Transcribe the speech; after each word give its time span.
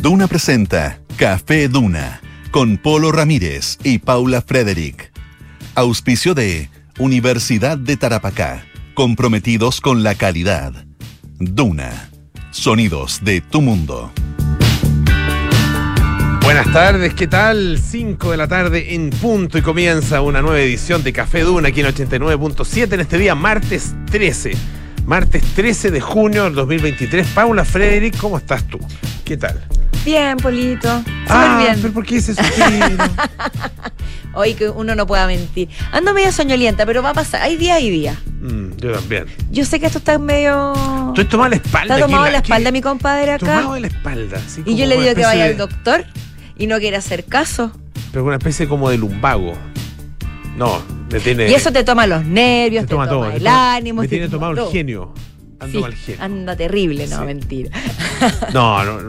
Duna 0.00 0.28
presenta 0.28 1.00
Café 1.16 1.68
Duna 1.68 2.20
con 2.52 2.76
Polo 2.76 3.10
Ramírez 3.10 3.78
y 3.82 3.98
Paula 3.98 4.42
Frederick. 4.42 5.10
Auspicio 5.74 6.34
de 6.34 6.70
Universidad 7.00 7.76
de 7.76 7.96
Tarapacá, 7.96 8.64
comprometidos 8.94 9.80
con 9.80 10.04
la 10.04 10.14
calidad. 10.14 10.72
Duna, 11.40 12.10
sonidos 12.52 13.24
de 13.24 13.40
tu 13.40 13.60
mundo. 13.60 14.12
Buenas 16.42 16.72
tardes, 16.72 17.12
¿qué 17.14 17.26
tal? 17.26 17.80
5 17.84 18.30
de 18.30 18.36
la 18.36 18.46
tarde 18.46 18.94
en 18.94 19.10
punto 19.10 19.58
y 19.58 19.62
comienza 19.62 20.20
una 20.20 20.40
nueva 20.40 20.60
edición 20.60 21.02
de 21.02 21.12
Café 21.12 21.40
Duna 21.40 21.70
aquí 21.70 21.80
en 21.80 21.88
89.7 21.88 22.92
en 22.92 23.00
este 23.00 23.18
día 23.18 23.34
martes 23.34 23.96
13. 24.12 24.52
Martes 25.06 25.42
13 25.56 25.90
de 25.90 26.00
junio 26.00 26.44
del 26.44 26.54
2023. 26.54 27.26
Paula 27.34 27.64
Frederick, 27.64 28.16
¿cómo 28.16 28.38
estás 28.38 28.64
tú? 28.68 28.78
¿Qué 29.24 29.36
tal? 29.36 29.60
Bien, 30.08 30.38
Polito. 30.38 30.88
Súper 31.00 31.26
ah, 31.28 31.58
bien. 31.62 31.78
¿pero 31.82 31.92
por 31.92 32.06
qué 32.06 32.16
ese 32.16 32.34
suspiro? 32.34 33.04
Hoy 34.32 34.54
que 34.54 34.70
uno 34.70 34.94
no 34.94 35.06
pueda 35.06 35.26
mentir. 35.26 35.68
Ando 35.92 36.14
medio 36.14 36.32
soñolienta, 36.32 36.86
pero 36.86 37.02
va 37.02 37.10
a 37.10 37.12
pasar. 37.12 37.42
Hay 37.42 37.56
día 37.56 37.78
y 37.78 37.90
día. 37.90 38.18
Mm, 38.40 38.70
yo 38.78 38.92
también. 38.92 39.26
Yo 39.50 39.66
sé 39.66 39.78
que 39.78 39.84
esto 39.84 39.98
está 39.98 40.18
medio. 40.18 40.72
Estoy 41.08 41.26
tomado 41.26 41.50
la 41.50 41.56
espalda. 41.56 41.96
Está 41.96 42.06
tomado 42.06 42.30
la 42.30 42.38
espalda 42.38 42.72
mi 42.72 42.80
compadre 42.80 43.32
acá. 43.32 43.56
Tomado 43.58 43.74
de 43.74 43.80
la 43.80 43.86
espalda. 43.88 44.40
así 44.46 44.62
Y 44.64 44.76
yo 44.76 44.86
le 44.86 44.98
digo 44.98 45.14
que 45.14 45.24
vaya 45.24 45.44
de- 45.44 45.50
al 45.50 45.56
doctor 45.58 46.06
y 46.56 46.68
no 46.68 46.78
quiere 46.78 46.96
hacer 46.96 47.26
caso. 47.26 47.70
Pero 48.10 48.24
una 48.24 48.36
especie 48.36 48.66
como 48.66 48.88
de 48.88 48.96
lumbago. 48.96 49.58
No, 50.56 50.80
me 51.12 51.20
tiene. 51.20 51.50
Y 51.50 51.54
eso 51.54 51.70
te 51.70 51.84
toma 51.84 52.06
los 52.06 52.24
nervios, 52.24 52.86
te 52.86 52.90
toma, 52.92 53.10
toma 53.10 53.34
el 53.34 53.42
toma- 53.42 53.74
ánimo. 53.74 54.00
Me 54.00 54.08
te 54.08 54.12
tiene 54.16 54.30
toma 54.30 54.46
tomado 54.48 54.68
el 54.68 54.72
genio. 54.72 55.12
Ando 55.60 55.80
mal 55.80 55.94
genio. 55.94 56.22
anda 56.22 56.54
terrible, 56.56 57.06
no, 57.08 57.24
mentira. 57.24 57.70
No, 58.52 58.82
no, 58.84 59.00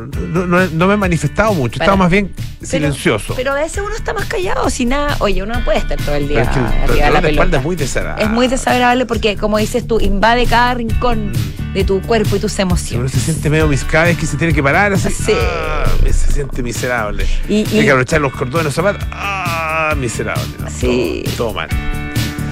no, 0.46 0.68
no, 0.68 0.87
me 0.87 0.93
he 0.93 0.98
manifestado 0.98 1.54
mucho. 1.54 1.79
Estaba 1.79 1.96
más 1.98 2.12
bien 2.12 2.32
silencioso. 2.62 3.34
Pero, 3.35 3.51
a 3.54 3.55
veces 3.55 3.82
uno 3.85 3.96
está 3.96 4.13
más 4.13 4.26
callado, 4.26 4.70
sin 4.70 4.90
nada. 4.90 5.15
Oye, 5.20 5.41
uno 5.41 5.55
no 5.55 5.65
puede 5.65 5.79
estar 5.79 5.98
todo 5.99 6.13
el 6.15 6.27
día 6.27 6.41
es 6.43 6.49
que 6.49 6.60
el 6.60 6.65
arriba 6.65 7.05
de 7.07 7.12
la 7.12 7.21
pelota. 7.21 7.57
es 7.57 7.63
muy 7.63 7.76
desagradable. 7.76 8.23
Es 8.26 8.29
muy 8.32 8.48
desagradable 8.48 9.05
porque, 9.07 9.35
como 9.35 9.57
dices 9.57 9.88
tú, 9.88 9.99
invade 9.99 10.46
cada 10.46 10.73
rincón 10.76 11.32
Mm. 11.32 11.73
de 11.73 11.84
tu 11.84 12.01
cuerpo 12.01 12.35
y 12.35 12.40
tus 12.40 12.54
Uno 12.55 12.62
emociones. 12.63 13.12
se 13.12 13.20
siente 13.20 13.49
medio 13.49 13.68
mis 13.68 13.84
cada 13.84 14.05
vez 14.05 14.18
que 14.18 14.26
se 14.27 14.38
tiene 14.38 14.54
que 14.54 14.62
parar 14.63 14.93
así. 14.93 15.10
Sí. 15.12 15.34
ah, 15.35 15.85
se 16.05 16.32
siente 16.32 16.62
miserable. 16.63 17.26
Y- 17.48 17.63
Tiene 17.63 17.82
y- 17.82 17.85
que 17.85 17.91
abrochar 17.91 18.21
los 18.21 18.32
cordones 18.34 18.57
de 18.60 18.63
los 18.66 18.73
zapatos. 18.76 19.04
Ah, 19.12 19.93
miserable. 19.98 20.43
no, 20.60 20.70
Sí. 20.70 21.23
Todo, 21.26 21.35
todo 21.38 21.54
mal. 21.54 21.70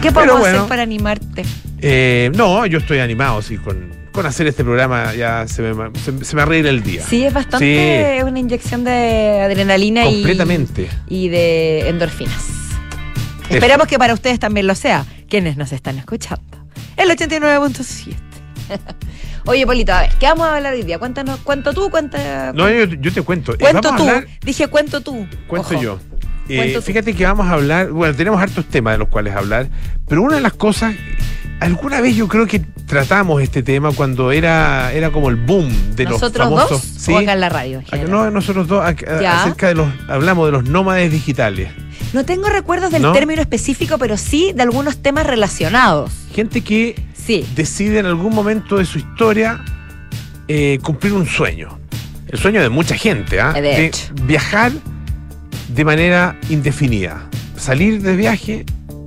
¿Qué 0.02 0.11
podemos 0.11 0.39
bueno. 0.39 0.58
hacer 0.59 0.69
para 0.69 0.83
animarte? 0.83 1.43
Eh, 1.81 2.31
no, 2.36 2.66
yo 2.66 2.80
estoy 2.80 2.99
animado, 2.99 3.41
sí, 3.43 3.58
con, 3.58 3.91
con 4.17 4.25
hacer 4.25 4.47
este 4.47 4.63
programa 4.63 5.13
ya 5.13 5.47
se 5.47 5.61
me, 5.61 5.91
se, 5.99 6.25
se 6.25 6.35
me 6.35 6.41
arregla 6.41 6.71
el 6.71 6.81
día. 6.81 7.03
Sí, 7.07 7.23
es 7.23 7.31
bastante 7.33 8.19
una 8.25 8.39
inyección 8.39 8.83
de 8.83 9.41
adrenalina 9.41 10.07
y, 10.07 10.15
Completamente. 10.15 10.89
y 11.07 11.29
de 11.29 11.87
endorfinas. 11.87 12.45
Esperamos 13.49 13.87
que 13.87 13.99
para 13.99 14.15
ustedes 14.15 14.39
también 14.39 14.65
lo 14.65 14.73
sea, 14.73 15.05
quienes 15.29 15.55
nos 15.55 15.71
están 15.71 15.99
escuchando. 15.99 16.43
El 16.97 17.09
89.7. 17.11 18.15
Oye, 19.45 19.65
Polito, 19.65 19.93
a 19.93 20.01
ver, 20.01 20.11
¿qué 20.19 20.25
vamos 20.25 20.47
a 20.47 20.55
hablar 20.57 20.73
hoy 20.73 20.81
día? 20.83 20.97
Cuéntanos, 20.99 21.39
cuento 21.41 21.71
tú, 21.73 21.89
cuenta. 21.89 22.52
No, 22.53 22.69
yo, 22.69 22.85
yo 22.85 23.13
te 23.13 23.21
cuento. 23.21 23.53
Eh, 23.53 23.57
cuento 23.59 23.93
tú. 23.95 24.02
hablar- 24.03 24.27
Dije 24.41 24.67
cuento 24.67 25.02
tú. 25.02 25.27
Cuento 25.47 25.75
Ojo. 25.75 25.81
yo. 25.81 25.99
Eh, 26.49 26.57
Cuento 26.57 26.79
tú. 26.79 26.85
fíjate 26.85 27.13
que 27.13 27.23
vamos 27.23 27.45
a 27.47 27.52
hablar, 27.52 27.91
bueno, 27.91 28.15
tenemos 28.15 28.41
hartos 28.41 28.65
temas 28.65 28.95
de 28.95 28.97
los 28.97 29.09
cuales 29.09 29.35
hablar, 29.35 29.67
pero 30.07 30.21
una 30.23 30.35
de 30.35 30.41
las 30.41 30.53
cosas, 30.53 30.95
alguna 31.59 32.02
vez 32.02 32.16
yo 32.16 32.27
creo 32.27 32.45
que 32.47 32.59
tratamos 32.59 33.41
este 33.41 33.63
tema 33.63 33.91
cuando 33.91 34.31
era, 34.31 34.91
era 34.94 35.11
como 35.11 35.30
el 35.30 35.36
boom 35.36 35.69
de 35.95 36.05
¿Nosotros 36.05 36.49
los 36.49 36.59
famosos. 36.61 36.94
dos 36.94 37.03
¿sí? 37.03 37.11
o 37.14 37.17
acá 37.17 37.33
en 37.33 37.39
la 37.39 37.49
radio? 37.49 37.80
en 37.80 37.86
Acá- 37.86 37.97
general? 37.97 38.11
no, 38.25 38.31
nosotros 38.31 38.67
dos, 38.67 38.86
acá- 38.86 39.41
acerca 39.41 39.67
de 39.67 39.75
los, 39.75 39.88
hablamos 40.08 40.45
de 40.47 40.52
los 40.52 40.64
nómades 40.66 41.11
digitales. 41.11 41.69
No 42.14 42.23
tengo 42.26 42.48
recuerdos 42.48 42.92
del 42.92 43.02
¿No? 43.02 43.11
término 43.11 43.42
específico, 43.42 43.98
pero 43.98 44.17
sí 44.17 44.54
de 44.55 44.61
algunos 44.64 44.98
temas 45.02 45.26
relacionados. 45.27 46.11
Gente 46.33 46.61
que 46.61 46.95
Sí. 47.14 47.45
decide 47.55 47.99
en 47.99 48.05
algún 48.05 48.33
momento 48.33 48.77
de 48.77 48.86
su 48.86 48.98
historia 48.99 49.60
eh, 50.48 50.80
cumplir 50.81 51.11
un 51.14 51.26
sueño. 51.27 51.77
El 52.30 52.39
sueño 52.39 52.61
de 52.61 52.70
mucha 52.70 52.95
gente, 52.95 53.42
¿ah? 53.42 53.52
De 53.54 53.86
hecho. 53.87 54.14
viajar 54.23 54.71
de 55.67 55.83
manera 55.86 56.37
indefinida. 56.49 57.27
Salir 57.58 58.02
de 58.02 58.15
viaje 58.15 58.65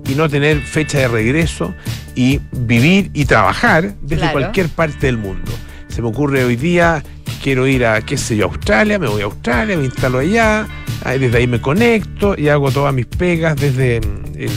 y 0.09 0.15
no 0.15 0.29
tener 0.29 0.61
fecha 0.61 0.99
de 0.99 1.09
regreso 1.09 1.75
y 2.15 2.41
vivir 2.53 3.11
y 3.15 3.25
trabajar 3.25 3.95
desde 4.03 4.23
Claro. 4.23 4.33
cualquier 4.33 4.69
parte 4.69 5.07
del 5.07 5.19
mundo. 5.19 5.53
Se 5.89 6.03
me 6.03 6.09
ocurre 6.09 6.45
hoy 6.45 6.57
día 6.57 7.03
que 7.25 7.33
quiero 7.43 7.67
ir 7.67 7.85
a, 7.85 8.01
qué 8.03 8.17
sé 8.17 8.37
yo, 8.37 8.47
Australia, 8.47 8.99
me 8.99 9.09
voy 9.09 9.23
a 9.23 9.25
Australia, 9.27 9.77
me 9.77 9.85
instalo 9.85 10.19
allá, 10.19 10.67
desde 11.05 11.39
ahí 11.39 11.47
me 11.47 11.61
conecto 11.61 12.35
y 12.37 12.49
hago 12.49 12.71
todas 12.71 12.93
mis 12.95 13.07
pegas 13.07 13.57
desde 13.57 14.01
mm, 14.01 14.23
el, 14.37 14.51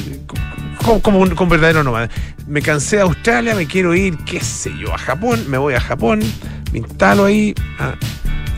como, 0.78 1.02
como 1.02 1.20
un 1.20 1.30
como 1.36 1.52
verdadero 1.52 1.84
nómada. 1.84 2.10
Me 2.48 2.62
cansé 2.62 2.98
de 2.98 3.04
Australia, 3.04 3.56
me 3.56 3.66
quiero 3.68 3.96
ir, 3.96 4.18
qué 4.26 4.40
sé 4.42 4.72
yo, 4.78 4.94
a 4.94 4.98
Japón, 4.98 5.46
me 5.48 5.58
voy 5.58 5.76
a 5.76 5.80
Japón, 5.80 6.20
me 6.74 6.80
instalo 6.80 7.26
ahí, 7.26 7.56
ah, 7.80 7.96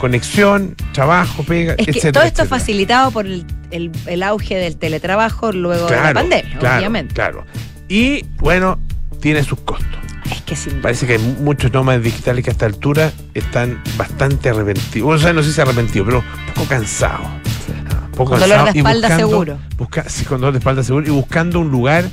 conexión, 0.06 0.76
trabajo, 0.94 1.42
pega, 1.44 1.74
Es 1.74 1.86
que 1.86 1.92
etcétera, 1.92 2.12
todo 2.14 2.24
esto 2.24 2.42
etcétera. 2.44 2.60
facilitado 2.60 3.12
por 3.12 3.26
el, 3.26 3.44
el- 3.72 3.92
el 4.06 4.22
auge 4.24 4.56
del 4.56 4.78
teletrabajo 4.78 5.52
luego 5.52 5.88
de 5.88 5.96
la 5.96 6.14
pandemia, 6.14 6.60
claro, 6.60 6.78
obviamente. 6.78 7.14
Claro. 7.16 7.46
Y 7.90 8.24
bueno, 8.38 8.80
tiene 9.20 9.44
sus 9.44 9.60
costos. 9.62 9.88
Es 10.32 10.42
que 10.42 10.56
sin 10.56 10.82
Parece 10.82 11.08
que 11.08 11.14
hay 11.14 11.20
mu- 11.20 11.44
muchos 11.44 11.72
nómadas 11.74 12.04
digitales 12.04 12.44
que 12.44 12.52
a 12.52 12.54
esta 12.54 12.66
altura 12.68 13.12
están 13.34 13.82
bastante 13.98 14.50
arrepentidos. 14.50 15.16
O 15.16 15.18
sea, 15.24 15.34
no 15.34 15.42
sé 15.44 15.52
si 15.52 15.60
arrepentidos, 15.62 16.06
pero 16.08 16.20
un 16.20 16.54
poco 16.54 16.68
cansados. 16.68 17.26
Ah, 17.26 18.02
un 18.06 18.12
poco 18.12 18.32
Con 18.32 18.40
dolor 18.42 18.72
de 18.72 18.78
espalda 18.80 19.08
buscando- 19.10 19.28
seguro. 19.30 19.58
busca- 19.78 20.06
sí, 20.10 20.26
con 20.26 20.40
dolor 20.42 20.54
de 20.54 20.60
espalda 20.60 20.84
seguro 20.84 21.08
y 21.08 21.10
buscando 21.12 21.60
un 21.60 21.70
lugar 21.72 22.06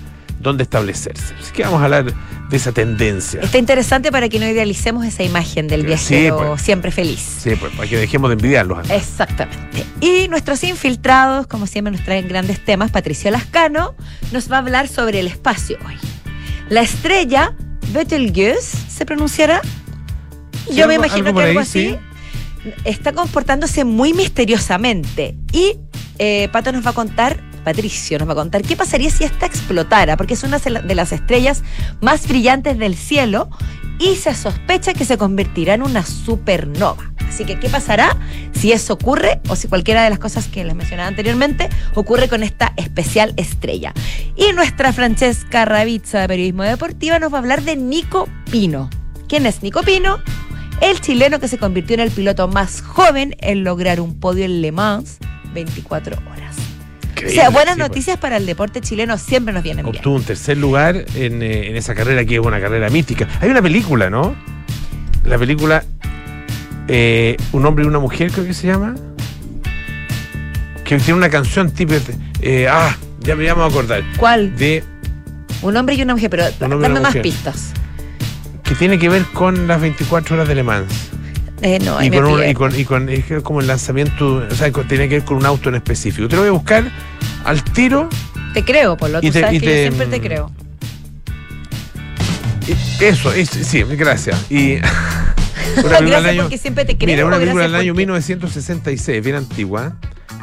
donde 0.42 0.62
establecerse. 0.64 1.34
Así 1.41 1.53
que 1.53 1.62
vamos 1.62 1.80
a 1.80 1.84
hablar 1.84 2.04
de 2.50 2.56
esa 2.56 2.72
tendencia. 2.72 3.41
Está 3.41 3.58
interesante 3.58 4.10
para 4.12 4.28
que 4.28 4.38
no 4.38 4.47
idealicemos 4.47 5.04
esa 5.06 5.22
imagen 5.22 5.69
del 5.69 5.80
Sí, 5.82 5.86
viajero 5.86 6.48
pues. 6.50 6.62
siempre 6.62 6.91
feliz. 6.91 7.20
Sí, 7.42 7.54
pues, 7.56 7.72
para 7.75 7.88
que 7.88 7.97
dejemos 7.97 8.28
de 8.30 8.34
envidiarlos. 8.34 8.91
Exactamente. 8.91 9.84
Y 10.00 10.28
nuestros 10.28 10.62
infiltrados, 10.64 11.47
como 11.47 11.66
siempre, 11.66 11.92
nos 11.92 12.04
traen 12.04 12.28
grandes 12.28 12.62
temas. 12.64 12.91
Patricio 12.91 13.31
Lascano 13.31 13.94
nos 14.32 14.50
va 14.50 14.56
a 14.56 14.58
hablar 14.58 14.88
sobre 14.88 15.20
el 15.20 15.26
espacio 15.28 15.78
hoy. 15.86 15.94
La 16.69 16.82
estrella 16.82 17.54
Betelgeuse 17.92 18.76
se 18.88 19.06
pronunciará. 19.06 19.60
Sí, 20.69 20.75
Yo 20.76 20.86
me 20.88 20.94
imagino 20.94 21.28
algo 21.28 21.41
que 21.41 21.47
algo 21.47 21.60
ahí, 21.60 21.62
así 21.66 21.91
sí. 21.91 22.70
está 22.84 23.12
comportándose 23.12 23.84
muy 23.84 24.12
misteriosamente. 24.14 25.34
Y 25.52 25.78
eh, 26.19 26.48
Pato 26.52 26.72
nos 26.72 26.84
va 26.86 26.91
a 26.91 26.94
contar, 26.94 27.41
Patricio 27.64 28.18
nos 28.18 28.28
va 28.28 28.32
a 28.32 28.36
contar, 28.36 28.62
qué 28.62 28.76
pasaría 28.76 29.10
si 29.10 29.24
esta 29.24 29.46
explotara, 29.46 30.16
porque 30.16 30.34
es 30.34 30.42
una 30.42 30.58
de 30.58 30.94
las 30.94 31.12
estrellas 31.12 31.62
más 32.00 32.26
brillantes 32.26 32.78
del 32.78 32.96
cielo 32.96 33.48
y 33.98 34.16
se 34.16 34.34
sospecha 34.34 34.94
que 34.94 35.04
se 35.04 35.16
convertirá 35.16 35.74
en 35.74 35.82
una 35.82 36.04
supernova. 36.04 37.12
Así 37.28 37.44
que, 37.44 37.58
¿qué 37.58 37.70
pasará 37.70 38.16
si 38.52 38.72
eso 38.72 38.92
ocurre 38.92 39.40
o 39.48 39.56
si 39.56 39.68
cualquiera 39.68 40.04
de 40.04 40.10
las 40.10 40.18
cosas 40.18 40.48
que 40.48 40.64
les 40.64 40.74
mencionaba 40.74 41.08
anteriormente 41.08 41.70
ocurre 41.94 42.28
con 42.28 42.42
esta 42.42 42.74
especial 42.76 43.32
estrella? 43.36 43.94
Y 44.36 44.52
nuestra 44.52 44.92
Francesca 44.92 45.64
Ravizza 45.64 46.20
de 46.20 46.28
Periodismo 46.28 46.64
Deportiva 46.64 47.18
nos 47.18 47.32
va 47.32 47.36
a 47.36 47.40
hablar 47.40 47.62
de 47.62 47.76
Nico 47.76 48.28
Pino. 48.50 48.90
¿Quién 49.28 49.46
es 49.46 49.62
Nico 49.62 49.82
Pino? 49.82 50.18
El 50.82 51.00
chileno 51.00 51.38
que 51.38 51.48
se 51.48 51.58
convirtió 51.58 51.94
en 51.94 52.00
el 52.00 52.10
piloto 52.10 52.48
más 52.48 52.82
joven 52.82 53.36
en 53.38 53.64
lograr 53.64 54.00
un 54.00 54.18
podio 54.18 54.44
en 54.44 54.60
Le 54.60 54.72
Mans 54.72 55.18
24 55.54 56.18
horas. 56.30 56.56
O 57.26 57.28
sea, 57.28 57.50
buenas 57.50 57.74
Sí, 57.74 57.78
pues. 57.80 57.88
noticias 57.90 58.18
para 58.18 58.36
el 58.36 58.46
deporte 58.46 58.80
chileno 58.80 59.16
siempre 59.18 59.52
nos 59.54 59.62
vienen 59.62 59.84
bien. 59.84 59.96
Obtuvo 59.96 60.16
un 60.16 60.24
tercer 60.24 60.56
lugar 60.56 61.04
en, 61.14 61.42
eh, 61.42 61.68
en 61.68 61.76
esa 61.76 61.94
carrera 61.94 62.24
que 62.24 62.34
es 62.34 62.40
una 62.40 62.60
carrera 62.60 62.88
mítica. 62.90 63.28
Hay 63.40 63.50
una 63.50 63.62
película, 63.62 64.10
¿no? 64.10 64.34
La 65.24 65.38
película 65.38 65.84
eh, 66.88 67.37
Un 67.52 67.64
hombre 67.64 67.84
y 67.84 67.88
una 67.88 67.98
mujer, 68.00 68.31
creo 68.32 68.44
que 68.44 68.54
se 68.54 68.66
llama. 68.66 68.94
Que 70.84 70.96
tiene 70.98 71.14
una 71.14 71.31
canción 71.31 71.70
tipo. 71.70 71.94
eh, 72.40 72.66
ah, 72.69 72.96
ya 73.20 73.37
me 73.37 73.44
llamo 73.44 73.62
a 73.62 73.66
acordar. 73.69 74.02
¿Cuál? 74.16 74.56
De, 74.56 74.82
Un 75.62 75.76
hombre 75.76 75.94
y 75.94 76.02
una 76.02 76.14
mujer, 76.14 76.28
pero 76.28 76.44
dame 76.58 76.76
más 76.90 77.02
mujer. 77.02 77.22
pistas. 77.22 77.72
que 78.64 78.75
tiene 78.75 78.98
que 78.98 79.08
ver 79.08 79.22
con 79.32 79.69
las 79.69 79.81
24 79.81 80.34
horas 80.34 80.48
de 80.48 80.54
Le 80.56 80.62
Mans. 80.64 81.10
Eh, 81.62 81.79
no, 81.79 82.03
y, 82.03 82.11
con 82.11 82.25
un- 82.26 82.49
y 82.49 82.55
con, 82.55 82.79
y 82.81 82.85
con- 82.85 83.09
es 83.09 83.25
como 83.43 83.61
el 83.61 83.67
lanzamiento, 83.69 84.44
o 84.50 84.55
sea, 84.55 84.70
tiene 84.73 85.09
que 85.09 85.17
ver 85.17 85.25
con 85.25 85.37
un 85.37 85.47
auto 85.47 85.69
en 85.69 85.76
específico. 85.76 86.26
Te 86.29 86.35
lo 86.37 86.43
voy 86.43 86.49
a 86.49 86.53
buscar 86.53 86.91
al 87.44 87.62
tiro. 87.62 88.09
Te 88.53 88.64
creo, 88.64 88.97
y 89.23 89.32
sabes 89.32 89.55
y 89.55 89.61
que 89.61 89.67
te- 89.67 89.85
yo 89.85 89.93
siempre 89.93 90.06
te 90.19 90.20
creo. 90.20 90.50
y- 92.67 93.05
Eso, 93.05 93.32
es, 93.32 93.49
sí, 93.50 93.82
gracias. 93.82 94.50
Y 94.50 94.75
una 95.85 95.99
Gracias 96.00 96.25
año- 96.26 96.43
porque 96.43 96.59
siempre 96.59 96.85
te 96.85 96.97
creo. 96.99 97.14
Mira, 97.14 97.26
una 97.26 97.38
película 97.38 97.62
del 97.64 97.75
año 97.76 97.93
porque- 97.93 98.03
1966, 98.03 99.23
bien 99.25 99.37
antigua. 99.37 99.97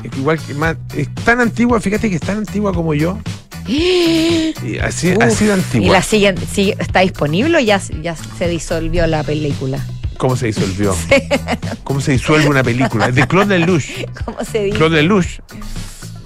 Es 0.03 0.17
igual 0.17 0.39
que 0.39 0.53
más, 0.53 0.77
es 0.95 1.13
tan 1.25 1.41
antigua, 1.41 1.81
fíjate 1.81 2.09
que 2.09 2.15
es 2.15 2.21
tan 2.21 2.37
antigua 2.37 2.73
como 2.73 2.93
yo. 2.93 3.19
Y 3.67 4.77
así, 4.81 5.11
Uf, 5.15 5.21
así 5.23 5.45
de 5.45 5.51
¿Y 5.51 5.53
antigua. 5.53 5.93
la 5.93 6.01
siguiente 6.01 6.41
sigue- 6.51 6.75
está 6.79 7.01
disponible 7.01 7.57
o 7.57 7.59
ya, 7.59 7.79
ya 8.01 8.15
se 8.15 8.47
disolvió 8.47 9.05
la 9.07 9.23
película? 9.23 9.79
¿Cómo 10.19 10.35
se 10.35 10.47
disolvió? 10.47 10.93
¿Cómo 11.85 12.01
se 12.01 12.11
disuelve 12.11 12.49
una 12.49 12.61
película? 12.61 13.07
Es 13.07 13.15
de 13.15 13.25
Claude 13.25 13.57
Lelouch. 13.57 13.85
¿Cómo 14.25 14.43
se 14.43 14.65
dice? 14.65 14.77
Claude 14.77 15.01
Lelouch. 15.01 15.39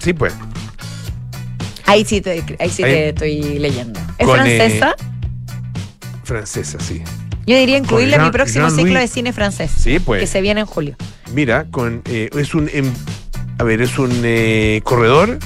Sí, 0.00 0.12
pues. 0.12 0.34
Ahí 1.86 2.04
sí, 2.04 2.20
te, 2.20 2.42
ahí 2.58 2.70
sí 2.70 2.82
Ahí- 2.82 2.92
te 2.92 3.08
estoy 3.10 3.58
leyendo. 3.60 4.00
¿Es 4.18 4.26
Con, 4.26 4.34
francesa? 4.34 4.96
Francesa, 6.24 6.78
sí. 6.80 7.02
Yo 7.46 7.56
diría 7.56 7.76
incluirle 7.78 8.16
en 8.16 8.24
mi 8.24 8.30
próximo 8.30 8.68
ciclo 8.68 8.98
de 8.98 9.06
cine 9.06 9.32
francés. 9.32 9.70
Sí, 9.78 10.00
pues. 10.00 10.20
Que 10.22 10.26
se 10.26 10.40
viene 10.40 10.60
en 10.62 10.66
julio. 10.66 10.96
Mira, 11.32 11.66
con 11.70 12.02
eh, 12.06 12.30
es 12.36 12.52
un 12.56 12.68
em- 12.72 12.92
a 13.58 13.62
ver, 13.62 13.80
es 13.80 13.96
un 13.96 14.10
eh, 14.24 14.80
corredor 14.82 15.38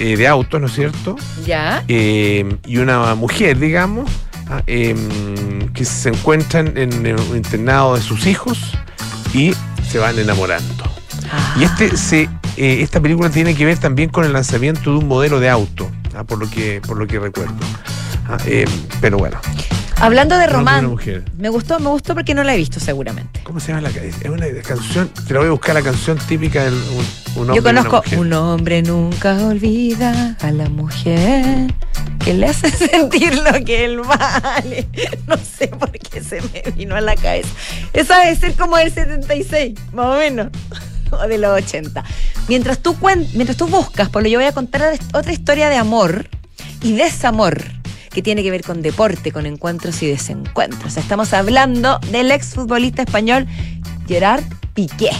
eh, 0.00 0.16
de 0.18 0.28
autos, 0.28 0.60
¿no 0.60 0.66
es 0.66 0.74
cierto? 0.74 1.16
Ya. 1.46 1.82
Eh, 1.88 2.58
y 2.66 2.76
una 2.76 3.14
mujer, 3.14 3.58
digamos, 3.58 4.10
ah, 4.48 4.62
em, 4.66 5.68
que 5.72 5.84
se 5.84 6.10
encuentran 6.10 6.76
en 6.76 7.06
el 7.06 7.18
internado 7.34 7.96
de 7.96 8.02
sus 8.02 8.26
hijos 8.26 8.58
y 9.32 9.54
se 9.88 9.98
van 9.98 10.18
enamorando. 10.18 10.84
Ah. 11.30 11.56
Y 11.58 11.64
este 11.64 11.96
se, 11.96 12.22
eh, 12.56 12.82
esta 12.82 13.00
película 13.00 13.30
tiene 13.30 13.54
que 13.54 13.64
ver 13.64 13.78
también 13.78 14.10
con 14.10 14.24
el 14.24 14.32
lanzamiento 14.32 14.92
de 14.92 14.98
un 14.98 15.08
modelo 15.08 15.40
de 15.40 15.50
auto, 15.50 15.90
ah, 16.14 16.24
por 16.24 16.38
lo 16.38 16.48
que 16.48 16.80
por 16.86 16.96
lo 16.96 17.06
que 17.06 17.18
recuerdo. 17.18 17.54
Ah, 18.28 18.38
em, 18.46 18.68
pero 19.00 19.18
bueno, 19.18 19.38
Hablando 20.00 20.36
de 20.36 20.46
romance, 20.46 21.22
me 21.38 21.48
gustó, 21.48 21.78
me 21.80 21.88
gustó 21.88 22.14
porque 22.14 22.34
no 22.34 22.42
la 22.44 22.54
he 22.54 22.56
visto 22.58 22.78
seguramente. 22.80 23.40
¿cómo 23.42 23.60
se 23.60 23.68
llama 23.68 23.82
la 23.82 23.90
canción? 23.90 24.20
Es 24.22 24.28
una 24.52 24.62
canción, 24.62 25.08
te 25.08 25.32
la 25.32 25.40
voy 25.40 25.48
a 25.48 25.52
buscar 25.52 25.74
la 25.74 25.82
canción 25.82 26.18
típica 26.18 26.64
de 26.64 26.70
un, 26.70 27.06
un 27.36 27.50
hombre 27.50 27.54
Yo 27.54 27.54
y 27.54 27.58
una 27.58 27.62
conozco 27.84 27.96
mujer. 27.96 28.18
un 28.18 28.32
hombre 28.32 28.82
nunca 28.82 29.34
olvida 29.46 30.36
a 30.40 30.50
la 30.50 30.68
mujer 30.68 31.72
que 32.24 32.34
le 32.34 32.46
hace 32.46 32.70
sentir 32.88 33.34
lo 33.38 33.52
que 33.64 33.84
él 33.84 34.00
vale. 34.00 34.88
No 35.26 35.36
sé 35.38 35.68
por 35.68 35.90
qué 35.92 36.22
se 36.22 36.40
me 36.42 36.70
vino 36.72 36.96
a 36.96 37.00
la 37.00 37.14
cabeza. 37.16 37.48
Esa 37.92 38.18
debe 38.20 38.36
ser 38.36 38.54
como 38.54 38.76
del 38.76 38.92
76, 38.92 39.74
más 39.92 40.06
o 40.06 40.18
menos. 40.18 40.48
O 41.10 41.28
de 41.28 41.38
los 41.38 41.52
80. 41.52 42.02
Mientras 42.48 42.80
tú, 42.80 42.96
mientras 43.34 43.56
tú 43.56 43.68
buscas, 43.68 44.08
por 44.08 44.22
lo 44.24 44.28
yo 44.28 44.38
voy 44.40 44.48
a 44.48 44.52
contar 44.52 44.98
otra 45.12 45.32
historia 45.32 45.68
de 45.68 45.76
amor 45.76 46.28
y 46.82 46.96
desamor 46.96 47.62
que 48.14 48.22
tiene 48.22 48.42
que 48.42 48.50
ver 48.50 48.62
con 48.62 48.80
deporte, 48.80 49.32
con 49.32 49.44
encuentros 49.44 50.02
y 50.02 50.06
desencuentros. 50.06 50.96
Estamos 50.96 51.34
hablando 51.34 51.98
del 52.10 52.30
exfutbolista 52.30 53.02
español 53.02 53.46
Gerard 54.06 54.44
Piqué 54.72 55.10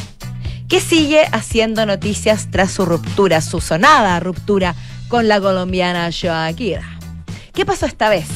que 0.68 0.80
sigue 0.80 1.22
haciendo 1.32 1.84
noticias 1.84 2.48
tras 2.50 2.70
su 2.72 2.86
ruptura, 2.86 3.40
su 3.42 3.60
sonada 3.60 4.18
ruptura 4.20 4.74
con 5.08 5.28
la 5.28 5.40
colombiana 5.40 6.08
Shakira. 6.10 6.98
¿Qué 7.52 7.66
pasó 7.66 7.84
esta 7.86 8.08
vez? 8.08 8.26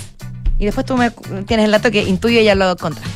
Y 0.59 0.67
después 0.67 0.85
tú 0.85 0.97
me 0.97 1.11
tienes 1.47 1.65
el 1.65 1.71
dato 1.73 1.91
que 1.91 2.03
intuyo 2.03 2.41
ya 2.41 2.55
lo 2.55 2.77
contraste. 2.77 3.09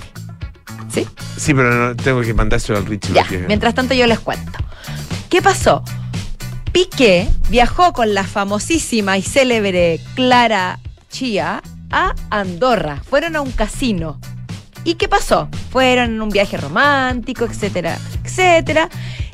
¿Sí? 0.93 1.07
Sí, 1.37 1.53
pero 1.55 1.75
no, 1.75 1.97
tengo 1.97 2.21
que 2.23 2.33
mandárselo 2.35 2.79
al 2.79 2.87
Richie. 2.87 3.13
Ya. 3.13 3.23
porque- 3.23 3.45
Mientras 3.47 3.75
tanto 3.75 3.95
yo 3.95 4.07
les 4.07 4.19
cuento. 4.21 4.59
¿Qué 5.29 5.43
pasó? 5.43 5.85
Piqué 6.73 7.29
viajó 7.51 7.93
con 7.93 8.15
la 8.15 8.25
famosísima 8.25 9.19
y 9.19 9.23
célebre 9.23 10.01
Clara 10.15 10.79
Chía 11.13 11.63
a 11.93 12.15
Andorra. 12.31 13.01
Fueron 13.09 13.37
a 13.37 13.41
un 13.43 13.53
casino. 13.53 14.19
¿Y 14.83 14.95
qué 14.95 15.09
pasó? 15.09 15.49
Fueron 15.71 16.11
en 16.11 16.23
un 16.23 16.31
viaje 16.31 16.57
romántico, 16.57 17.45
etcétera, 17.45 17.97
etcétera. 18.25 18.89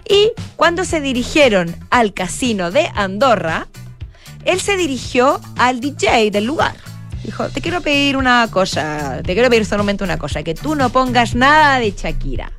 Y 0.06 0.32
cuando 0.56 0.84
se 0.84 1.00
dirigieron 1.00 1.74
al 1.88 2.12
casino 2.12 2.70
de 2.70 2.90
Andorra, 2.94 3.68
él 4.44 4.60
se 4.60 4.76
dirigió 4.76 5.40
al 5.56 5.80
DJ 5.80 6.30
del 6.30 6.44
lugar. 6.44 6.74
Dijo, 7.24 7.48
te 7.48 7.60
quiero 7.60 7.80
pedir 7.80 8.16
una 8.16 8.48
cosa, 8.50 9.20
te 9.24 9.34
quiero 9.34 9.48
pedir 9.48 9.64
solamente 9.64 10.04
una 10.04 10.18
cosa, 10.18 10.42
que 10.42 10.54
tú 10.54 10.74
no 10.74 10.90
pongas 10.90 11.34
nada 11.34 11.78
de 11.78 11.92
Shakira. 11.92 12.52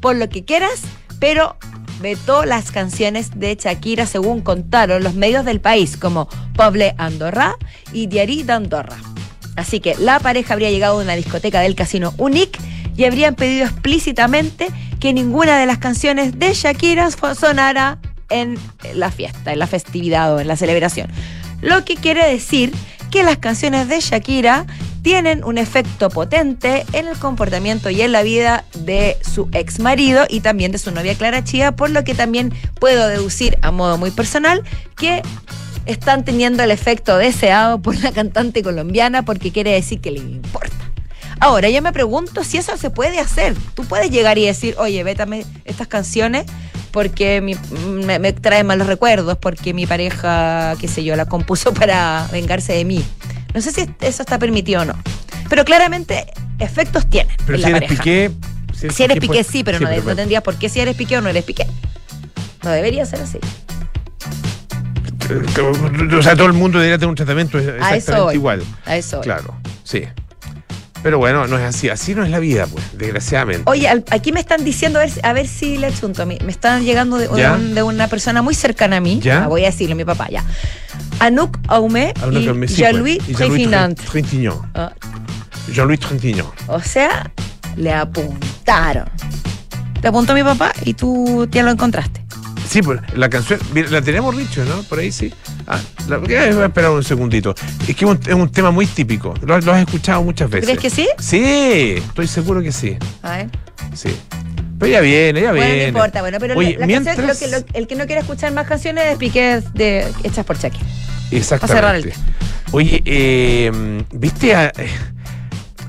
Por 0.00 0.16
lo 0.16 0.28
que 0.28 0.44
quieras, 0.44 0.82
pero 1.18 1.56
vetó 2.00 2.44
las 2.44 2.70
canciones 2.70 3.38
de 3.38 3.56
Shakira 3.56 4.06
según 4.06 4.40
contaron 4.40 5.02
los 5.02 5.14
medios 5.14 5.44
del 5.44 5.60
país, 5.60 5.96
como 5.96 6.28
Poble 6.54 6.94
Andorra 6.98 7.56
y 7.92 8.06
Diari 8.06 8.42
d'Andorra. 8.42 8.96
Así 9.56 9.80
que 9.80 9.94
la 9.98 10.20
pareja 10.20 10.54
habría 10.54 10.70
llegado 10.70 10.98
a 10.98 11.02
una 11.02 11.14
discoteca 11.14 11.60
del 11.60 11.74
casino 11.74 12.14
Unique 12.16 12.58
y 12.96 13.04
habrían 13.04 13.34
pedido 13.34 13.66
explícitamente 13.66 14.68
que 14.98 15.12
ninguna 15.12 15.58
de 15.58 15.66
las 15.66 15.78
canciones 15.78 16.38
de 16.38 16.54
Shakira 16.54 17.10
sonara 17.10 17.98
en 18.28 18.58
la 18.94 19.10
fiesta, 19.10 19.52
en 19.52 19.58
la 19.58 19.66
festividad 19.66 20.34
o 20.34 20.40
en 20.40 20.48
la 20.48 20.56
celebración. 20.56 21.08
Lo 21.60 21.84
que 21.84 21.96
quiere 21.96 22.26
decir 22.26 22.72
que 23.10 23.22
las 23.22 23.38
canciones 23.38 23.88
de 23.88 24.00
Shakira 24.00 24.66
tienen 25.02 25.44
un 25.44 25.58
efecto 25.58 26.08
potente 26.10 26.84
en 26.92 27.08
el 27.08 27.16
comportamiento 27.18 27.90
y 27.90 28.02
en 28.02 28.12
la 28.12 28.22
vida 28.22 28.64
de 28.74 29.16
su 29.22 29.48
ex 29.52 29.78
marido 29.80 30.24
y 30.28 30.40
también 30.40 30.72
de 30.72 30.78
su 30.78 30.90
novia 30.90 31.14
Clara 31.14 31.42
Chía, 31.44 31.72
por 31.72 31.90
lo 31.90 32.04
que 32.04 32.14
también 32.14 32.52
puedo 32.78 33.08
deducir 33.08 33.58
a 33.62 33.70
modo 33.70 33.96
muy 33.98 34.10
personal 34.10 34.62
que 34.96 35.22
están 35.86 36.24
teniendo 36.24 36.62
el 36.62 36.70
efecto 36.70 37.16
deseado 37.16 37.80
por 37.80 37.96
la 38.02 38.12
cantante 38.12 38.62
colombiana 38.62 39.24
porque 39.24 39.50
quiere 39.52 39.72
decir 39.72 40.00
que 40.00 40.10
le 40.10 40.18
importa. 40.20 40.70
Ahora, 41.42 41.70
yo 41.70 41.80
me 41.80 41.92
pregunto 41.92 42.44
si 42.44 42.58
eso 42.58 42.76
se 42.76 42.90
puede 42.90 43.18
hacer. 43.18 43.54
Tú 43.74 43.84
puedes 43.86 44.10
llegar 44.10 44.36
y 44.36 44.44
decir, 44.44 44.74
oye, 44.78 45.02
vétame 45.02 45.46
estas 45.64 45.88
canciones 45.88 46.44
porque 46.90 47.40
mi- 47.40 47.56
me, 48.04 48.18
me 48.18 48.34
traen 48.34 48.66
malos 48.66 48.86
recuerdos, 48.88 49.38
porque 49.38 49.72
mi 49.72 49.86
pareja, 49.86 50.74
qué 50.78 50.86
sé 50.86 51.02
yo, 51.02 51.16
la 51.16 51.24
compuso 51.24 51.72
para 51.72 52.28
vengarse 52.30 52.74
de 52.74 52.84
mí. 52.84 53.02
No 53.54 53.60
sé 53.60 53.72
si 53.72 53.88
eso 54.00 54.22
está 54.22 54.38
permitido 54.38 54.82
o 54.82 54.84
no. 54.84 54.94
Pero 55.48 55.64
claramente 55.64 56.26
efectos 56.58 57.08
tienen 57.08 57.34
Pero 57.46 57.58
en 57.58 57.64
si 57.64 57.70
la 57.70 57.76
eres 57.78 57.88
pareja. 57.88 58.02
Piqué. 58.04 58.30
Si 58.92 59.02
eres 59.02 59.18
Piqué, 59.18 59.26
pues- 59.26 59.46
sí, 59.46 59.64
pero 59.64 59.80
no, 59.80 59.88
de- 59.88 59.96
no 59.98 60.02
pero- 60.04 60.16
tendrías 60.16 60.42
por 60.42 60.54
qué 60.56 60.68
si 60.68 60.80
eres 60.80 60.96
Piqué 60.96 61.18
o 61.18 61.20
no 61.20 61.28
eres 61.28 61.44
Piqué. 61.44 61.66
No 62.62 62.70
debería 62.70 63.04
ser 63.06 63.20
así. 63.20 63.38
eh, 65.28 66.16
O 66.18 66.22
sea, 66.22 66.34
todo 66.36 66.46
el 66.46 66.52
mundo 66.52 66.78
debería 66.78 66.98
tener 66.98 67.08
un 67.10 67.14
tratamiento 67.14 67.58
A 67.58 67.60
eso 67.60 67.70
exactamente 67.76 68.34
igual. 68.34 68.62
A 68.84 68.96
eso. 68.96 69.20
Claro, 69.20 69.54
sí. 69.84 70.02
Pero 71.02 71.18
bueno, 71.18 71.46
no 71.46 71.56
es 71.58 71.64
así. 71.64 71.88
Así 71.88 72.14
no 72.14 72.24
es 72.24 72.30
la 72.30 72.38
vida, 72.38 72.66
pues, 72.66 72.84
desgraciadamente. 72.98 73.62
Oye, 73.66 73.88
al- 73.88 74.04
aquí 74.10 74.32
me 74.32 74.40
están 74.40 74.64
diciendo, 74.64 74.98
a 74.98 75.02
ver, 75.02 75.10
si- 75.10 75.20
a 75.22 75.32
ver 75.32 75.48
si 75.48 75.78
le 75.78 75.86
achunto. 75.86 76.26
Me, 76.26 76.38
me 76.44 76.52
están 76.52 76.84
llegando 76.84 77.16
de, 77.16 77.28
de 77.28 77.40
¿Ya? 77.40 77.52
un- 77.54 77.74
de 77.74 77.82
una 77.82 78.06
persona 78.08 78.42
muy 78.42 78.54
cercana 78.54 78.98
a 78.98 79.00
mí. 79.00 79.18
¿Ya? 79.22 79.44
Ah, 79.44 79.48
voy 79.48 79.62
a 79.62 79.66
decirle, 79.66 79.94
mi 79.94 80.04
papá, 80.04 80.28
ya. 80.30 80.44
Anouk 81.20 81.58
Aumé 81.68 82.12
y 82.30 82.46
pues. 82.46 82.70
Y 82.72 82.74
Jean-Louis 82.76 83.18
Trintignant. 83.18 83.98
Trin- 83.98 84.10
Trintignant. 84.10 84.60
Ah, 84.74 84.92
Jean-Louis 85.72 86.00
Trintignant. 86.00 86.48
o 86.66 86.80
sea, 86.80 87.30
le 87.76 87.92
apuntaron. 87.94 89.08
Le 90.02 90.08
apuntó 90.08 90.34
mi 90.34 90.42
papá 90.42 90.72
y 90.84 90.94
tú 90.94 91.46
ya 91.50 91.62
lo 91.62 91.70
encontraste. 91.70 92.19
Sí, 92.70 92.82
pues 92.82 93.00
la 93.16 93.28
canción, 93.28 93.58
la 93.90 94.00
tenemos 94.00 94.36
dicho, 94.36 94.64
¿no? 94.64 94.84
Por 94.84 95.00
ahí 95.00 95.10
sí. 95.10 95.34
Ah, 95.66 95.80
la, 96.06 96.18
voy 96.18 96.32
a 96.34 96.66
esperar 96.66 96.92
un 96.92 97.02
segundito. 97.02 97.52
Es 97.88 97.96
que 97.96 98.04
es 98.04 98.10
un, 98.10 98.20
es 98.24 98.32
un 98.34 98.48
tema 98.48 98.70
muy 98.70 98.86
típico. 98.86 99.34
Lo, 99.42 99.58
lo 99.60 99.72
has 99.72 99.80
escuchado 99.80 100.22
muchas 100.22 100.48
veces. 100.48 100.66
¿Crees 100.66 100.78
que 100.80 100.88
sí? 100.90 101.08
Sí, 101.18 101.94
estoy 101.96 102.28
seguro 102.28 102.62
que 102.62 102.70
sí. 102.70 102.96
A 103.22 103.38
ver. 103.38 103.48
Sí. 103.92 104.16
Pero 104.78 104.92
ya 104.92 105.00
viene, 105.00 105.40
ya 105.40 105.50
Bueno, 105.50 105.64
viene. 105.66 105.82
no 105.82 105.88
importa, 105.88 106.20
bueno, 106.20 106.38
pero 106.38 106.56
Oye, 106.56 106.76
la 106.78 106.86
mientras... 106.86 107.16
canción, 107.16 107.50
lo 107.50 107.58
que, 107.58 107.66
lo- 107.72 107.78
el 107.78 107.86
que 107.88 107.96
no 107.96 108.06
quiere 108.06 108.20
escuchar 108.20 108.52
más 108.52 108.68
canciones 108.68 109.04
es 109.06 109.18
Piqué 109.18 109.62
de, 109.74 110.06
hechas 110.22 110.46
por 110.46 110.56
Shakira. 110.56 110.86
Exactamente. 111.32 111.74
cerrar 111.76 111.96
el 111.96 112.12
Oye, 112.70 113.02
eh, 113.04 114.04
¿viste? 114.12 114.54
a- 114.54 114.72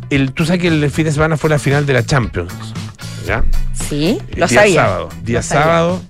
el, 0.10 0.34
tú 0.34 0.46
sabes 0.46 0.62
que 0.64 0.68
el 0.70 0.90
fin 0.90 1.06
de 1.06 1.12
semana 1.12 1.38
fue 1.38 1.52
la 1.52 1.60
final 1.60 1.86
de 1.86 1.94
la 1.94 2.04
Champions. 2.04 2.52
¿Ya? 3.28 3.44
Sí, 3.88 4.18
lo 4.36 4.48
día 4.48 4.62
sabía. 4.62 4.82
sábado. 4.84 5.10
Día 5.24 5.38
Lo 5.38 5.44
sabía. 5.44 6.02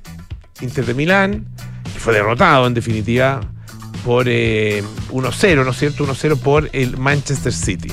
Inter 0.61 0.85
de 0.85 0.93
Milán, 0.93 1.45
que 1.93 1.99
fue 1.99 2.13
derrotado 2.13 2.67
en 2.67 2.73
definitiva 2.73 3.41
por 4.05 4.27
eh, 4.27 4.83
1-0, 5.11 5.63
¿no 5.63 5.71
es 5.71 5.77
cierto? 5.77 6.05
1-0 6.05 6.37
por 6.37 6.69
el 6.73 6.97
Manchester 6.97 7.53
City. 7.53 7.91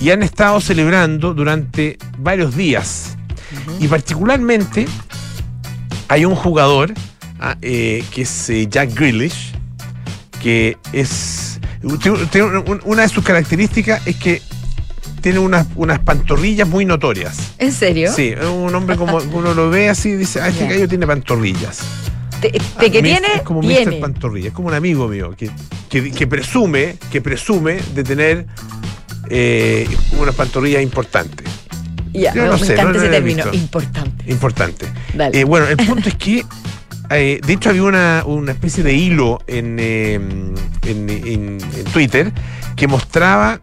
Y 0.00 0.10
han 0.10 0.22
estado 0.22 0.60
celebrando 0.60 1.34
durante 1.34 1.98
varios 2.18 2.56
días. 2.56 3.16
Y 3.78 3.86
particularmente 3.86 4.86
hay 6.08 6.24
un 6.24 6.34
jugador 6.34 6.92
ah, 7.38 7.56
eh, 7.62 8.04
que 8.12 8.22
es 8.22 8.50
eh, 8.50 8.66
Jack 8.68 8.94
Grealish, 8.94 9.52
que 10.42 10.76
es. 10.92 11.60
una 12.84 13.02
de 13.02 13.08
sus 13.08 13.24
características 13.24 14.06
es 14.06 14.16
que 14.16 14.42
tiene 15.24 15.38
unas, 15.38 15.66
unas 15.74 16.00
pantorrillas 16.00 16.68
muy 16.68 16.84
notorias. 16.84 17.54
¿En 17.58 17.72
serio? 17.72 18.12
Sí, 18.14 18.34
es 18.38 18.44
un 18.44 18.74
hombre 18.74 18.94
como 18.96 19.16
uno 19.32 19.54
lo 19.54 19.70
ve 19.70 19.88
así 19.88 20.10
y 20.10 20.16
dice, 20.16 20.42
ah, 20.42 20.48
este 20.48 20.68
gallo 20.68 20.86
tiene 20.86 21.06
pantorrillas. 21.06 21.78
Te- 22.42 22.50
de 22.52 22.90
que 22.92 23.00
Mis- 23.02 23.12
tiene, 23.12 23.28
Es 23.36 23.40
como 23.42 23.60
tiene. 23.60 23.92
Mr. 23.96 24.00
Pantorrilla, 24.00 24.48
es 24.48 24.54
como 24.54 24.68
un 24.68 24.74
amigo 24.74 25.08
mío 25.08 25.34
que, 25.34 25.50
que, 25.88 26.10
que 26.10 26.26
presume, 26.26 26.96
que 27.10 27.22
presume 27.22 27.80
de 27.94 28.04
tener 28.04 28.46
eh, 29.30 29.88
unas 30.20 30.34
pantorrillas 30.34 30.82
importantes. 30.82 31.46
Ya, 32.12 32.34
Yo 32.34 32.44
no 32.44 32.52
me 32.52 32.58
sé, 32.58 32.74
encanta 32.74 32.92
no 32.92 32.98
ese 32.98 33.08
término, 33.08 33.44
visto. 33.44 33.56
importante. 33.56 34.30
Importante. 34.30 34.86
Eh, 35.32 35.44
bueno, 35.44 35.66
el 35.68 35.76
punto 35.86 36.10
es 36.10 36.16
que, 36.16 36.44
eh, 37.08 37.40
de 37.44 37.52
hecho, 37.54 37.70
había 37.70 37.82
una, 37.84 38.24
una 38.26 38.52
especie 38.52 38.84
de 38.84 38.92
hilo 38.92 39.40
en, 39.46 39.78
eh, 39.80 40.14
en, 40.14 41.08
en- 41.08 41.58
en 41.76 41.84
Twitter 41.94 42.30
que 42.76 42.86
mostraba 42.88 43.62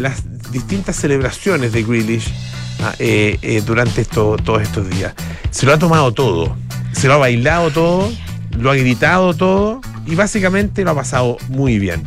las 0.00 0.22
distintas 0.56 0.96
celebraciones 0.96 1.72
de 1.72 1.82
Grealish 1.82 2.32
ah, 2.80 2.94
eh, 2.98 3.38
eh, 3.42 3.62
durante 3.64 4.00
esto, 4.00 4.36
todos 4.42 4.62
estos 4.62 4.88
días. 4.88 5.14
Se 5.50 5.66
lo 5.66 5.74
ha 5.74 5.78
tomado 5.78 6.12
todo, 6.12 6.56
se 6.92 7.08
lo 7.08 7.14
ha 7.14 7.18
bailado 7.18 7.70
todo, 7.70 8.10
lo 8.58 8.70
ha 8.70 8.76
gritado 8.76 9.34
todo 9.34 9.80
y 10.06 10.14
básicamente 10.14 10.82
lo 10.82 10.92
ha 10.92 10.94
pasado 10.94 11.36
muy 11.48 11.78
bien. 11.78 12.04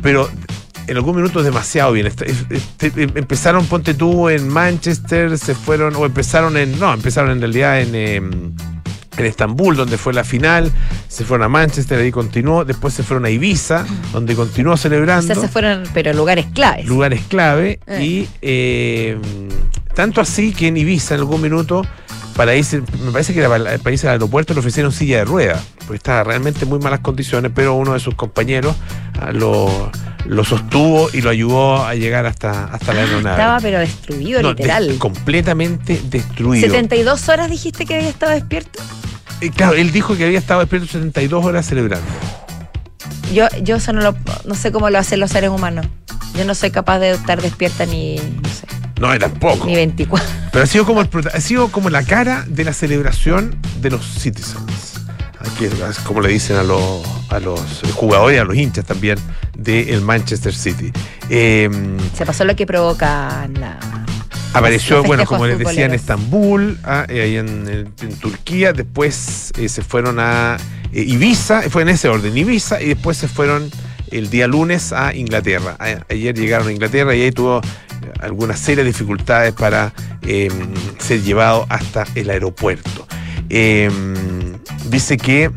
Pero 0.00 0.30
en 0.86 0.96
algún 0.96 1.16
minuto 1.16 1.40
es 1.40 1.44
demasiado 1.44 1.92
bien. 1.92 2.06
Este- 2.06 2.26
este- 2.30 3.02
empezaron, 3.02 3.66
ponte 3.66 3.94
tú, 3.94 4.28
en 4.28 4.48
Manchester, 4.48 5.36
se 5.38 5.54
fueron, 5.54 5.96
o 5.96 6.04
empezaron 6.06 6.56
en, 6.56 6.78
no, 6.78 6.92
empezaron 6.94 7.32
en 7.32 7.40
realidad 7.40 7.80
en, 7.80 7.94
em, 7.94 8.54
en 9.16 9.26
Estambul, 9.26 9.76
donde 9.76 9.98
fue 9.98 10.12
la 10.12 10.24
final, 10.24 10.72
se 11.08 11.24
fueron 11.24 11.44
a 11.44 11.48
Manchester, 11.48 12.00
ahí 12.00 12.10
continuó, 12.10 12.64
después 12.64 12.94
se 12.94 13.02
fueron 13.02 13.24
a 13.26 13.30
Ibiza, 13.30 13.84
donde 14.12 14.34
continuó 14.34 14.74
O 14.74 14.76
celebrando 14.76 15.34
sea, 15.34 15.42
se 15.42 15.48
fueron, 15.48 15.84
pero 15.92 16.12
lugares 16.12 16.46
claves. 16.52 16.86
lugares 16.86 17.22
clave 17.28 17.78
Eh. 17.86 18.04
y 18.04 18.28
eh, 18.40 19.18
tanto 19.94 20.20
así 20.20 20.52
que 20.52 20.68
en 20.68 20.76
Ibiza 20.76 21.14
en 21.14 21.20
algún 21.20 21.42
minuto 21.42 21.82
para 22.42 22.56
irse, 22.56 22.82
me 23.04 23.12
parece 23.12 23.32
que 23.32 23.38
era 23.40 23.48
para, 23.48 23.78
para 23.78 23.92
irse 23.92 24.06
al 24.08 24.14
aeropuerto 24.14 24.52
le 24.52 24.58
ofrecieron 24.60 24.90
silla 24.92 25.18
de 25.18 25.24
ruedas 25.24 25.62
porque 25.78 25.96
estaba 25.96 26.24
realmente 26.24 26.64
en 26.64 26.68
muy 26.70 26.78
malas 26.80 26.98
condiciones 27.00 27.52
pero 27.54 27.74
uno 27.74 27.92
de 27.92 28.00
sus 28.00 28.14
compañeros 28.16 28.74
ah, 29.20 29.30
lo, 29.32 29.90
lo 30.26 30.44
sostuvo 30.44 31.08
y 31.12 31.20
lo 31.20 31.30
ayudó 31.30 31.84
a 31.84 31.94
llegar 31.94 32.26
hasta, 32.26 32.64
hasta 32.64 32.92
la 32.94 33.00
aeronave 33.02 33.36
Estaba 33.36 33.60
pero 33.60 33.78
destruido, 33.78 34.42
No, 34.42 34.48
literal. 34.50 34.88
des- 34.88 34.98
completamente 34.98 36.00
destruido 36.04 36.66
72 36.66 37.28
horas 37.28 37.48
dijiste 37.48 37.86
que 37.86 37.94
había 37.94 38.08
estado 38.08 38.32
despierto. 38.32 38.80
Eh, 39.40 39.50
claro 39.54 39.74
él 39.76 39.92
dijo 39.92 40.16
que 40.16 40.24
había 40.24 40.38
estado 40.38 40.60
despierto 40.60 40.88
72 40.88 41.44
horas 41.44 41.64
celebrando 41.66 42.06
Yo, 43.32 43.46
yo 43.62 43.76
eso 43.76 43.92
no 43.92 44.00
lo, 44.02 44.16
no 44.44 44.54
sé 44.56 44.72
cómo 44.72 44.90
lo 44.90 44.98
hacen 44.98 45.20
los 45.20 45.30
seres 45.30 45.50
humanos. 45.50 45.86
Yo 46.36 46.44
no 46.44 46.54
soy 46.54 46.70
capaz 46.70 46.98
de 46.98 47.10
estar 47.12 47.40
despierta 47.42 47.84
ni, 47.86 48.16
no 48.16 48.48
sé, 48.48 48.66
no 49.02 49.12
era 49.12 49.28
poco 49.28 49.66
ni 49.66 49.74
24. 49.74 50.26
Pero 50.52 50.64
ha 50.64 50.66
sido 50.66 50.86
como 50.86 51.00
el 51.00 51.08
ha 51.34 51.40
sido 51.40 51.68
como 51.72 51.90
la 51.90 52.04
cara 52.04 52.44
de 52.48 52.62
la 52.64 52.72
celebración 52.72 53.56
de 53.80 53.90
los 53.90 54.04
citizens. 54.06 54.94
Aquí 55.40 55.64
es 55.64 55.98
como 56.04 56.20
le 56.20 56.28
dicen 56.28 56.56
a 56.56 56.62
los, 56.62 57.02
a 57.28 57.40
los 57.40 57.60
jugadores 57.94 58.40
a 58.40 58.44
los 58.44 58.54
hinchas 58.56 58.84
también 58.84 59.18
del 59.58 60.00
Manchester 60.00 60.54
City. 60.54 60.92
Eh, 61.30 61.68
Se 62.16 62.24
pasó 62.24 62.44
lo 62.44 62.54
que 62.54 62.64
provoca 62.64 63.48
la. 63.58 63.76
apareció, 64.54 65.02
bueno, 65.02 65.24
como 65.26 65.46
les 65.46 65.58
decía, 65.58 65.86
en. 65.86 65.94
Estambul, 65.94 66.78
ah, 66.84 67.06
eh, 67.08 67.22
ahí 67.22 67.36
en, 67.38 67.48
en- 67.68 67.92
en 68.08 68.16
Turquía. 68.20 68.72
Después 68.72 69.52
eh, 69.58 69.68
se 69.68 69.82
fueron 69.82 70.20
a 70.20 70.58
eh, 70.92 71.02
Ibiza, 71.02 71.62
fue 71.70 71.82
en 71.82 71.88
ese 71.88 72.08
orden, 72.08 72.36
Ibiza, 72.38 72.80
y 72.80 72.88
después 72.90 73.16
se 73.16 73.26
fueron 73.26 73.68
el 74.12 74.30
día 74.30 74.46
lunes 74.46 74.92
a 74.92 75.14
Inglaterra. 75.14 75.76
Ayer 76.08 76.36
llegaron 76.36 76.68
a 76.68 76.72
Inglaterra 76.72 77.14
y 77.14 77.22
ahí 77.22 77.32
tuvo 77.32 77.60
alguna 78.20 78.56
serie 78.56 78.84
de 78.84 78.90
dificultades 78.90 79.52
para 79.52 79.92
eh, 80.22 80.48
ser 80.98 81.22
llevado 81.22 81.66
hasta 81.68 82.04
el 82.14 82.30
aeropuerto. 82.30 83.06
Eh, 83.48 83.90
dice 84.88 85.16
que 85.16 85.50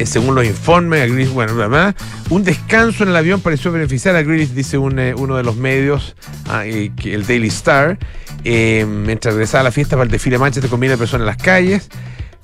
eh, 0.00 0.06
según 0.06 0.34
los 0.34 0.46
informes, 0.46 1.02
a 1.02 1.06
Grealish, 1.06 1.28
bueno, 1.28 1.54
bla, 1.54 1.94
un 2.30 2.42
descanso 2.42 3.02
en 3.02 3.10
el 3.10 3.16
avión 3.16 3.42
pareció 3.42 3.70
beneficiar 3.70 4.16
a 4.16 4.22
Grealish, 4.22 4.48
dice 4.50 4.78
eh, 4.78 5.14
uno 5.14 5.36
de 5.36 5.42
los 5.42 5.56
medios, 5.56 6.16
ah, 6.48 6.64
el 6.64 7.26
Daily 7.26 7.48
Star. 7.48 7.98
Eh, 8.42 8.86
mientras 8.88 9.34
regresaba 9.34 9.60
a 9.60 9.64
la 9.64 9.72
fiesta 9.72 9.96
para 9.96 10.04
el 10.04 10.10
desfile 10.10 10.36
de 10.36 10.40
Manchester 10.40 10.70
con 10.70 10.80
miles 10.80 10.96
de 10.96 10.98
personas 10.98 11.24
en 11.24 11.26
las 11.26 11.36
calles. 11.36 11.90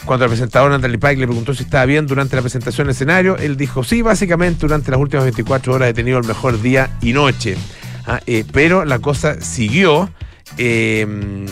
Cuando 0.04 0.24
el 0.26 0.30
presentador 0.30 0.70
Natalie 0.70 0.98
Pike 0.98 1.16
le 1.16 1.26
preguntó 1.26 1.52
si 1.54 1.64
estaba 1.64 1.84
bien 1.84 2.06
durante 2.06 2.36
la 2.36 2.42
presentación 2.42 2.86
en 2.86 2.90
el 2.90 2.94
escenario, 2.94 3.36
él 3.38 3.56
dijo, 3.56 3.82
sí, 3.82 4.02
básicamente 4.02 4.60
durante 4.60 4.90
las 4.90 5.00
últimas 5.00 5.24
24 5.24 5.74
horas 5.74 5.88
he 5.90 5.94
tenido 5.94 6.18
el 6.18 6.24
mejor 6.24 6.60
día 6.62 6.90
y 7.00 7.12
noche. 7.12 7.56
Ah, 8.06 8.20
eh, 8.26 8.44
pero 8.52 8.84
la 8.84 8.98
cosa 9.00 9.40
siguió. 9.40 10.10
eh, 10.58 11.46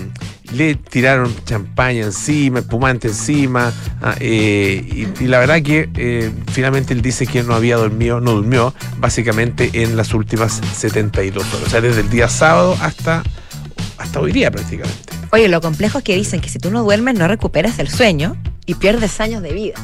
le 0.52 0.76
tiraron 0.76 1.34
champaña 1.44 2.04
encima, 2.04 2.60
espumante 2.60 3.08
encima, 3.08 3.72
ah, 4.02 4.14
eh, 4.20 5.06
y, 5.18 5.24
y 5.24 5.26
la 5.26 5.38
verdad 5.40 5.62
que 5.62 5.88
eh, 5.96 6.30
finalmente 6.52 6.92
él 6.94 7.02
dice 7.02 7.26
que 7.26 7.42
no 7.42 7.54
había 7.54 7.76
dormido, 7.76 8.20
no 8.20 8.32
durmió, 8.32 8.72
básicamente 8.98 9.70
en 9.72 9.96
las 9.96 10.14
últimas 10.14 10.60
72 10.74 11.42
horas, 11.54 11.66
o 11.66 11.70
sea, 11.70 11.80
desde 11.80 12.02
el 12.02 12.10
día 12.10 12.28
sábado 12.28 12.76
hasta, 12.80 13.22
hasta 14.04 14.20
hoy 14.20 14.32
día 14.32 14.50
prácticamente. 14.50 14.99
Oye, 15.32 15.49
lo 15.49 15.61
complejo 15.61 15.99
es 15.99 16.04
que 16.04 16.14
dicen 16.14 16.40
que 16.40 16.49
si 16.49 16.58
tú 16.58 16.70
no 16.70 16.82
duermes 16.84 17.18
no 17.18 17.26
recuperas 17.26 17.78
el 17.78 17.88
sueño 17.88 18.37
y 18.66 18.75
pierdes 18.75 19.20
años 19.20 19.42
de 19.42 19.52
vida. 19.52 19.75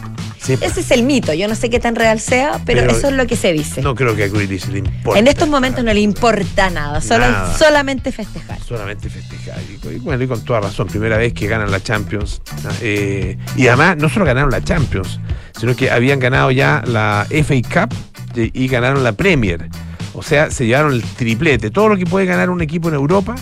Sí, 0.40 0.54
Ese 0.60 0.80
es 0.80 0.90
el 0.90 1.02
mito. 1.02 1.34
Yo 1.34 1.48
no 1.48 1.54
sé 1.54 1.68
qué 1.68 1.78
tan 1.80 1.94
real 1.96 2.18
sea, 2.18 2.60
pero, 2.64 2.80
Pero 2.80 2.92
eso 2.92 3.08
es 3.08 3.14
lo 3.14 3.26
que 3.26 3.36
se 3.36 3.52
dice. 3.52 3.82
no 3.82 3.94
creo 3.94 4.16
que 4.16 4.24
a 4.24 4.28
Grealish 4.28 4.68
le 4.68 4.78
importe. 4.78 5.20
en 5.20 5.26
estos 5.26 5.48
momentos 5.48 5.84
no 5.84 5.92
le 5.92 6.00
importa 6.00 6.70
nada, 6.70 7.00
solo, 7.02 7.30
Nada. 7.30 7.58
solamente 7.58 8.10
festejar. 8.10 8.58
solamente 8.62 9.10
festejar. 9.10 9.58
Y, 9.92 9.98
bueno, 9.98 10.22
y 10.24 10.26
con 10.26 10.42
toda 10.44 10.60
razón, 10.60 10.86
primera 10.88 11.18
vez 11.18 11.34
que 11.34 11.46
ganan 11.46 11.70
la 11.70 11.80
Champions. 11.82 12.40
Eh, 12.80 13.36
y 13.56 13.66
además, 13.66 13.98
no 13.98 14.08
solo 14.08 14.24
ganaron 14.24 14.50
la 14.50 14.62
Champions, 14.64 15.20
sino 15.58 15.76
que 15.76 15.90
habían 15.90 16.18
ganado 16.20 16.50
ya 16.50 16.82
la 16.86 17.26
FA 17.28 17.86
Cup 17.88 17.94
y, 18.34 18.64
y 18.64 18.68
ganaron 18.68 19.04
la 19.04 19.12
Premier. 19.12 19.68
O 20.14 20.22
sea, 20.22 20.50
se 20.50 20.66
llevaron 20.66 20.92
el 20.94 21.02
triplete. 21.02 21.70
Todo 21.70 21.90
lo 21.90 21.96
que 21.98 22.06
puede 22.06 22.24
ganar 22.24 22.48
un 22.48 22.62
equipo 22.62 22.88
en 22.88 22.94
Europa, 22.94 23.34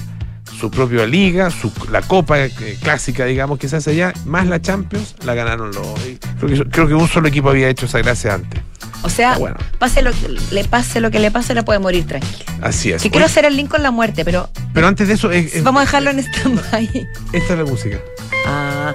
su 0.59 0.71
propia 0.71 1.07
liga, 1.07 1.51
su, 1.51 1.71
la 1.91 2.03
copa 2.03 2.39
eh, 2.41 2.51
clásica, 2.83 3.25
digamos, 3.25 3.59
que 3.59 3.69
se 3.69 3.77
hace 3.77 3.91
allá, 3.93 4.13
más 4.25 4.47
la 4.47 4.61
Champions, 4.61 5.15
la 5.25 5.35
ganaron 5.35 5.71
los. 5.73 5.87
y 6.07 6.19
Creo 6.41 6.65
que, 6.65 6.71
creo 6.71 6.89
que 6.89 6.95
un 6.95 7.09
solo 7.09 7.29
equipo 7.29 7.51
había 7.51 7.69
hecho 7.69 7.87
esa 7.87 7.99
gracia 7.99 8.35
antes. 8.35 8.61
O 9.03 9.09
sea, 9.09 9.39
bueno. 9.39 9.57
pase 9.79 10.03
lo 10.03 10.11
que 10.11 10.29
le 10.51 10.65
pase 10.65 11.01
lo 11.01 11.11
que 11.13 11.21
le 11.21 11.31
pase, 11.31 11.55
no 11.55 11.65
puede 11.65 11.79
morir 11.79 12.05
tranquilo. 12.07 12.45
Así 12.61 12.91
es. 12.91 13.01
Que 13.03 13.11
quiero 13.11 13.27
hacer 13.27 13.45
el 13.45 13.57
link 13.57 13.69
con 13.71 13.83
la 13.85 13.93
muerte, 13.93 14.25
pero 14.25 14.49
pero 14.75 14.89
antes 14.89 15.07
de 15.07 15.15
eso, 15.15 15.31
eh, 15.31 15.49
eh, 15.53 15.61
vamos 15.63 15.83
a 15.83 15.85
dejarlo 15.85 16.11
en 16.11 16.19
stand-by. 16.19 17.07
esta 17.33 17.53
es 17.53 17.59
la 17.59 17.65
música. 17.65 17.99
Ah, 18.47 18.93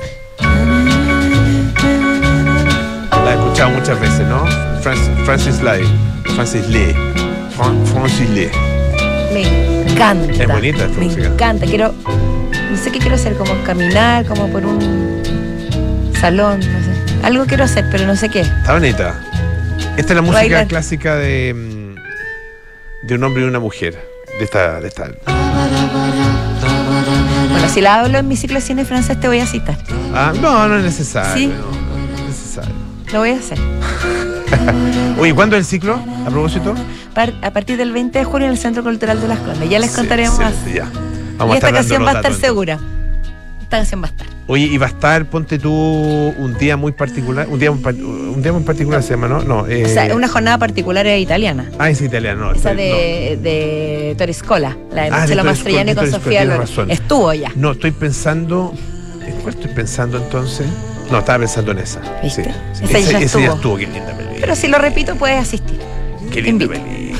La 3.24 3.32
he 3.32 3.34
escuchado 3.36 3.70
muchas 3.70 4.00
veces, 4.02 4.28
¿no? 4.28 4.46
Francis, 4.82 5.10
Francis 5.26 5.62
Lee. 5.62 5.88
Francis 6.36 6.68
Lee. 6.68 6.94
Fran- 7.58 7.86
Francis 7.86 8.30
Lee. 8.32 8.50
Me 9.34 9.92
encanta. 9.92 10.32
Es 10.44 10.48
bonita 10.48 10.86
esta 10.86 11.00
Me 11.00 11.06
música. 11.06 11.26
encanta. 11.28 11.66
Quiero, 11.66 11.94
no 12.72 12.78
sé 12.78 12.92
qué 12.92 13.00
quiero 13.00 13.16
hacer, 13.16 13.36
como 13.36 13.52
caminar, 13.64 14.26
como 14.26 14.48
por 14.50 14.66
un 14.66 15.22
salón, 16.20 16.60
no 16.60 16.66
sé. 16.66 16.94
Algo 17.24 17.46
quiero 17.46 17.64
hacer, 17.64 17.86
pero 17.92 18.06
no 18.06 18.16
sé 18.16 18.30
qué. 18.30 18.42
Está 18.42 18.74
bonita. 18.74 19.20
Esta 19.98 20.14
es 20.14 20.16
la 20.16 20.22
música 20.22 20.40
Bailar. 20.42 20.68
clásica 20.68 21.16
de, 21.16 21.54
mm, 21.54 23.08
de 23.08 23.16
un 23.16 23.24
hombre 23.24 23.44
y 23.44 23.46
una 23.48 23.60
mujer. 23.60 23.98
De 24.40 24.44
esta, 24.46 24.82
de 24.82 24.88
esta. 24.88 25.12
Bueno, 27.52 27.70
si 27.70 27.82
la 27.82 28.00
hablo 28.00 28.18
en 28.18 28.28
mi 28.28 28.36
ciclo 28.36 28.56
de 28.56 28.62
cine 28.66 28.86
francés, 28.86 29.20
te 29.20 29.28
voy 29.28 29.40
a 29.40 29.46
citar. 29.46 29.78
Ah, 30.14 30.34
no, 30.42 30.68
no 30.68 30.78
es 30.78 30.84
necesario. 30.84 31.34
Sí. 31.36 31.48
no, 31.48 31.54
no 31.54 31.58
es 31.58 31.64
necesario. 31.64 31.73
Lo 33.14 33.20
voy 33.20 33.30
a 33.30 33.38
hacer. 33.38 33.58
Oye, 35.20 35.34
¿cuándo 35.34 35.56
es 35.56 35.62
el 35.62 35.66
ciclo? 35.66 36.00
A 36.26 36.30
propósito. 36.30 36.74
Par- 37.14 37.34
a 37.42 37.52
partir 37.52 37.78
del 37.78 37.92
20 37.92 38.18
de 38.20 38.26
junio 38.26 38.48
en 38.48 38.52
el 38.54 38.58
Centro 38.58 38.84
Cultural 38.84 39.22
de 39.22 39.28
las 39.28 39.40
Condes. 39.40 39.70
Ya 39.70 39.80
les 39.80 39.92
Sí, 39.92 39.98
contaremos 39.98 40.38
más. 40.40 40.54
ya. 40.66 40.86
Y 40.92 41.38
Vamos 41.38 41.56
esta 41.56 41.72
canción 41.72 42.04
va 42.06 42.12
a 42.12 42.16
estar 42.16 42.34
segura. 42.34 42.80
Esta 43.62 43.78
canción 43.78 44.02
va 44.02 44.08
a 44.08 44.10
estar. 44.10 44.28
Oye, 44.48 44.66
y 44.66 44.78
va 44.78 44.88
a 44.88 44.90
estar, 44.90 45.26
ponte 45.30 45.58
tú, 45.58 45.72
un 45.72 46.58
día 46.60 46.76
muy 46.76 46.92
particular. 46.92 47.48
Un 47.50 47.60
día, 47.60 47.72
un 47.72 48.42
día 48.42 48.52
muy 48.52 48.64
particular 48.64 49.02
se 49.04 49.12
llama, 49.12 49.28
¿no? 49.28 49.42
No. 49.44 49.68
Eh, 49.68 49.86
O 49.86 49.90
sea, 49.90 50.14
una 50.16 50.28
jornada 50.28 50.58
particular 50.58 51.06
es 51.08 51.22
italiana. 51.22 51.70
Ah, 51.80 51.90
es 51.90 52.02
italiano. 52.02 52.46
no, 52.46 52.52
Esa 52.54 52.74
de, 52.74 53.40
de 53.42 54.16
Toriscola, 54.18 54.76
la 54.92 55.04
de 55.04 55.08
Ah, 55.10 55.12
Marcelo 55.12 55.44
Mastroianni 55.44 55.96
con 55.96 56.10
Sofía. 56.10 56.44
Estuvo 56.90 57.34
ya. 57.34 57.50
No, 57.50 57.56
no, 57.68 57.72
estoy 57.74 57.92
pensando. 57.92 58.74
¿En 59.26 59.34
cuál 59.42 59.54
estoy 59.54 59.72
pensando 59.72 60.18
entonces? 60.18 60.68
No, 61.14 61.20
estaba 61.20 61.40
pensando 61.40 61.72
en 61.72 61.78
esa. 61.80 62.00
¿Viste? 62.24 62.44
Sí, 62.74 62.88
sí. 62.88 62.98
Esa 62.98 63.40
ya 63.40 63.50
estuvo. 63.54 63.78
qué 63.78 63.86
linda 63.88 64.12
película. 64.18 64.38
Pero 64.42 64.56
si 64.56 64.68
lo 64.68 64.80
repito, 64.80 65.16
puedes 65.16 65.40
asistir. 65.40 65.80
Qué 66.32 66.42
linda 66.42 66.68
película. 66.68 67.20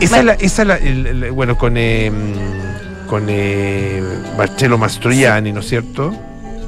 Esa 0.00 0.18
es 0.18 0.24
la, 0.24 0.32
esa 0.34 0.62
es 0.62 0.68
la- 0.68 0.76
el- 0.76 1.06
el- 1.06 1.30
bueno, 1.32 1.56
con, 1.58 1.74
eh, 1.76 2.10
con 3.06 3.24
eh, 3.28 4.02
Marcello 4.36 4.78
Mastroianni, 4.78 5.52
¿no 5.52 5.60
es 5.60 5.68
cierto? 5.68 6.14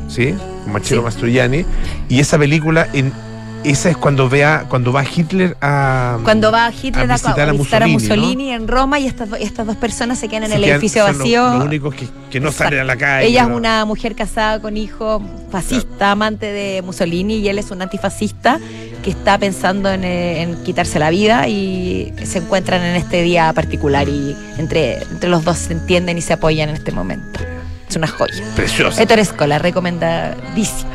¿Sí? 0.09 0.35
Con 0.65 0.73
Marcello 0.73 1.01
Sí. 1.01 1.05
Mastroianni. 1.05 1.65
Y 2.09 2.21
esa 2.21 2.39
película, 2.39 2.89
en, 2.93 3.13
esa 3.65 3.91
es 3.91 3.97
cuando 3.97 4.29
vea, 4.29 4.65
cuando 4.69 4.93
va 4.93 5.05
Hitler 5.05 5.57
a. 5.61 6.19
Cuando 6.25 6.51
va 6.51 6.71
Hitler 6.71 7.11
A 7.11 7.15
visitar 7.15 7.41
a 7.41 7.51
a 7.51 7.53
visitar 7.53 7.83
a 7.83 7.87
Mussolini, 7.87 7.93
Mussolini 7.93 8.51
en 8.53 8.69
Roma 8.69 8.99
y 8.99 9.07
estas, 9.07 9.29
estas 9.41 9.67
dos 9.67 9.77
personas 9.77 10.19
se 10.19 10.29
quedan 10.29 10.45
en 10.45 10.53
el 10.53 10.63
quedan- 10.63 10.77
edificio 10.77 11.07
son 11.07 11.19
vacío. 11.19 11.55
Los, 11.55 11.65
únicos 11.65 11.95
que, 11.95 12.09
que 12.31 12.41
no 12.41 12.49
Exacto. 12.49 12.71
salen 12.71 12.81
a 12.81 12.85
la 12.85 12.97
calle. 12.97 13.27
Ella 13.29 13.43
es 13.43 13.49
¿no? 13.49 13.57
una 13.57 13.85
mujer 13.85 14.15
casada 14.17 14.61
con 14.61 14.77
hijo, 14.77 15.23
fascista, 15.51 16.11
amante 16.11 16.47
de 16.47 16.83
Mussolini, 16.83 17.37
y 17.39 17.49
él 17.49 17.59
es 17.59 17.71
un 17.71 17.83
antifascista 17.83 18.59
que 19.03 19.11
está 19.11 19.39
pensando 19.39 19.91
en, 19.91 20.05
eh, 20.05 20.43
en 20.43 20.63
quitarse 20.65 20.99
la 20.99 21.11
vida 21.11 21.49
y 21.49 22.13
se 22.25 22.39
encuentran 22.39 22.83
en 22.83 22.97
este 22.97 23.23
día 23.23 23.53
particular 23.53 24.09
y 24.09 24.37
entre, 24.59 25.03
entre 25.05 25.29
los 25.29 25.45
dos 25.45 25.59
se 25.59 25.73
entienden 25.73 26.19
y 26.19 26.21
se 26.23 26.33
apoyan 26.35 26.69
en 26.69 26.77
este 26.77 26.93
momento. 26.93 27.41
Es 27.89 27.97
una 27.97 28.07
joya. 28.07 28.43
Preciosa. 28.57 29.03
Ettore 29.03 29.23
Escola, 29.23 29.59
recomendadísima. 29.59 30.91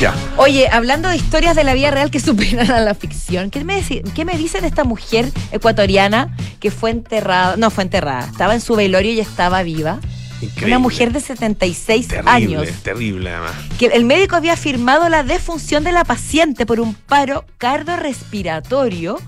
Ya. 0.00 0.14
Oye, 0.36 0.68
hablando 0.70 1.08
de 1.08 1.16
historias 1.16 1.54
de 1.56 1.64
la 1.64 1.74
vida 1.74 1.90
real 1.90 2.10
que 2.10 2.20
superan 2.20 2.70
a 2.70 2.80
la 2.80 2.94
ficción, 2.94 3.50
¿qué 3.50 3.64
me, 3.64 3.82
qué 4.14 4.24
me 4.24 4.36
dice 4.36 4.60
de 4.60 4.66
esta 4.66 4.84
mujer 4.84 5.30
ecuatoriana 5.52 6.36
que 6.60 6.70
fue 6.70 6.90
enterrada? 6.90 7.56
No, 7.56 7.70
fue 7.70 7.84
enterrada. 7.84 8.26
Estaba 8.26 8.54
en 8.54 8.60
su 8.60 8.74
velorio 8.76 9.12
y 9.12 9.20
estaba 9.20 9.62
viva. 9.62 10.00
Increíble. 10.40 10.66
Una 10.66 10.78
mujer 10.78 11.12
de 11.12 11.20
76 11.20 12.08
terrible, 12.08 12.30
años. 12.30 12.68
terrible 12.82 13.30
además. 13.30 13.52
Que 13.78 13.86
el 13.86 14.04
médico 14.04 14.36
había 14.36 14.56
firmado 14.56 15.08
la 15.08 15.22
defunción 15.22 15.84
de 15.84 15.92
la 15.92 16.04
paciente 16.04 16.66
por 16.66 16.80
un 16.80 16.94
paro 16.94 17.44
cardiorrespiratorio. 17.58 19.18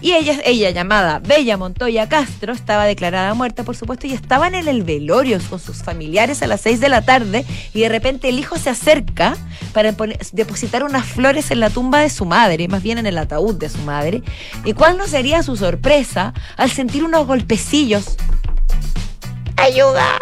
Y 0.00 0.12
ella, 0.12 0.36
ella, 0.44 0.70
llamada 0.70 1.18
Bella 1.18 1.56
Montoya 1.56 2.08
Castro, 2.08 2.52
estaba 2.52 2.84
declarada 2.84 3.34
muerta, 3.34 3.64
por 3.64 3.76
supuesto, 3.76 4.06
y 4.06 4.12
estaban 4.12 4.54
en 4.54 4.68
el 4.68 4.82
velorio 4.84 5.38
con 5.50 5.58
sus 5.58 5.82
familiares 5.82 6.42
a 6.42 6.46
las 6.46 6.60
6 6.60 6.80
de 6.80 6.88
la 6.88 7.02
tarde. 7.02 7.44
Y 7.74 7.80
de 7.80 7.88
repente 7.88 8.28
el 8.28 8.38
hijo 8.38 8.58
se 8.58 8.70
acerca 8.70 9.36
para 9.72 9.94
depositar 10.32 10.84
unas 10.84 11.04
flores 11.06 11.50
en 11.50 11.60
la 11.60 11.70
tumba 11.70 12.00
de 12.00 12.10
su 12.10 12.24
madre, 12.24 12.68
más 12.68 12.82
bien 12.82 12.98
en 12.98 13.06
el 13.06 13.18
ataúd 13.18 13.56
de 13.56 13.68
su 13.68 13.78
madre. 13.78 14.22
¿Y 14.64 14.72
cuál 14.72 14.96
no 14.96 15.06
sería 15.06 15.42
su 15.42 15.56
sorpresa 15.56 16.32
al 16.56 16.70
sentir 16.70 17.02
unos 17.04 17.26
golpecillos? 17.26 18.16
¡Ayuda! 19.56 20.20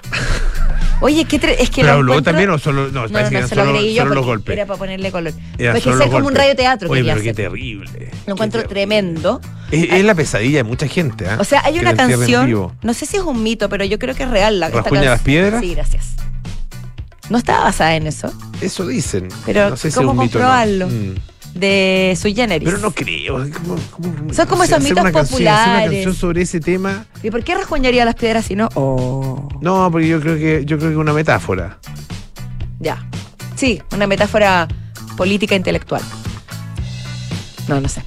Oye, 1.00 1.24
¿qué 1.26 1.38
tre- 1.40 1.56
es 1.58 1.68
que 1.68 1.82
¿Pero 1.82 2.00
encuentro- 2.00 2.22
también 2.22 2.48
o 2.50 2.58
solo.? 2.58 2.88
No, 2.90 3.06
no, 3.06 3.08
no, 3.08 3.30
no, 3.30 3.48
solo, 3.48 3.80
yo 3.80 4.02
solo 4.02 4.14
los 4.14 4.24
golpes. 4.24 4.54
era 4.56 4.64
para 4.66 4.78
ponerle 4.78 5.10
color. 5.12 5.32
Solo 5.82 5.98
ser 5.98 6.10
como 6.10 6.26
un 6.28 6.34
radioteatro 6.34 6.88
Oye, 6.90 7.04
pero 7.04 7.20
qué 7.22 7.34
terrible. 7.34 8.10
Lo 8.26 8.32
encuentro 8.32 8.62
tremendo. 8.64 9.40
Es, 9.70 9.92
es 9.92 10.04
la 10.04 10.14
pesadilla 10.14 10.58
de 10.58 10.64
mucha 10.64 10.88
gente, 10.88 11.28
¿ah? 11.28 11.36
O 11.38 11.44
sea, 11.44 11.62
hay 11.64 11.78
una 11.78 11.94
canción, 11.94 12.72
no 12.82 12.94
sé 12.94 13.04
si 13.06 13.16
es 13.18 13.22
un 13.22 13.42
mito, 13.42 13.68
pero 13.68 13.84
yo 13.84 13.98
creo 13.98 14.14
que 14.14 14.22
es 14.22 14.30
real. 14.30 14.58
La, 14.58 14.66
esta 14.68 14.80
¿Rasguña 14.80 15.00
can- 15.02 15.10
las 15.10 15.20
piedras? 15.20 15.60
Sí, 15.60 15.74
gracias. 15.74 16.06
No 17.28 17.38
estaba 17.38 17.64
basada 17.64 17.96
en 17.96 18.06
eso, 18.06 18.32
Eso 18.60 18.86
dicen. 18.86 19.28
Pero, 19.44 19.70
no 19.70 19.76
sé 19.76 19.90
si 19.90 19.96
¿cómo 19.96 20.12
es 20.12 20.18
un 20.18 20.22
mito 20.24 20.38
o 20.38 20.42
no. 20.42 20.46
comprobarlo? 20.48 20.86
Mm. 20.88 21.14
De 21.58 22.16
Sui 22.20 22.34
Generis. 22.34 22.66
Pero 22.68 22.78
no 22.80 22.90
creo. 22.92 23.34
¿cómo- 23.52 23.76
cómo- 23.90 24.32
Son 24.34 24.46
como 24.46 24.64
esos 24.64 24.82
mitos 24.82 25.00
una 25.02 25.12
canción- 25.12 25.12
hacer 25.12 25.42
una 25.42 25.56
populares. 25.64 25.90
canción 25.90 26.14
sobre 26.14 26.42
ese 26.42 26.60
tema. 26.60 27.06
¿Y 27.22 27.30
por 27.30 27.42
qué 27.44 27.54
rasguñaría 27.54 28.04
las 28.04 28.14
piedras 28.14 28.44
si 28.46 28.54
no? 28.56 28.68
Oh. 28.74 29.48
No, 29.60 29.88
porque 29.90 30.08
yo 30.08 30.20
creo 30.20 30.36
que 30.36 30.64
yo 30.64 30.76
creo 30.78 30.90
que 30.90 30.94
es 30.94 31.00
una 31.00 31.12
metáfora. 31.12 31.78
Ya. 32.78 33.04
Sí, 33.56 33.80
una 33.92 34.06
metáfora 34.06 34.68
política 35.16 35.54
intelectual. 35.54 36.02
No, 37.68 37.80
no 37.80 37.88
sé. 37.88 38.02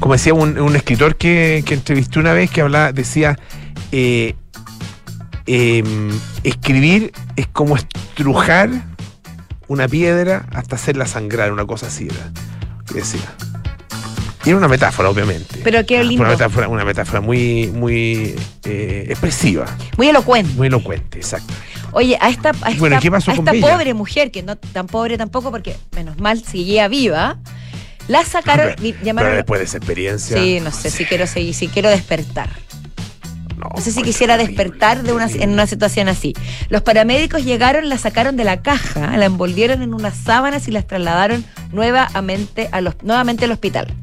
Como 0.00 0.14
decía 0.14 0.32
un, 0.32 0.58
un 0.58 0.74
escritor 0.76 1.16
que, 1.16 1.62
que 1.66 1.74
entrevisté 1.74 2.18
una 2.18 2.32
vez 2.32 2.50
que 2.50 2.62
hablaba, 2.62 2.92
decía, 2.92 3.38
eh, 3.92 4.34
em, 5.46 6.10
escribir 6.42 7.12
es 7.36 7.46
como 7.48 7.76
estrujar 7.76 8.70
una 9.68 9.86
piedra 9.86 10.46
hasta 10.52 10.76
hacerla 10.76 11.06
sangrar, 11.06 11.52
una 11.52 11.66
cosa 11.66 11.86
así 11.88 12.06
era. 12.06 12.32
Decía. 12.94 13.34
Y 14.44 14.48
era 14.48 14.56
una 14.58 14.68
metáfora, 14.68 15.10
obviamente. 15.10 15.60
Pero 15.62 15.84
qué 15.84 16.02
lindo. 16.02 16.22
Una 16.22 16.32
metáfora, 16.32 16.68
una 16.68 16.84
metáfora 16.84 17.20
muy, 17.20 17.66
muy 17.66 18.34
eh, 18.64 19.04
expresiva, 19.10 19.66
Muy 19.98 20.08
elocuente. 20.08 20.54
muy 20.54 20.68
elocuente, 20.68 21.18
exacto. 21.18 21.52
Oye, 21.92 22.16
a 22.20 22.30
esta, 22.30 22.50
a 22.62 22.70
esta, 22.70 22.78
Bueno, 22.78 22.98
¿qué 23.00 23.10
pasó 23.10 23.32
a 23.32 23.34
esta 23.34 23.52
pobre 23.60 23.92
mujer, 23.92 24.30
que 24.30 24.42
no 24.42 24.56
tan 24.56 24.86
pobre 24.86 25.18
tampoco, 25.18 25.50
porque 25.50 25.76
menos 25.94 26.18
mal 26.18 26.42
seguía 26.42 26.88
viva, 26.88 27.36
la 28.08 28.24
sacaron 28.24 28.74
Pero 28.80 28.96
llamaron. 29.02 29.34
después 29.36 29.60
de 29.60 29.64
esa 29.66 29.76
experiencia. 29.76 30.36
Sí, 30.42 30.60
no 30.60 30.70
sé 30.70 30.90
si 30.90 31.04
quiero 31.04 31.26
seguir, 31.26 31.54
si 31.54 31.68
quiero 31.68 31.90
despertar. 31.90 32.48
No, 33.60 33.68
No 33.76 33.80
sé 33.80 33.92
si 33.92 34.02
quisiera 34.02 34.36
terrible, 34.36 34.64
despertar 34.64 35.02
de 35.02 35.12
una, 35.12 35.26
en 35.26 35.50
una 35.50 35.66
situación 35.66 36.08
así. 36.08 36.34
Los 36.68 36.82
paramédicos 36.82 37.44
llegaron, 37.44 37.88
la 37.88 37.98
sacaron 37.98 38.36
de 38.36 38.44
la 38.44 38.62
caja, 38.62 39.16
la 39.16 39.24
envolvieron 39.26 39.82
en 39.82 39.94
unas 39.94 40.16
sábanas 40.16 40.66
y 40.68 40.70
las 40.70 40.86
trasladaron 40.86 41.44
nuevamente, 41.72 42.68
a 42.72 42.80
los, 42.80 42.94
nuevamente 43.02 43.44
al 43.44 43.52
hospital. 43.52 43.94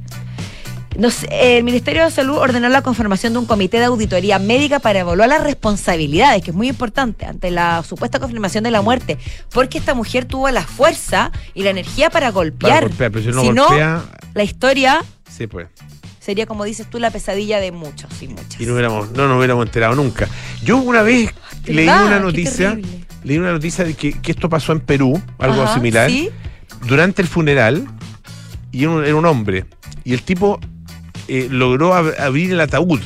Nos- 0.97 1.25
el 1.29 1.63
Ministerio 1.63 2.03
de 2.05 2.09
Salud 2.11 2.37
ordenó 2.37 2.69
la 2.69 2.81
conformación 2.81 3.33
de 3.33 3.39
un 3.39 3.45
comité 3.45 3.77
de 3.77 3.85
auditoría 3.85 4.39
médica 4.39 4.79
para 4.79 4.99
evaluar 4.99 5.29
las 5.29 5.43
responsabilidades, 5.43 6.41
que 6.43 6.49
es 6.49 6.55
muy 6.57 6.67
importante, 6.69 7.25
ante 7.27 7.51
la 7.51 7.83
supuesta 7.83 8.19
confirmación 8.19 8.63
de 8.63 8.71
la 8.71 8.81
muerte, 8.81 9.19
porque 9.51 9.77
esta 9.77 9.93
mujer 9.93 10.25
tuvo 10.25 10.49
la 10.49 10.63
fuerza 10.63 11.31
y 11.53 11.61
la 11.63 11.69
energía 11.69 12.09
para 12.09 12.31
golpear. 12.31 12.81
Para 12.83 12.87
golpear, 12.87 13.11
pero 13.11 13.23
si 13.25 13.31
no 13.31 13.41
Si 13.41 13.49
no, 13.51 13.67
golpea, 13.67 14.01
La 14.33 14.43
historia 14.43 15.03
sí, 15.29 15.45
pues. 15.45 15.67
Sería, 16.27 16.45
como 16.45 16.65
dices 16.65 16.89
tú, 16.89 16.99
la 16.99 17.09
pesadilla 17.09 17.61
de 17.61 17.71
muchos 17.71 18.21
y 18.21 18.27
muchas. 18.27 18.59
Y 18.59 18.65
no, 18.65 18.73
hubiéramos, 18.73 19.11
no 19.11 19.29
nos 19.29 19.37
hubiéramos 19.37 19.65
enterado 19.65 19.95
nunca. 19.95 20.27
Yo 20.61 20.75
una 20.75 21.01
vez 21.01 21.33
leí 21.65 21.85
¿Verdad? 21.85 22.05
una 22.05 22.19
noticia, 22.19 22.77
leí 23.23 23.37
una 23.37 23.53
noticia 23.53 23.85
de 23.85 23.93
que, 23.93 24.11
que 24.11 24.31
esto 24.31 24.49
pasó 24.49 24.73
en 24.73 24.81
Perú, 24.81 25.21
algo 25.39 25.63
Ajá, 25.63 25.73
similar, 25.73 26.09
¿sí? 26.09 26.29
durante 26.85 27.21
el 27.21 27.29
funeral, 27.29 27.87
y 28.73 28.83
era 28.83 28.91
un, 28.91 29.05
era 29.05 29.15
un 29.15 29.25
hombre, 29.25 29.65
y 30.03 30.11
el 30.13 30.21
tipo 30.23 30.59
eh, 31.29 31.47
logró 31.49 31.93
ab- 31.93 32.19
abrir 32.19 32.51
el 32.51 32.59
ataúd, 32.59 32.99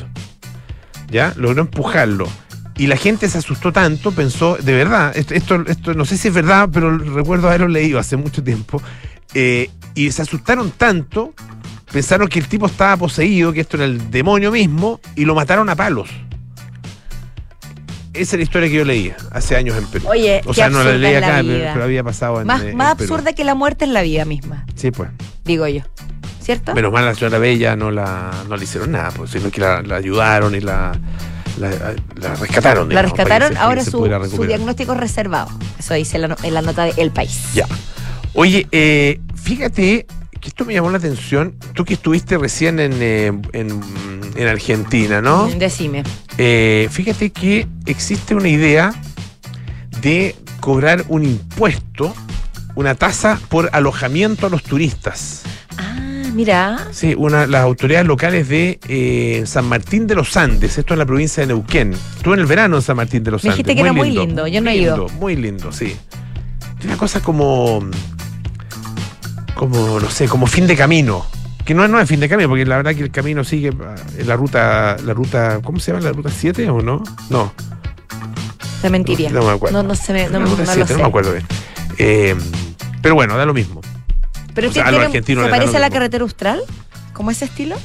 ¿ya? 1.08 1.32
Logró 1.36 1.62
empujarlo. 1.62 2.28
Y 2.76 2.88
la 2.88 2.96
gente 2.96 3.28
se 3.28 3.38
asustó 3.38 3.70
tanto, 3.70 4.10
pensó, 4.10 4.56
de 4.56 4.72
verdad, 4.72 5.12
esto, 5.16 5.34
esto, 5.34 5.62
esto 5.68 5.94
no 5.94 6.04
sé 6.04 6.16
si 6.18 6.26
es 6.26 6.34
verdad, 6.34 6.68
pero 6.72 6.98
recuerdo 6.98 7.46
haberlo 7.46 7.68
leído 7.68 8.00
hace 8.00 8.16
mucho 8.16 8.42
tiempo, 8.42 8.82
eh, 9.34 9.70
y 9.94 10.10
se 10.10 10.22
asustaron 10.22 10.72
tanto, 10.72 11.34
pensaron 11.92 12.28
que 12.28 12.38
el 12.38 12.48
tipo 12.48 12.66
estaba 12.66 12.96
poseído, 12.96 13.52
que 13.52 13.60
esto 13.60 13.76
era 13.76 13.84
el 13.86 14.10
demonio 14.10 14.50
mismo, 14.50 15.00
y 15.14 15.24
lo 15.24 15.34
mataron 15.34 15.68
a 15.68 15.76
palos. 15.76 16.08
Esa 18.14 18.36
es 18.36 18.40
la 18.40 18.42
historia 18.42 18.68
que 18.68 18.74
yo 18.74 18.84
leía 18.84 19.16
hace 19.30 19.56
años 19.56 19.76
en 19.78 19.86
Perú. 19.86 20.06
Oye, 20.08 20.42
o 20.44 20.52
sea, 20.52 20.68
no 20.68 20.82
la 20.84 20.90
absurda 20.90 20.98
leí 20.98 21.14
es 21.14 21.20
la 21.20 21.26
acá, 21.28 21.72
pero, 21.72 21.84
había 21.84 22.04
pasado 22.04 22.40
en, 22.42 22.46
Más, 22.46 22.62
eh, 22.62 22.70
en 22.70 22.76
más 22.76 22.94
Perú. 22.96 23.14
absurda 23.14 23.32
que 23.32 23.44
la 23.44 23.54
muerte 23.54 23.86
es 23.86 23.90
la 23.90 24.02
vida 24.02 24.24
misma, 24.26 24.66
Sí, 24.74 24.90
pues. 24.90 25.08
digo 25.44 25.66
yo. 25.66 25.80
¿Cierto? 26.40 26.74
Menos 26.74 26.92
mal 26.92 27.04
la 27.04 27.14
señora 27.14 27.38
Bella 27.38 27.76
no 27.76 27.90
la 27.92 28.32
no 28.48 28.56
le 28.56 28.64
hicieron 28.64 28.90
nada, 28.90 29.12
pues, 29.12 29.30
sino 29.30 29.50
que 29.50 29.60
la, 29.60 29.80
la 29.80 29.96
ayudaron 29.96 30.54
y 30.56 30.60
la, 30.60 30.92
la, 31.56 31.70
la 32.16 32.34
rescataron. 32.34 32.88
la 32.88 33.00
digamos, 33.02 33.12
rescataron, 33.16 33.56
ahora 33.56 33.84
se 33.84 33.92
su, 33.92 34.04
su 34.34 34.44
diagnóstico 34.44 34.92
es 34.92 34.98
reservado. 34.98 35.48
Eso 35.78 35.94
dice 35.94 36.18
la 36.18 36.36
en 36.42 36.54
la 36.54 36.60
nota 36.62 36.84
de 36.84 36.94
El 36.96 37.12
País. 37.12 37.40
Ya. 37.54 37.66
Oye, 38.34 38.66
eh, 38.72 39.20
fíjate 39.36 40.06
que 40.42 40.48
esto 40.48 40.64
me 40.64 40.74
llamó 40.74 40.90
la 40.90 40.98
atención. 40.98 41.54
Tú 41.72 41.84
que 41.84 41.94
estuviste 41.94 42.36
recién 42.36 42.80
en, 42.80 42.92
eh, 43.00 43.28
en, 43.52 43.80
en 44.34 44.48
Argentina, 44.48 45.22
¿no? 45.22 45.46
Decime. 45.48 46.02
Eh, 46.36 46.88
fíjate 46.90 47.30
que 47.30 47.68
existe 47.86 48.34
una 48.34 48.48
idea 48.48 48.92
de 50.00 50.34
cobrar 50.58 51.04
un 51.08 51.22
impuesto, 51.24 52.12
una 52.74 52.96
tasa 52.96 53.38
por 53.48 53.70
alojamiento 53.72 54.48
a 54.48 54.50
los 54.50 54.64
turistas. 54.64 55.42
Ah, 55.78 56.00
mira. 56.34 56.88
Sí, 56.90 57.14
una, 57.16 57.46
las 57.46 57.62
autoridades 57.62 58.08
locales 58.08 58.48
de 58.48 58.80
eh, 58.88 59.44
San 59.46 59.66
Martín 59.66 60.08
de 60.08 60.16
los 60.16 60.36
Andes, 60.36 60.76
esto 60.76 60.94
en 60.94 60.98
la 60.98 61.06
provincia 61.06 61.42
de 61.42 61.46
Neuquén. 61.46 61.92
Estuve 62.16 62.34
en 62.34 62.40
el 62.40 62.46
verano 62.46 62.74
en 62.76 62.82
San 62.82 62.96
Martín 62.96 63.22
de 63.22 63.30
los 63.30 63.44
Me 63.44 63.50
Andes. 63.50 63.58
dijiste 63.58 63.76
que 63.76 63.80
era 63.82 63.92
muy 63.92 64.10
lindo, 64.10 64.48
yo 64.48 64.60
no 64.60 64.70
he 64.70 64.76
ido. 64.76 64.96
lindo, 65.06 65.12
Muy 65.20 65.36
lindo, 65.36 65.70
sí. 65.70 65.94
Tiene 66.78 66.94
una 66.94 66.96
cosa 66.98 67.20
como. 67.20 67.88
Como, 69.70 70.00
no 70.00 70.10
sé, 70.10 70.26
como 70.28 70.46
fin 70.46 70.66
de 70.66 70.76
camino. 70.76 71.24
Que 71.64 71.72
no, 71.74 71.86
no 71.86 72.00
es 72.00 72.08
fin 72.08 72.18
de 72.18 72.28
camino, 72.28 72.48
porque 72.48 72.66
la 72.66 72.76
verdad 72.78 72.94
que 72.96 73.02
el 73.02 73.12
camino 73.12 73.44
sigue 73.44 73.68
en 73.68 74.26
la 74.26 74.34
ruta, 74.34 74.96
la 75.04 75.14
ruta, 75.14 75.60
¿cómo 75.62 75.78
se 75.78 75.92
llama? 75.92 76.02
¿La 76.04 76.10
ruta 76.12 76.30
7 76.30 76.68
o 76.70 76.82
no? 76.82 77.04
No, 77.30 77.52
Te 78.80 78.90
mentiría. 78.90 79.30
No, 79.30 79.40
no 79.42 79.46
me 79.46 79.52
acuerdo. 79.52 79.80
No, 79.82 79.88
no 79.88 79.94
se 79.94 80.12
me, 80.12 80.24
no, 80.26 80.32
la 80.32 80.38
no 80.40 80.46
ruta 80.46 80.64
lo 80.64 80.72
7, 80.72 80.86
sé. 80.88 80.92
no 80.94 80.98
me 81.00 81.08
acuerdo 81.08 81.32
bien. 81.32 81.46
Eh, 81.98 82.34
pero 83.00 83.14
bueno, 83.14 83.36
da 83.36 83.46
lo 83.46 83.54
mismo. 83.54 83.80
Pero 84.54 84.68
O 84.68 84.72
sea, 84.72 84.82
¿qué 84.82 84.88
a 84.88 84.90
los 84.92 84.98
tiene- 85.00 85.06
argentinos 85.06 85.44
¿se 85.44 85.50
parece 85.50 85.76
a 85.76 85.80
la 85.80 85.90
carretera 85.90 86.24
austral? 86.24 86.60
¿Cómo 87.12 87.30
ese 87.30 87.44
estilo? 87.44 87.76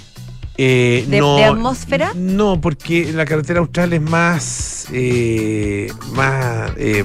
Eh, 0.57 1.05
¿De- 1.07 1.19
no, 1.19 1.35
de 1.35 1.43
atmósfera? 1.45 2.11
No, 2.15 2.59
porque 2.59 3.13
la 3.13 3.25
carretera 3.25 3.59
austral 3.59 3.93
es 3.93 4.01
más. 4.01 4.87
eh, 4.91 5.91
más. 6.13 6.71
eh, 6.77 7.03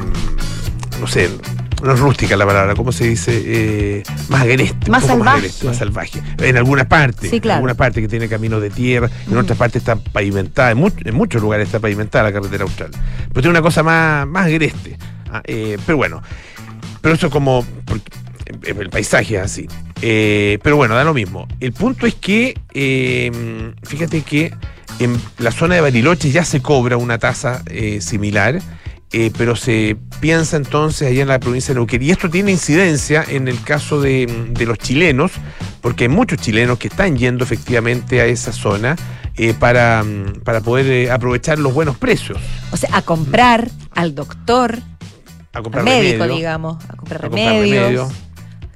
no 0.99 1.07
sé, 1.07 1.29
no 1.83 1.93
es 1.95 2.01
rústica 2.01 2.37
la 2.37 2.47
palabra, 2.47 2.75
¿cómo 2.75 2.93
se 2.93 3.09
dice? 3.09 3.43
Eh, 3.45 4.03
más 4.29 4.43
agreste. 4.43 4.91
Más 4.91 5.05
salvaje. 5.05 5.37
agreste, 5.39 5.67
más 5.67 5.77
salvaje. 5.77 6.23
En 6.39 6.57
algunas 6.57 6.87
partes. 6.87 7.29
Sí, 7.31 7.41
claro. 7.41 7.55
En 7.55 7.57
algunas 7.59 7.77
partes 7.77 8.01
que 8.03 8.09
tiene 8.09 8.29
caminos 8.29 8.63
de 8.63 8.71
tierra, 8.71 9.11
en 9.27 9.35
Mm. 9.35 9.39
otras 9.39 9.59
partes 9.59 9.83
está 9.83 9.97
pavimentada, 9.97 10.71
en, 10.71 10.79
much- 10.79 11.03
en 11.07 11.15
muchos 11.15 11.43
lugares 11.43 11.67
está 11.67 11.81
pavimentada 11.81 12.25
la 12.25 12.33
carretera 12.33 12.65
austral. 12.65 12.91
Pero 13.29 13.33
tiene 13.43 13.51
una 13.51 13.63
cosa 13.63 13.83
más, 13.83 14.27
más 14.27 14.47
agreste. 14.47 14.97
Ah, 15.31 15.43
eh, 15.45 15.77
pero 15.87 15.97
bueno, 15.99 16.23
pero 17.01 17.15
eso 17.15 17.31
como. 17.31 17.65
porque 17.87 18.11
el 18.65 18.91
paisaje 18.91 19.37
es 19.37 19.43
así. 19.43 19.67
Eh, 20.03 20.59
pero 20.63 20.77
bueno, 20.77 20.95
da 20.95 21.05
lo 21.05 21.15
mismo. 21.15 21.47
El 21.61 21.73
punto 21.73 22.07
es 22.07 22.15
que, 22.15 22.59
eh, 22.75 23.73
fíjate 23.85 24.23
que 24.23 24.53
en 24.99 25.17
la 25.39 25.51
zona 25.53 25.77
de 25.77 25.81
Bariloche 25.81 26.31
ya 26.31 26.45
se 26.45 26.61
cobra 26.61 26.97
una 26.97 27.19
tasa 27.19 27.63
eh, 27.67 28.01
similar, 28.01 28.61
eh, 29.13 29.31
pero 29.37 29.57
se 29.57 29.97
piensa 30.21 30.57
entonces 30.57 31.09
allá 31.09 31.23
en 31.23 31.29
la 31.29 31.39
provincia 31.39 31.75
de 31.75 31.81
Neuquén. 31.81 32.03
Y 32.03 32.11
esto 32.11 32.31
tiene 32.31 32.51
incidencia 32.51 33.25
en 33.29 33.49
el 33.49 33.63
caso 33.63 34.01
de, 34.01 34.27
de 34.51 34.67
los 34.67 34.79
chilenos, 34.79 35.33
porque 35.81 36.05
hay 36.05 36.09
muchos 36.09 36.39
chilenos 36.39 36.79
que 36.79 36.89
están 36.89 37.17
yendo 37.17 37.45
efectivamente 37.45 38.21
a 38.21 38.27
esa 38.27 38.53
zona 38.53 38.97
eh, 39.37 39.55
para, 39.55 40.03
mm, 40.03 40.41
para 40.45 40.61
poder 40.61 40.87
eh, 40.87 41.11
aprovechar 41.11 41.59
los 41.59 41.73
buenos 41.73 41.97
precios. 41.97 42.39
O 42.71 42.77
sea, 42.77 42.91
a 42.93 43.03
comprar 43.03 43.71
al 43.95 44.15
doctor, 44.15 44.79
A 45.53 45.59
al 45.59 45.63
comprar 45.63 45.85
médico, 45.85 46.25
remedio, 46.25 46.37
digamos, 46.37 46.85
a 46.85 46.97
comprar 46.97 47.25
a 47.25 47.29
comprar 47.29 47.53
remedios. 47.55 48.13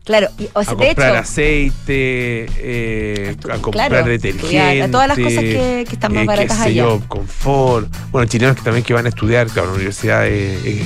Claro, 0.07 0.29
y, 0.38 0.49
o 0.53 0.62
sea, 0.62 0.73
a 0.73 0.77
de 0.77 0.87
comprar 0.87 1.11
hecho, 1.11 1.19
aceite, 1.21 2.47
eh, 2.59 3.37
a 3.53 3.59
comprar 3.59 3.88
claro, 3.88 4.07
detergente. 4.07 4.29
estudiar, 4.47 4.83
a 4.83 4.90
todas 4.90 5.09
las 5.09 5.19
cosas 5.19 5.40
que- 5.40 5.85
que 5.88 5.95
están 5.95 6.14
más 6.14 6.23
eh, 6.23 6.27
baratas 6.27 6.57
qué 6.59 6.62
sé 6.62 6.69
allá. 6.71 6.83
yo, 6.85 7.03
confort. 7.09 7.88
Bueno, 8.12 8.29
chilenos 8.29 8.55
que 8.57 8.62
también 8.62 8.85
que 8.85 8.95
van 8.95 9.07
a 9.07 9.09
estudiar, 9.09 9.49
claro, 9.49 9.69
la 9.71 9.75
universidad, 9.75 10.27
eh, 10.29 10.59
eh, 10.64 10.83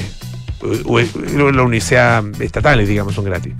o- 0.87 1.01
la 1.01 1.63
universidad 1.63 2.25
estatales, 2.41 2.89
digamos, 2.89 3.15
son 3.15 3.27
gratis. 3.27 3.53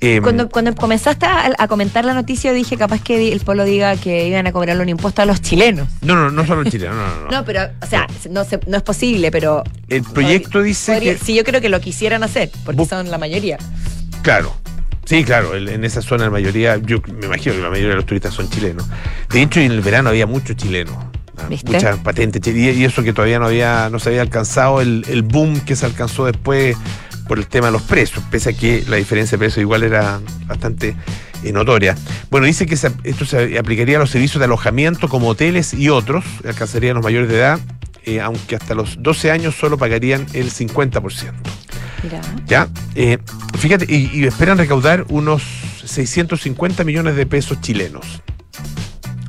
Eh, 0.00 0.20
cuando, 0.22 0.50
cuando 0.50 0.74
comenzaste 0.74 1.24
a, 1.24 1.50
a 1.56 1.66
comentar 1.66 2.04
la 2.04 2.12
noticia, 2.12 2.52
dije 2.52 2.76
capaz 2.76 3.00
que 3.02 3.32
el 3.32 3.40
pueblo 3.40 3.64
diga 3.64 3.96
que 3.96 4.28
iban 4.28 4.46
a 4.46 4.52
cobrarle 4.52 4.82
un 4.82 4.90
impuesto 4.90 5.22
a 5.22 5.24
los 5.24 5.40
chilenos. 5.40 5.88
no, 6.02 6.14
no, 6.14 6.30
no 6.30 6.46
solo 6.46 6.60
en 6.60 6.70
Chile, 6.70 6.88
no, 6.90 6.94
no, 6.94 7.20
no. 7.22 7.30
No, 7.38 7.44
pero, 7.46 7.62
o 7.80 7.86
sea, 7.86 8.06
no, 8.28 8.44
se- 8.44 8.60
no 8.66 8.76
es 8.76 8.82
posible, 8.82 9.30
pero. 9.30 9.64
El 9.88 10.02
proyecto 10.02 10.60
dice 10.60 10.92
podría- 10.92 11.14
que. 11.16 11.24
Sí, 11.24 11.34
yo 11.34 11.42
creo 11.42 11.62
que 11.62 11.70
lo 11.70 11.80
quisieran 11.80 12.22
hacer, 12.22 12.50
porque 12.66 12.84
son 12.84 13.10
la 13.10 13.16
mayoría. 13.16 13.56
Claro. 14.20 14.54
Sí, 15.04 15.22
claro, 15.24 15.54
en 15.54 15.84
esa 15.84 16.00
zona 16.00 16.24
la 16.24 16.30
mayoría, 16.30 16.76
yo 16.78 16.98
me 17.20 17.26
imagino 17.26 17.54
que 17.54 17.60
la 17.60 17.68
mayoría 17.70 17.90
de 17.90 17.96
los 17.96 18.06
turistas 18.06 18.32
son 18.34 18.48
chilenos. 18.48 18.86
De 19.30 19.42
hecho, 19.42 19.60
en 19.60 19.70
el 19.72 19.80
verano 19.80 20.08
había 20.08 20.26
muchos 20.26 20.56
chilenos. 20.56 20.94
¿ah? 21.36 21.46
¿Viste? 21.48 21.72
Muchas 21.72 21.98
patentes. 21.98 22.40
Y, 22.54 22.84
eso 22.84 23.02
que 23.02 23.12
todavía 23.12 23.38
no 23.38 23.46
había, 23.46 23.90
no 23.90 23.98
se 23.98 24.08
había 24.10 24.22
alcanzado 24.22 24.80
el, 24.80 25.04
el 25.08 25.22
boom 25.22 25.60
que 25.60 25.76
se 25.76 25.84
alcanzó 25.84 26.24
después 26.26 26.76
por 27.28 27.38
el 27.38 27.46
tema 27.46 27.66
de 27.66 27.72
los 27.72 27.82
precios, 27.82 28.22
pese 28.30 28.50
a 28.50 28.52
que 28.54 28.84
la 28.88 28.96
diferencia 28.96 29.36
de 29.36 29.40
precios 29.40 29.62
igual 29.62 29.82
era 29.82 30.20
bastante 30.46 30.94
eh, 31.42 31.52
notoria. 31.52 31.96
Bueno, 32.30 32.46
dice 32.46 32.66
que 32.66 32.76
se- 32.76 32.90
esto 33.02 33.24
se 33.24 33.58
aplicaría 33.58 33.96
a 33.96 34.00
los 34.00 34.10
servicios 34.10 34.38
de 34.40 34.44
alojamiento 34.44 35.08
como 35.08 35.28
hoteles 35.28 35.72
y 35.74 35.88
otros, 35.88 36.24
alcanzarían 36.46 36.94
los 36.96 37.04
mayores 37.04 37.28
de 37.30 37.36
edad, 37.36 37.60
eh, 38.04 38.20
aunque 38.20 38.56
hasta 38.56 38.74
los 38.74 39.02
12 39.02 39.30
años 39.30 39.54
solo 39.54 39.78
pagarían 39.78 40.26
el 40.34 40.50
50%. 40.50 41.32
¿Ya? 42.46 42.68
Eh, 42.94 43.18
fíjate, 43.58 43.86
y, 43.88 44.10
y 44.12 44.24
esperan 44.26 44.58
recaudar 44.58 45.04
unos 45.08 45.42
650 45.84 46.84
millones 46.84 47.16
de 47.16 47.26
pesos 47.26 47.60
chilenos. 47.60 48.22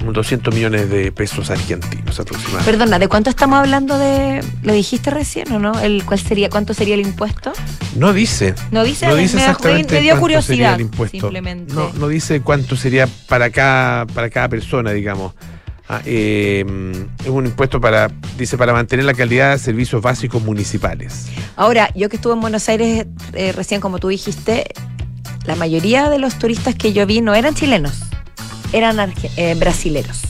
Unos 0.02 0.14
200 0.16 0.54
millones 0.54 0.88
de 0.90 1.12
pesos 1.12 1.50
argentinos 1.50 2.20
aproximadamente. 2.20 2.72
Perdona, 2.72 3.00
¿de 3.00 3.08
cuánto 3.08 3.32
estamos 3.32 3.58
hablando 3.58 3.98
de. 3.98 4.44
¿Lo 4.62 4.72
dijiste 4.74 5.10
recién 5.10 5.52
o 5.52 5.58
no? 5.58 5.80
El, 5.80 6.04
¿Cuál 6.06 6.20
sería, 6.20 6.48
cuánto 6.50 6.76
sería 6.76 6.94
el 6.94 7.02
impuesto? 7.02 7.54
no 7.96 8.14
dice. 8.14 8.54
No 8.72 8.84
dice, 8.84 9.08
No 9.08 9.16
dice 9.16 9.38
me, 9.38 9.42
exactamente 9.44 9.96
me 9.96 10.02
dio 10.02 10.12
cuánto 10.12 10.22
curiosidad. 10.22 10.46
sería 10.56 10.76
el 10.76 10.82
impuesto. 10.82 11.18
Simplemente. 11.18 11.74
No, 11.74 11.92
no 11.94 12.08
dice 12.08 12.42
cuánto 12.42 12.76
sería 12.76 13.08
para 13.28 13.50
cada, 13.50 14.06
para 14.06 14.30
cada 14.30 14.48
persona, 14.48 14.92
digamos. 14.92 15.34
Ah, 15.88 16.02
eh, 16.06 16.66
es 17.24 17.30
un 17.30 17.46
impuesto 17.46 17.80
para, 17.80 18.10
dice, 18.38 18.58
para 18.58 18.74
mantener 18.74 19.06
la 19.06 19.14
calidad 19.14 19.52
de 19.52 19.60
servicios 19.60 20.02
básicos 20.02 20.42
municipales. 20.44 21.28
Ahora, 21.56 21.90
yo 21.94 22.10
que 22.10 22.16
estuve 22.16 22.34
en 22.34 22.42
Buenos 22.42 22.68
Aires 22.70 23.06
eh, 23.34 23.52
recién, 23.52 23.82
como 23.82 24.00
tú 24.00 24.08
dijiste, 24.08 24.66
la 25.46 25.56
mayoría 25.56 26.10
de 26.10 26.18
los 26.18 26.40
turistas 26.40 26.74
que 26.74 26.92
yo 26.92 27.06
vi 27.06 27.22
no 27.22 27.36
eran 27.36 27.54
chilenos, 27.54 28.02
eran 28.74 28.98
eh, 29.38 29.56
brasileros. 29.60 30.22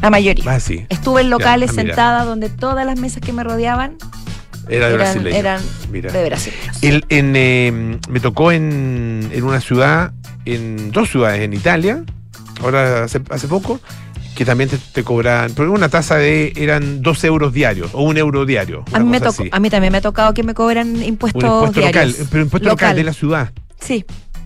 La 0.00 0.08
mayoría. 0.10 0.44
Ah, 0.50 0.60
sí. 0.60 0.86
Estuve 0.88 1.20
en 1.22 1.30
locales 1.30 1.70
ah, 1.70 1.74
mira. 1.76 1.84
sentada 1.88 2.24
donde 2.24 2.48
todas 2.48 2.86
las 2.86 2.98
mesas 2.98 3.20
que 3.20 3.32
me 3.32 3.44
rodeaban 3.44 3.96
Era 4.68 4.88
de 4.88 4.94
eran, 4.94 5.26
eran 5.26 5.62
Mira. 5.90 6.10
de. 6.12 6.38
El- 6.80 7.04
en, 7.10 7.34
eh, 7.36 7.98
me 8.08 8.20
tocó 8.20 8.50
en, 8.52 9.28
en 9.30 9.44
una 9.44 9.60
ciudad, 9.60 10.12
en 10.44 10.90
dos 10.90 11.10
ciudades 11.10 11.42
en 11.42 11.52
Italia, 11.52 12.02
ahora 12.62 13.04
hace, 13.04 13.20
hace 13.30 13.48
poco, 13.48 13.80
que 14.36 14.44
también 14.44 14.70
te, 14.70 14.78
te 14.78 15.02
cobraban, 15.02 15.52
pero 15.56 15.72
una 15.72 15.88
tasa 15.88 16.16
de, 16.16 16.52
eran 16.56 17.02
dos 17.02 17.24
euros 17.24 17.52
diarios 17.52 17.90
o 17.94 18.02
un 18.02 18.16
euro 18.18 18.44
diario. 18.46 18.84
A 18.92 19.00
mí, 19.00 19.08
me 19.08 19.18
cosa 19.18 19.30
tocó, 19.30 19.42
así. 19.42 19.50
a 19.52 19.58
mí 19.58 19.70
también 19.70 19.90
me 19.90 19.98
ha 19.98 20.02
tocado 20.02 20.32
que 20.34 20.42
me 20.44 20.54
cobran 20.54 21.02
impuestos, 21.02 21.42
un 21.42 21.68
impuesto 21.68 21.80
local, 21.80 22.14
pero 22.30 22.42
impuesto 22.44 22.68
local. 22.68 22.88
Local. 22.90 22.96
de 22.96 23.04
la 23.04 23.12
ciudad. 23.12 23.52
Sí, 23.80 24.04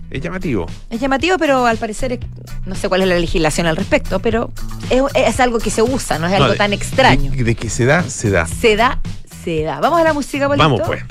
Es 0.09 0.21
llamativo. 0.21 0.65
es 0.89 0.99
llamativo, 0.99 1.37
pero 1.37 1.65
al 1.65 1.77
parecer 1.77 2.19
no 2.65 2.73
sé 2.75 2.89
cuál 2.89 3.01
es 3.01 3.07
la 3.09 3.19
legislación 3.19 3.67
al 3.67 3.75
respecto, 3.75 4.19
pero 4.19 4.51
es, 4.89 5.01
es 5.13 5.39
algo 5.39 5.59
que 5.59 5.69
se 5.69 5.81
usa, 5.81 6.17
no 6.19 6.27
es 6.27 6.33
algo 6.33 6.47
No, 6.47 6.55
tan 6.55 6.73
extraño. 6.73 7.31
De, 7.31 7.43
de 7.43 7.55
que 7.55 7.69
se 7.69 7.85
da, 7.85 8.03
se 8.03 8.29
da. 8.29 8.47
Se 8.47 8.75
da, 8.75 8.99
se 9.43 9.63
da. 9.63 9.79
Vamos 9.79 9.99
a 9.99 10.03
la 10.05 10.13
música, 10.13 10.47
Polito? 10.47 10.63
Vamos 10.63 10.81
pues. 10.85 11.03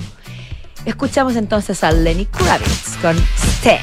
Escuchamos 0.86 1.36
entonces 1.36 1.84
a 1.84 1.92
Lenny 1.92 2.24
Kravitz 2.26 2.96
con 3.02 3.14
Stand. 3.36 3.80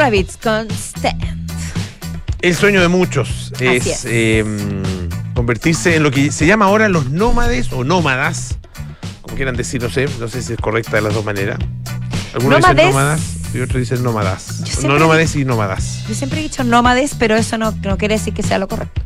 Era 0.00 0.08
Lenny 0.08 0.24
Kravitz 0.24 0.36
con 0.38 0.70
Stand. 0.70 1.50
El 2.40 2.54
sueño 2.54 2.80
de 2.80 2.88
muchos 2.88 3.52
es, 3.60 3.86
es. 3.86 4.04
eh, 4.06 4.44
convertirse 5.34 5.96
en 5.96 6.02
lo 6.02 6.10
que 6.10 6.32
se 6.32 6.46
llama 6.46 6.64
ahora 6.64 6.88
los 6.88 7.10
nómades 7.10 7.70
o 7.72 7.84
nómadas, 7.84 8.56
como 9.20 9.36
quieran 9.36 9.56
decir, 9.56 9.82
no 9.82 9.90
sé, 9.90 10.08
no 10.18 10.28
sé 10.28 10.40
si 10.40 10.54
es 10.54 10.58
correcta 10.58 10.92
de 10.96 11.02
las 11.02 11.12
dos 11.12 11.24
maneras. 11.24 11.58
Algunos 12.32 12.60
Nómades. 12.60 12.76
dicen 12.76 12.90
nómadas 12.92 13.20
y 13.52 13.60
otros 13.60 13.80
dicen 13.80 14.02
nómadas. 14.02 14.82
No 14.84 14.98
nómades 14.98 15.36
y 15.36 15.44
nómadas. 15.44 16.04
Yo 16.08 16.14
siempre 16.14 16.40
he 16.40 16.42
dicho 16.44 16.64
nómades, 16.64 17.14
pero 17.18 17.36
eso 17.36 17.58
no, 17.58 17.72
no 17.72 17.98
quiere 17.98 18.14
decir 18.14 18.32
que 18.32 18.42
sea 18.42 18.58
lo 18.58 18.68
correcto. 18.68 19.02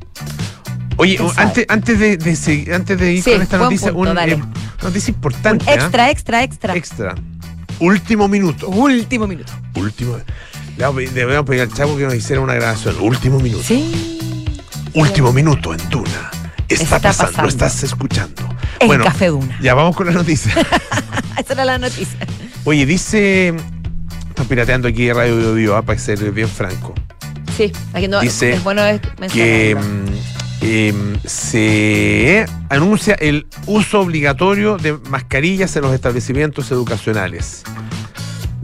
Oye, 0.97 1.19
antes, 1.37 1.67
antes, 1.69 1.99
de, 1.99 2.73
antes 2.73 2.99
de 3.01 3.13
ir 3.15 3.23
Sí, 3.25 3.33
con 3.33 3.43
esta 3.43 3.59
noticia, 3.59 3.93
punto, 3.93 4.13
un, 4.13 4.19
eh, 4.19 4.41
noticia 4.81 5.11
importante. 5.11 5.65
Un 5.65 5.71
¿ah? 5.71 5.75
extra, 5.75 6.11
extra, 6.11 6.43
extra. 6.45 6.77
Extra. 6.77 7.15
Último 7.81 8.29
minuto. 8.29 8.69
Último 8.69 9.27
minuto. 9.27 9.53
Último. 9.75 10.19
A 10.83 10.93
pedir- 10.93 11.61
al 11.61 11.73
chavo 11.73 11.97
que 11.97 12.05
nos 12.05 12.15
hiciera 12.15 12.41
una 12.41 12.55
grabación. 12.55 12.97
Último 13.01 13.39
minuto. 13.39 13.63
Sí. 13.63 14.19
Último 14.93 15.33
minuto 15.33 15.73
en 15.75 15.91
Duna. 15.91 16.31
Está, 16.69 16.85
Está 16.85 16.99
pasando, 17.01 17.33
pasando. 17.33 17.43
lo 17.43 17.49
estás 17.49 17.83
escuchando. 17.83 18.49
En 18.81 19.03
Café 19.03 19.29
Duna. 19.29 19.59
Ya 19.61 19.75
vamos 19.75 19.95
con 19.97 20.07
la 20.07 20.13
noticia. 20.13 20.53
Esa 21.39 21.53
era 21.53 21.65
la 21.65 21.79
noticia. 21.79 22.19
Oye, 22.65 22.87
dice. 22.87 23.55
Están 24.29 24.47
pirateando 24.47 24.89
aquí 24.89 25.13
Radio 25.13 25.37
Bio 25.37 25.55
Bio, 25.55 25.77
ah, 25.77 25.83
para 25.83 25.99
ser 25.99 26.33
bien 26.33 26.49
franco. 26.49 26.93
Sí, 27.57 27.73
aquí 27.93 28.09
no, 28.09 28.21
Dice 28.21 28.55
es 28.55 28.65
bueno 28.65 28.85
es 28.85 29.01
Que 29.33 29.77
mm, 29.77 30.65
em, 30.65 31.17
se 31.25 32.45
anuncia 32.69 33.15
el 33.15 33.47
uso 33.67 34.01
obligatorio 34.01 34.77
de 34.77 34.95
mascarillas 35.09 35.77
en 35.77 35.83
los 35.83 35.95
establecimientos 35.95 36.73
educacionales. 36.73 37.63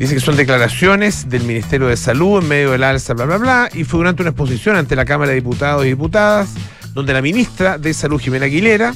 Dice 0.01 0.15
que 0.15 0.21
son 0.21 0.35
declaraciones 0.35 1.29
del 1.29 1.43
Ministerio 1.45 1.87
de 1.87 1.97
Salud 1.99 2.43
en 2.43 2.49
medio 2.49 2.71
del 2.71 2.85
alza, 2.85 3.13
bla, 3.13 3.27
bla, 3.27 3.37
bla, 3.37 3.71
y 3.75 3.85
fue 3.85 3.99
durante 3.99 4.23
una 4.23 4.31
exposición 4.31 4.77
ante 4.77 4.97
la 4.97 5.05
Cámara 5.05 5.29
de 5.29 5.35
Diputados 5.35 5.85
y 5.85 5.91
Diputadas, 5.91 6.55
donde 6.95 7.13
la 7.13 7.21
ministra 7.21 7.77
de 7.77 7.93
Salud, 7.93 8.19
Jimena 8.19 8.47
Aguilera, 8.47 8.95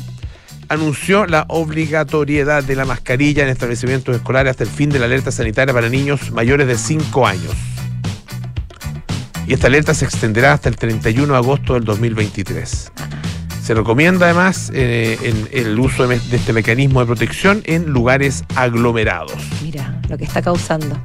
anunció 0.70 1.26
la 1.26 1.44
obligatoriedad 1.48 2.64
de 2.64 2.74
la 2.74 2.86
mascarilla 2.86 3.42
en 3.42 3.50
establecimientos 3.50 4.16
escolares 4.16 4.52
hasta 4.52 4.64
el 4.64 4.70
fin 4.70 4.88
de 4.88 4.98
la 4.98 5.04
alerta 5.04 5.30
sanitaria 5.30 5.74
para 5.74 5.90
niños 5.90 6.30
mayores 6.30 6.66
de 6.66 6.78
5 6.78 7.26
años. 7.26 7.52
Y 9.46 9.52
esta 9.52 9.66
alerta 9.66 9.92
se 9.92 10.06
extenderá 10.06 10.54
hasta 10.54 10.70
el 10.70 10.76
31 10.76 11.34
de 11.34 11.38
agosto 11.38 11.74
del 11.74 11.84
2023. 11.84 12.92
Se 13.64 13.72
recomienda 13.72 14.26
además 14.26 14.70
eh, 14.74 15.18
en- 15.22 15.48
el 15.52 15.78
uso 15.80 16.06
de, 16.06 16.20
de 16.20 16.36
este 16.36 16.52
mecanismo 16.52 17.00
de 17.00 17.06
protección 17.06 17.62
en 17.64 17.86
lugares 17.90 18.44
aglomerados. 18.56 19.32
Mira 19.62 20.00
lo 20.10 20.18
que 20.18 20.24
está 20.24 20.42
causando. 20.42 20.98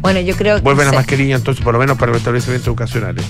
Bueno, 0.00 0.18
yo 0.20 0.34
creo 0.34 0.56
que. 0.56 0.62
Vuelven 0.62 0.86
no 0.86 0.92
las 0.92 1.00
mascarillas 1.02 1.38
entonces, 1.40 1.62
por 1.62 1.72
lo 1.74 1.78
menos 1.78 1.96
para 1.98 2.10
los 2.10 2.18
establecimientos 2.20 2.66
educacionales. 2.66 3.24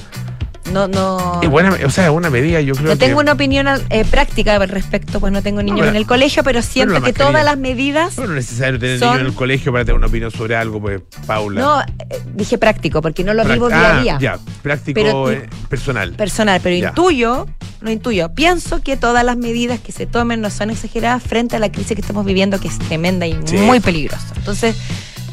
No, 0.73 0.89
no. 0.89 1.41
Es 1.43 1.49
buena, 1.49 1.77
o 1.85 1.91
sea, 1.91 2.05
es 2.07 2.11
una 2.11 2.31
medida, 2.31 2.61
yo 2.61 2.75
creo 2.75 2.89
No 2.89 2.93
que. 2.99 3.07
tengo 3.07 3.21
una 3.21 3.33
opinión 3.33 3.67
eh, 3.91 4.05
práctica 4.05 4.55
al 4.57 4.69
respecto, 4.69 5.19
pues 5.21 5.33
no 5.33 5.43
tengo 5.43 5.63
niños 5.63 5.81
pero- 5.81 5.91
en 5.91 5.97
el 5.97 6.07
colegio, 6.07 6.43
pero 6.45 6.63
siento 6.63 7.01
que 7.03 7.13
todas 7.13 7.45
las 7.45 7.59
medidas. 7.59 8.17
No 8.19 8.25
es 8.25 8.31
necesario 8.31 8.79
tener 8.79 8.99
son- 8.99 9.09
niños 9.09 9.21
en 9.23 9.27
el 9.27 9.35
colegio 9.35 9.73
para 9.73 9.85
tener 9.85 9.97
una 9.99 10.07
opinión 10.07 10.31
sobre 10.31 10.57
algo, 10.57 10.81
pues, 10.81 11.01
Paula. 11.27 11.61
No, 11.61 11.81
eh, 11.83 11.87
dije 12.35 12.57
práctico, 12.59 13.03
porque 13.03 13.25
no 13.25 13.35
lo 13.35 13.45
vivo 13.45 13.69
día 13.69 13.79
a 13.81 13.99
ah, 13.99 14.03
día. 14.03 14.19
Ya, 14.21 14.39
práctico 14.63 15.01
Pero- 15.01 15.31
eh, 15.31 15.49
personal. 15.69 16.13
Personal, 16.13 16.61
pero 16.63 16.77
Ya. 16.77 16.89
intuyo, 16.91 17.47
no 17.81 17.91
intuyo, 17.91 18.33
pienso 18.35 18.81
que 18.83 18.97
todas 18.97 19.25
las 19.25 19.37
medidas 19.37 19.81
que 19.81 19.91
se 19.93 20.07
tomen 20.07 20.41
no 20.41 20.51
son 20.51 20.71
exageradas 20.71 21.23
frente 21.23 21.57
a 21.57 21.59
la 21.59 21.73
crisis 21.73 21.95
que 21.95 22.01
estamos 22.03 22.25
viviendo, 22.25 22.61
que 22.61 22.69
es 22.69 22.79
tremenda 22.79 23.27
y 23.27 23.37
Sí. 23.45 23.57
muy 23.57 23.81
peligrosa. 23.81 24.27
Entonces, 24.37 24.77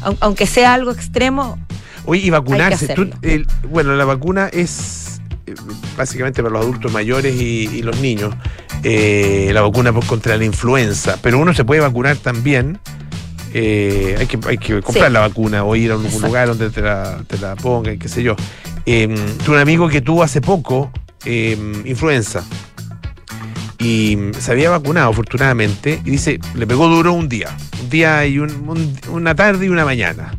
au- 0.02 0.16
aunque 0.20 0.46
sea 0.46 0.74
algo 0.74 0.90
extremo, 0.90 1.58
Oye, 2.06 2.22
y 2.26 2.30
vacunarse. 2.30 2.86
Que 2.88 2.94
Tú- 2.94 3.10
bueno, 3.68 3.94
la 3.94 4.06
vacuna 4.06 4.48
es 4.50 4.97
básicamente 5.96 6.42
para 6.42 6.52
los 6.54 6.62
adultos 6.62 6.92
mayores 6.92 7.34
y, 7.40 7.68
y 7.72 7.82
los 7.82 7.98
niños. 8.00 8.34
eh, 8.84 9.50
la 9.52 9.60
vacuna 9.62 9.92
contra 9.92 10.36
la 10.36 10.44
influenza. 10.44 11.18
Pero 11.20 11.38
uno 11.38 11.52
se 11.54 11.64
puede 11.64 11.80
vacunar 11.80 12.16
también. 12.16 12.78
eh, 13.54 14.14
hay, 14.18 14.26
que, 14.26 14.38
hay 14.46 14.58
que 14.58 14.80
comprar 14.82 15.06
Sí. 15.08 15.12
la 15.12 15.20
vacuna 15.20 15.64
o 15.64 15.74
ir 15.74 15.90
a 15.90 15.94
algún 15.94 16.06
Exacto. 16.06 16.26
lugar 16.28 16.48
donde 16.48 16.70
te 16.70 16.80
la, 16.82 17.18
te 17.26 17.38
la 17.38 17.56
pongan, 17.56 17.98
qué 17.98 18.08
sé 18.08 18.22
yo. 18.22 18.36
Eh, 18.86 19.08
tuve 19.44 19.56
un 19.56 19.62
amigo 19.62 19.88
que 19.88 20.00
tuvo 20.02 20.22
hace 20.22 20.40
poco 20.40 20.92
eh, 21.24 21.56
influenza 21.84 22.44
y 23.78 24.18
se 24.38 24.50
había 24.52 24.70
vacunado 24.70 25.10
afortunadamente 25.10 26.00
y 26.04 26.10
dice, 26.10 26.40
le 26.54 26.66
pegó 26.66 26.88
duro 26.88 27.12
un 27.12 27.28
día, 27.28 27.48
un 27.82 27.90
día 27.90 28.26
y 28.26 28.38
un- 28.38 28.68
un- 28.68 28.98
una 29.10 29.34
tarde 29.34 29.66
y 29.66 29.68
una 29.68 29.84
mañana. 29.84 30.34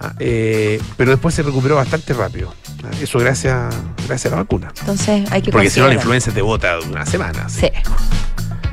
Ah, 0.00 0.14
eh, 0.18 0.80
pero 0.96 1.10
después 1.10 1.34
se 1.34 1.42
recuperó 1.42 1.76
bastante 1.76 2.12
rápido. 2.14 2.54
Eso 3.00 3.18
gracias, 3.18 3.74
gracias 4.06 4.26
a 4.32 4.36
la 4.36 4.42
vacuna. 4.42 4.72
entonces 4.80 5.30
hay 5.30 5.42
que 5.42 5.50
Porque 5.52 5.70
si 5.70 5.80
no 5.80 5.88
la 5.88 5.94
influenza 5.94 6.30
te 6.32 6.42
bota 6.42 6.78
una 6.80 7.04
semana. 7.06 7.48
Sí. 7.48 7.66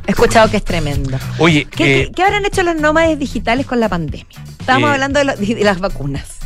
He 0.06 0.12
escuchado 0.12 0.50
que 0.50 0.58
es 0.58 0.64
tremendo. 0.64 1.18
Oye, 1.38 1.66
¿Qué, 1.66 2.02
eh, 2.02 2.06
qué- 2.08 2.12
qué 2.14 2.24
habrán 2.24 2.46
hecho 2.46 2.64
los 2.64 2.76
nómades 2.78 3.20
digitales 3.20 3.66
con 3.66 3.80
la 3.82 3.90
pandemia? 3.90 4.26
Estábamos 4.60 4.90
Eh. 4.90 4.94
hablando 4.94 5.20
de, 5.20 5.26
lo- 5.26 5.36
de 5.36 5.64
las 5.64 5.80
vacunas. 5.80 6.37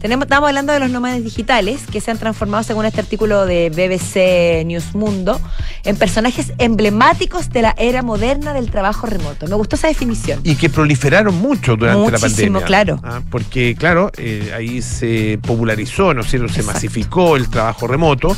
Tenemos, 0.00 0.24
estamos 0.24 0.48
hablando 0.48 0.72
de 0.72 0.80
los 0.80 0.88
nómades 0.90 1.22
digitales 1.22 1.82
que 1.92 2.00
se 2.00 2.10
han 2.10 2.16
transformado, 2.16 2.62
según 2.64 2.86
este 2.86 3.00
artículo 3.02 3.44
de 3.44 3.68
BBC 3.68 4.64
News 4.66 4.94
Mundo, 4.94 5.38
en 5.84 5.94
personajes 5.96 6.54
emblemáticos 6.56 7.50
de 7.50 7.60
la 7.60 7.74
era 7.76 8.02
moderna 8.02 8.54
del 8.54 8.70
trabajo 8.70 9.06
remoto. 9.06 9.46
Me 9.46 9.56
gustó 9.56 9.76
esa 9.76 9.88
definición. 9.88 10.40
y 10.42 10.54
que 10.54 10.70
proliferaron 10.70 11.34
mucho 11.34 11.76
durante 11.76 12.12
la 12.12 12.18
Muchísimo, 12.18 12.60
pandemia. 12.60 12.64
claro. 12.66 13.00
Ah, 13.04 13.20
porque, 13.30 13.74
claro, 13.78 14.10
eh, 14.16 14.52
ahí 14.56 14.80
se 14.80 15.38
popularizó, 15.42 16.14
¿no 16.14 16.22
es 16.22 16.30
cierto? 16.30 16.48
Se 16.48 16.60
Exacto. 16.60 16.72
masificó 16.78 17.36
el 17.36 17.50
trabajo 17.50 17.86
remoto 17.86 18.34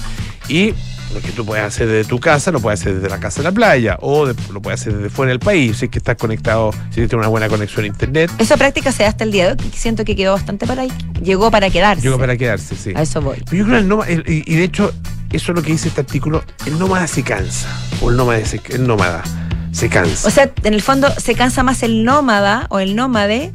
y 0.48 0.74
lo 1.14 1.20
que 1.20 1.30
tú 1.32 1.44
puedes 1.44 1.64
hacer 1.64 1.86
desde 1.88 2.08
tu 2.08 2.18
casa, 2.18 2.50
lo 2.50 2.60
puedes 2.60 2.80
hacer 2.80 2.94
desde 2.94 3.08
la 3.08 3.20
casa 3.20 3.38
de 3.42 3.44
la 3.44 3.52
playa 3.52 3.98
o 4.00 4.26
de- 4.26 4.34
lo 4.52 4.60
puedes 4.62 4.80
hacer 4.80 4.96
desde 4.96 5.10
fuera 5.10 5.30
del 5.30 5.38
país, 5.40 5.76
si 5.78 5.84
es 5.86 5.90
que 5.90 5.98
estás 5.98 6.16
conectado, 6.16 6.72
si 6.90 6.94
tienes 6.96 7.12
una 7.14 7.28
buena 7.28 7.48
conexión 7.48 7.84
a 7.84 7.88
internet. 7.88 8.30
Esa 8.38 8.56
práctica 8.56 8.92
se 8.92 9.02
da 9.02 9.10
hasta 9.10 9.24
el 9.24 9.32
día 9.32 9.46
de 9.46 9.50
hoy, 9.62 9.70
que 9.70 9.76
siento 9.78 10.04
que 10.04 10.16
quedó 10.16 10.32
bastante 10.32 10.66
para 10.66 10.82
ahí. 10.82 10.92
Llegó 11.22 11.50
para 11.50 11.70
quedarse. 11.70 12.02
Llegó 12.02 12.18
para 12.18 12.36
quedarse, 12.36 12.74
sí. 12.76 12.92
A 12.96 13.02
eso 13.02 13.20
voy. 13.20 13.42
Pero 13.44 13.56
yo 13.58 13.64
creo 13.64 13.76
que 13.76 13.82
el 13.82 13.88
nómada, 13.88 14.10
y, 14.10 14.22
y 14.46 14.56
de 14.56 14.64
hecho, 14.64 14.92
eso 15.30 15.52
es 15.52 15.56
lo 15.56 15.62
que 15.62 15.72
dice 15.72 15.88
este 15.88 16.00
artículo, 16.00 16.42
el 16.66 16.78
nómada 16.78 17.06
se 17.06 17.22
cansa, 17.22 17.68
o 18.00 18.10
el 18.10 18.16
nómada 18.16 18.44
se, 18.44 18.60
el 18.70 18.86
nómada 18.86 19.22
se 19.72 19.88
cansa. 19.88 20.28
O 20.28 20.30
sea, 20.30 20.50
en 20.64 20.74
el 20.74 20.82
fondo 20.82 21.08
se 21.18 21.34
cansa 21.34 21.62
más 21.62 21.82
el 21.82 22.04
nómada 22.04 22.66
o 22.70 22.78
el 22.78 22.94
nómade 22.96 23.52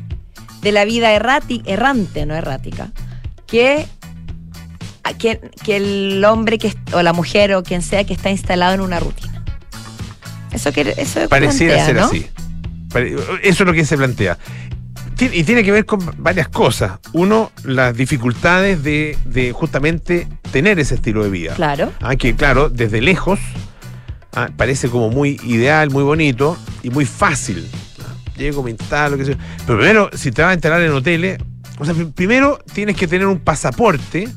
de 0.61 0.71
la 0.71 0.85
vida 0.85 1.13
errati- 1.15 1.61
errante, 1.65 2.25
no 2.25 2.33
errática, 2.35 2.91
que, 3.45 3.85
que, 5.13 5.39
que 5.63 5.77
el 5.77 6.23
hombre 6.25 6.57
que, 6.57 6.73
o 6.93 7.01
la 7.01 7.13
mujer 7.13 7.53
o 7.53 7.63
quien 7.63 7.81
sea 7.81 8.03
que 8.03 8.13
está 8.13 8.29
instalado 8.29 8.73
en 8.73 8.81
una 8.81 8.99
rutina. 8.99 9.43
Eso 10.51 10.71
que 10.71 10.93
eso 10.97 11.27
Pareciera 11.29 11.75
plantea, 11.75 11.85
ser 11.85 11.95
¿no? 11.95 12.05
así. 12.05 12.27
Eso 13.43 13.63
es 13.63 13.67
lo 13.67 13.73
que 13.73 13.85
se 13.85 13.97
plantea. 13.97 14.37
Y 15.19 15.43
tiene 15.43 15.63
que 15.63 15.71
ver 15.71 15.85
con 15.85 15.99
varias 16.17 16.47
cosas. 16.47 16.93
Uno, 17.13 17.51
las 17.63 17.95
dificultades 17.95 18.83
de, 18.83 19.17
de 19.25 19.51
justamente 19.51 20.27
tener 20.51 20.79
ese 20.79 20.95
estilo 20.95 21.23
de 21.23 21.29
vida. 21.31 21.53
Claro. 21.55 21.91
Ah, 22.01 22.15
que 22.15 22.35
claro, 22.35 22.69
desde 22.69 23.01
lejos 23.01 23.39
ah, 24.33 24.49
parece 24.55 24.89
como 24.89 25.09
muy 25.09 25.39
ideal, 25.43 25.89
muy 25.89 26.03
bonito 26.03 26.55
y 26.83 26.91
muy 26.91 27.05
fácil. 27.05 27.67
Ah, 27.99 28.13
Llego, 28.37 28.61
me 28.61 28.69
instalo, 28.71 29.17
qué 29.17 29.25
sé 29.25 29.31
yo. 29.31 29.37
Pero 29.65 29.79
primero, 29.79 30.09
si 30.13 30.31
te 30.31 30.43
vas 30.43 30.51
a 30.51 30.53
instalar 30.53 30.81
en 30.83 30.91
hoteles, 30.91 31.39
o 31.79 31.85
sea, 31.85 31.95
pr- 31.95 32.13
primero 32.13 32.59
tienes 32.73 32.95
que 32.95 33.07
tener 33.07 33.25
un 33.25 33.39
pasaporte, 33.39 34.27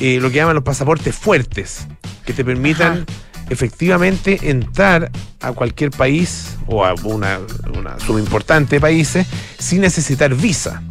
eh, 0.00 0.18
lo 0.20 0.30
que 0.30 0.36
llaman 0.36 0.54
los 0.54 0.64
pasaportes 0.64 1.14
fuertes, 1.14 1.86
que 2.24 2.32
te 2.32 2.44
permitan 2.44 2.92
Ajá. 2.92 3.04
efectivamente 3.50 4.38
entrar 4.50 5.10
a 5.40 5.52
cualquier 5.52 5.90
país 5.90 6.56
o 6.66 6.84
a 6.84 6.94
una, 7.04 7.38
una 7.76 7.98
suma 7.98 8.20
importante 8.20 8.76
de 8.76 8.80
países 8.80 9.26
sin 9.58 9.80
necesitar 9.80 10.34
visa. 10.34 10.82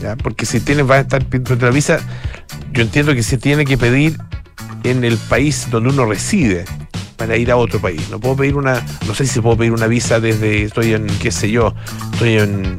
¿ya? 0.00 0.16
Porque 0.16 0.46
si 0.46 0.60
tienes, 0.60 0.88
va 0.88 0.96
a 0.96 1.00
estar 1.00 1.24
pidiendo 1.24 1.66
la 1.66 1.72
visa, 1.72 2.00
yo 2.72 2.82
entiendo 2.82 3.14
que 3.14 3.22
se 3.22 3.38
tiene 3.38 3.64
que 3.64 3.78
pedir 3.78 4.18
en 4.84 5.04
el 5.04 5.16
país 5.16 5.68
donde 5.70 5.90
uno 5.90 6.06
reside 6.06 6.64
para 7.16 7.36
ir 7.36 7.50
a 7.50 7.56
otro 7.56 7.80
país. 7.80 8.08
No 8.10 8.18
puedo 8.18 8.36
pedir 8.36 8.56
una, 8.56 8.82
no 9.06 9.14
sé 9.14 9.26
si 9.26 9.40
puedo 9.40 9.56
pedir 9.58 9.72
una 9.72 9.86
visa 9.86 10.20
desde, 10.20 10.62
estoy 10.62 10.94
en, 10.94 11.06
qué 11.18 11.30
sé 11.30 11.50
yo, 11.50 11.74
estoy 12.12 12.38
en, 12.38 12.78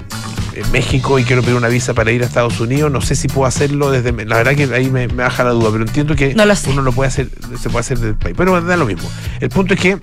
en 0.55 0.71
México 0.71 1.19
y 1.19 1.23
quiero 1.23 1.41
pedir 1.41 1.55
una 1.55 1.67
visa 1.67 1.93
para 1.93 2.11
ir 2.11 2.23
a 2.23 2.25
Estados 2.25 2.59
Unidos, 2.59 2.91
no 2.91 3.01
sé 3.01 3.15
si 3.15 3.27
puedo 3.27 3.47
hacerlo 3.47 3.91
desde, 3.91 4.11
la 4.25 4.37
verdad 4.37 4.55
que 4.55 4.63
ahí 4.73 4.89
me, 4.89 5.07
me 5.07 5.23
baja 5.23 5.43
la 5.43 5.51
duda, 5.51 5.69
pero 5.71 5.83
entiendo 5.83 6.15
que 6.15 6.33
No 6.35 6.45
lo 6.45 6.53
uno 6.67 6.81
lo 6.81 6.91
puede 6.91 7.07
hacer, 7.07 7.29
se 7.59 7.69
puede 7.69 7.79
hacer 7.81 7.97
desde 7.97 8.09
el 8.11 8.17
país. 8.17 8.35
Pero 8.37 8.61
da 8.61 8.77
lo 8.77 8.85
mismo. 8.85 9.09
El 9.39 9.49
punto 9.49 9.73
es 9.73 9.79
que 9.79 9.99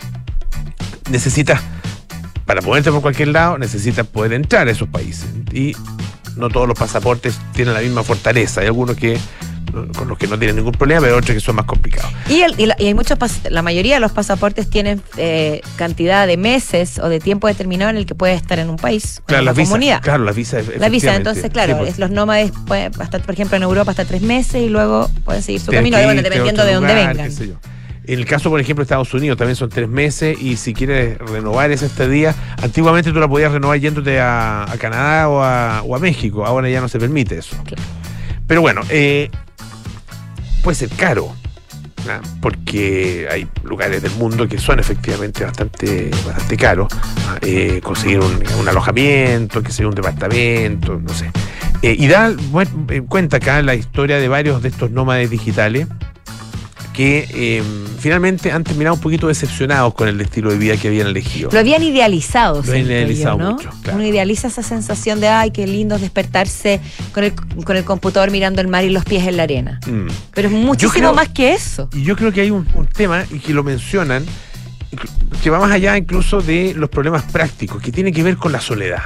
necesitas, 1.10 1.60
para 2.46 2.60
moverte 2.60 2.90
por 2.90 3.02
cualquier 3.02 3.28
lado, 3.28 3.58
necesitas 3.58 4.06
poder 4.06 4.32
entrar 4.32 4.68
a 4.68 4.70
esos 4.70 4.88
países. 4.88 5.26
Y 5.52 5.74
no 6.36 6.48
todos 6.48 6.68
los 6.68 6.78
pasaportes 6.78 7.38
tienen 7.52 7.74
la 7.74 7.80
misma 7.80 8.02
fortaleza. 8.02 8.60
Hay 8.60 8.66
algunos 8.66 8.96
que 8.96 9.18
con 9.96 10.08
los 10.08 10.18
que 10.18 10.26
no 10.26 10.38
tienen 10.38 10.56
ningún 10.56 10.72
problema, 10.72 11.00
pero 11.02 11.16
otros 11.16 11.34
que 11.34 11.40
son 11.40 11.56
más 11.56 11.64
complicados. 11.66 12.10
Y, 12.28 12.40
el- 12.40 12.54
y 12.58 12.66
la, 12.66 12.76
y 12.78 12.86
hay 12.86 12.94
muchos, 12.94 13.18
la 13.50 13.62
mayoría 13.62 13.94
de 13.94 14.00
los 14.00 14.12
pasaportes 14.12 14.68
tienen 14.70 15.00
eh, 15.16 15.60
cantidad 15.76 16.26
de 16.26 16.36
meses 16.36 16.98
o 16.98 17.08
de 17.08 17.20
tiempo 17.20 17.46
determinado 17.48 17.90
en 17.90 17.96
el 17.96 18.06
que 18.06 18.14
puedes 18.14 18.40
estar 18.40 18.58
en 18.58 18.70
un 18.70 18.76
país, 18.76 19.22
Claro, 19.26 19.40
en 19.40 19.44
las 19.46 19.52
una 19.54 19.60
visas. 19.62 19.70
comunidad. 19.70 20.02
Claro, 20.02 20.24
las 20.24 20.34
visas. 20.36 20.64
La 20.78 20.88
visa, 20.88 21.14
entonces, 21.16 21.50
claro, 21.50 21.78
Sí, 21.84 21.90
es- 21.90 21.98
los 21.98 22.10
nómades 22.10 22.52
pueden, 22.66 22.92
hasta, 23.00 23.18
por 23.20 23.34
ejemplo, 23.34 23.56
en 23.56 23.62
Europa 23.62 23.90
hasta 23.92 24.04
tres 24.04 24.22
meses 24.22 24.62
y 24.62 24.68
luego 24.68 25.10
pueden 25.24 25.42
seguir 25.42 25.60
su 25.60 25.70
camino, 25.72 25.96
bueno, 26.02 26.22
dependiendo 26.22 26.64
de 26.64 26.74
dónde 26.74 26.94
vengan. 26.94 27.30
En 28.10 28.18
el 28.18 28.24
caso, 28.24 28.48
por 28.48 28.58
ejemplo, 28.58 28.82
de 28.82 28.84
Estados 28.84 29.12
Unidos 29.12 29.36
también 29.36 29.54
son 29.54 29.68
tres 29.68 29.86
meses 29.86 30.40
y 30.40 30.56
si 30.56 30.72
quieres 30.72 31.18
renovar 31.18 31.70
esa 31.72 31.84
estadía, 31.84 32.34
antiguamente 32.62 33.12
tú 33.12 33.20
la 33.20 33.28
podías 33.28 33.52
renovar 33.52 33.78
yéndote 33.78 34.18
a, 34.18 34.62
a 34.62 34.78
Canadá 34.78 35.28
o 35.28 35.42
a, 35.42 35.82
o 35.82 35.94
a 35.94 35.98
México, 35.98 36.46
ahora 36.46 36.70
ya 36.70 36.80
no 36.80 36.88
se 36.88 36.98
permite 36.98 37.36
eso. 37.36 37.54
Claro. 37.66 37.82
Pero 38.46 38.62
bueno, 38.62 38.80
eh, 38.88 39.30
puede 40.62 40.74
ser 40.76 40.88
caro, 40.90 41.34
porque 42.40 43.28
hay 43.30 43.48
lugares 43.64 44.02
del 44.02 44.12
mundo 44.12 44.48
que 44.48 44.58
son 44.58 44.78
efectivamente 44.80 45.44
bastante, 45.44 46.10
bastante 46.26 46.56
caros. 46.56 46.88
Eh, 47.42 47.80
conseguir 47.82 48.20
un, 48.20 48.68
alojamiento, 48.68 49.62
que 49.62 49.72
sea 49.72 49.86
un 49.88 49.94
departamento, 49.94 50.98
no 50.98 51.12
sé. 51.12 51.30
Eh, 51.82 51.94
y 51.98 52.08
da 52.08 52.30
buen- 52.50 52.86
eh, 52.88 53.02
cuenta 53.06 53.36
acá 53.36 53.62
la 53.62 53.74
historia 53.74 54.16
de 54.18 54.28
varios 54.28 54.62
de 54.62 54.68
estos 54.68 54.90
nómades 54.90 55.30
digitales 55.30 55.86
que 56.98 57.28
eh, 57.32 57.62
finalmente 58.00 58.50
han 58.50 58.64
terminado 58.64 58.96
un 58.96 59.00
poquito 59.00 59.28
decepcionados 59.28 59.94
con 59.94 60.08
el 60.08 60.20
estilo 60.20 60.50
de 60.50 60.58
vida 60.58 60.76
que 60.76 60.88
habían 60.88 61.06
elegido. 61.06 61.48
Lo 61.52 61.60
habían 61.60 61.80
idealizado. 61.84 62.60
Lo 62.60 62.70
habían 62.72 62.86
idealizado 62.86 63.38
mucho, 63.38 63.70
claro. 63.84 63.98
Uno 64.00 64.04
idealiza 64.04 64.48
esa 64.48 64.64
sensación 64.64 65.20
de, 65.20 65.28
ay, 65.28 65.52
qué 65.52 65.64
lindo 65.68 65.94
es 65.94 66.00
despertarse 66.00 66.80
con 67.14 67.22
el, 67.22 67.34
con 67.36 67.76
el 67.76 67.84
computador 67.84 68.32
mirando 68.32 68.60
el 68.60 68.66
mar 68.66 68.82
y 68.84 68.90
los 68.90 69.04
pies 69.04 69.24
en 69.28 69.36
la 69.36 69.44
arena. 69.44 69.78
Mm. 69.86 70.08
Pero 70.34 70.48
es 70.48 70.54
muchísimo 70.54 70.92
creo- 70.92 71.14
más 71.14 71.28
que 71.28 71.52
eso. 71.52 71.88
Y 71.94 72.02
yo 72.02 72.16
creo 72.16 72.32
que 72.32 72.40
hay 72.40 72.50
un, 72.50 72.66
un 72.74 72.88
tema 72.88 73.24
y 73.30 73.38
que 73.38 73.54
lo 73.54 73.62
mencionan 73.62 74.24
que 75.40 75.50
va 75.50 75.60
más 75.60 75.70
allá 75.70 75.96
incluso 75.96 76.40
de 76.42 76.74
los 76.74 76.90
problemas 76.90 77.22
prácticos, 77.30 77.80
que 77.80 77.92
tiene 77.92 78.10
que 78.10 78.24
ver 78.24 78.36
con 78.36 78.50
la 78.50 78.60
soledad, 78.60 79.02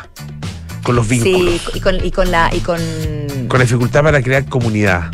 con 0.82 0.96
los 0.96 1.06
vínculos, 1.06 1.60
Sí, 1.60 1.70
y 1.74 1.80
con, 1.80 2.02
y 2.02 2.10
con 2.10 2.30
la. 2.30 2.48
Y 2.54 2.60
con, 2.60 2.80
con 3.48 3.58
la 3.58 3.64
dificultad 3.66 4.02
para 4.02 4.22
crear 4.22 4.46
comunidad 4.46 5.10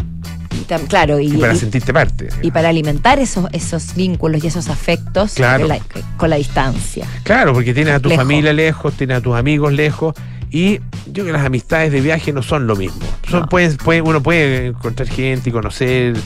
claro, 0.88 1.18
y, 1.18 1.26
y 1.34 1.36
para 1.38 1.54
y- 1.54 1.58
sentirte 1.58 1.92
parte. 1.92 2.28
y 2.42 2.50
para 2.50 2.68
alimentar 2.68 3.18
esos, 3.18 3.46
esos 3.52 3.94
vínculos 3.94 4.42
y 4.44 4.46
esos 4.48 4.68
afectos 4.68 5.34
Claro. 5.34 5.66
con, 5.66 5.68
la, 5.68 5.78
con 6.16 6.30
la 6.30 6.36
distancia. 6.36 7.06
Claro, 7.22 7.52
porque 7.54 7.72
tienes 7.74 7.94
a 7.94 8.00
tu 8.00 8.08
Lejos. 8.08 8.24
familia 8.24 8.52
lejos, 8.52 8.94
tienes 8.94 9.16
a 9.18 9.20
tus 9.20 9.34
amigos 9.36 9.72
lejos. 9.72 10.14
Y 10.50 10.78
yo 11.06 11.12
creo 11.12 11.26
que 11.26 11.32
las 11.32 11.44
amistades 11.44 11.92
de 11.92 12.00
viaje 12.00 12.32
no 12.32 12.42
son 12.42 12.66
lo 12.66 12.74
mismo. 12.76 13.00
Son- 13.28 13.40
No. 13.42 13.48
pueden- 13.48 13.76
puede- 13.76 14.00
uno 14.02 14.22
puede 14.22 14.68
encontrar 14.68 15.06
gente 15.08 15.50
y 15.50 15.52
conocer 15.52 16.16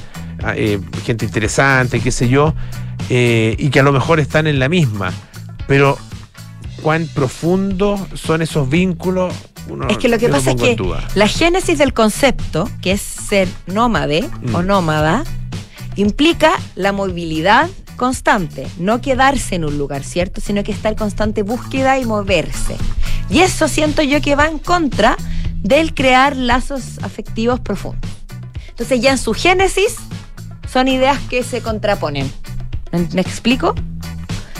a, 0.45 0.55
eh, 0.57 0.79
gente 1.05 1.25
interesante, 1.25 1.99
qué 2.01 2.11
sé 2.13 2.29
yo, 2.29 2.55
eh, 3.11 3.57
y 3.59 3.71
que 3.71 3.81
a 3.81 3.83
lo 3.83 3.93
mejor 3.93 4.21
están 4.21 4.47
en 4.47 4.59
la 4.61 4.69
misma. 4.69 5.13
Pero 5.67 5.99
cuán 6.83 7.07
profundo 7.07 8.07
son 8.15 8.43
esos 8.43 8.69
vínculos, 8.69 9.33
uno 9.69 9.89
Es 9.89 9.99
que 9.99 10.09
lo 10.09 10.19
que 10.19 10.29
pasa 10.29 10.51
es 10.51 10.57
que 10.57 10.77
la 11.15 11.29
génesis 11.29 11.79
del 11.79 11.93
concepto, 11.93 12.69
que 12.81 12.93
es 12.93 13.01
ser 13.01 13.49
nómade 13.67 14.23
Mm. 14.43 14.55
o 14.55 14.63
nómada, 14.63 15.25
implica 15.97 16.53
la 16.75 16.93
movilidad 16.93 17.69
constante, 17.97 18.67
no 18.79 19.01
quedarse 19.01 19.55
en 19.55 19.65
un 19.65 19.79
lugar, 19.79 20.03
¿cierto? 20.03 20.41
Sino 20.41 20.65
que 20.65 20.73
estar 20.73 20.93
en 20.93 20.99
constante 20.99 21.43
búsqueda 21.43 21.99
y 21.99 22.05
moverse. 22.05 22.77
Y 23.31 23.41
eso 23.41 23.69
siento 23.69 24.03
yo 24.03 24.21
que 24.21 24.35
va 24.35 24.47
en 24.49 24.59
contra 24.59 25.17
del 25.59 25.95
crear 25.95 26.37
lazos 26.37 26.99
afectivos 27.03 27.61
profundos. 27.61 28.11
Entonces 28.71 29.01
ya 29.01 29.13
en 29.13 29.19
su 29.19 29.33
génesis 29.35 29.97
son 30.71 30.89
ideas 30.89 31.19
que 31.31 31.45
se 31.45 31.61
contraponen. 31.61 32.31
¿Me, 32.91 33.07
me 33.13 33.21
explico? 33.21 33.75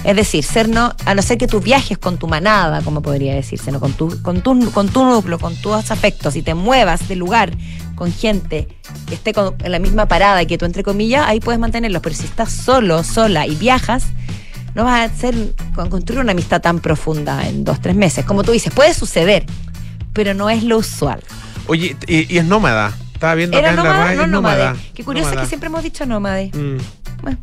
Es 0.05 0.17
decir, 0.17 0.43
ser 0.45 0.69
no, 0.69 0.93
a 1.07 1.15
no 1.15 1.23
ser 1.23 1.39
que 1.39 1.47
tú 1.47 1.61
viajes 1.61 1.97
con 1.97 2.19
tu 2.19 2.27
manada, 2.27 2.83
como 2.83 3.03
podría 3.03 3.35
decirse, 3.35 3.71
¿no? 3.71 3.79
con, 3.79 3.93
tu, 3.93 4.21
con, 4.23 4.41
tu, 4.43 4.71
con 4.73 4.89
tu 4.89 5.05
núcleo, 5.05 5.39
con 5.39 5.55
tus 5.57 5.91
afectos, 5.93 6.35
y 6.35 6.43
te 6.43 6.55
muevas 6.55 7.07
de 7.09 7.15
lugar 7.17 7.53
con 7.95 8.13
gente 8.13 8.67
que 9.07 9.15
esté 9.15 9.33
con- 9.33 9.55
en 9.63 9.71
la 9.71 9.79
misma 9.79 10.07
parada 10.07 10.45
que 10.45 10.59
tú, 10.59 10.65
entre 10.65 10.83
comillas, 10.83 11.25
ahí 11.29 11.39
puedes 11.39 11.61
mantenerlos. 11.61 12.03
Pero 12.03 12.17
si 12.17 12.25
estás 12.25 12.51
solo, 12.53 13.05
sola 13.05 13.47
y 13.47 13.55
viajas, 13.55 14.07
no 14.75 14.83
vas 14.85 15.01
a 15.01 15.05
hacer, 15.05 15.35
con- 15.75 15.89
construir 15.89 16.21
una 16.21 16.33
amistad 16.33 16.61
tan 16.61 16.81
profunda 16.81 17.47
en 17.47 17.63
dos, 17.63 17.81
tres 17.81 17.95
meses. 17.95 18.25
Como 18.25 18.43
tú 18.43 18.51
dices, 18.51 18.73
puede 18.75 18.95
suceder, 18.95 19.47
pero 20.13 20.35
no 20.35 20.51
es 20.51 20.65
lo 20.65 20.79
usual. 20.79 21.23
Oye, 21.69 21.97
y, 22.09 22.35
y 22.35 22.39
es 22.39 22.45
nómada. 22.45 22.93
Estaba 23.15 23.37
viendo 23.37 23.57
¿Era 23.57 23.71
acá 23.71 23.81
en 23.81 23.87
la 23.87 23.91
nómada? 23.93 24.05
radio, 24.07 24.17
No 24.19 24.25
es 24.25 24.31
nómada. 24.31 24.77
Qué 24.95 25.05
curioso 25.05 25.29
Nómada. 25.29 25.43
que 25.43 25.49
siempre 25.49 25.69
hemos 25.69 25.83
dicho 25.85 26.05
nómade. 26.07 26.51
Mm, 26.53 26.79
Bueno, 27.23 27.39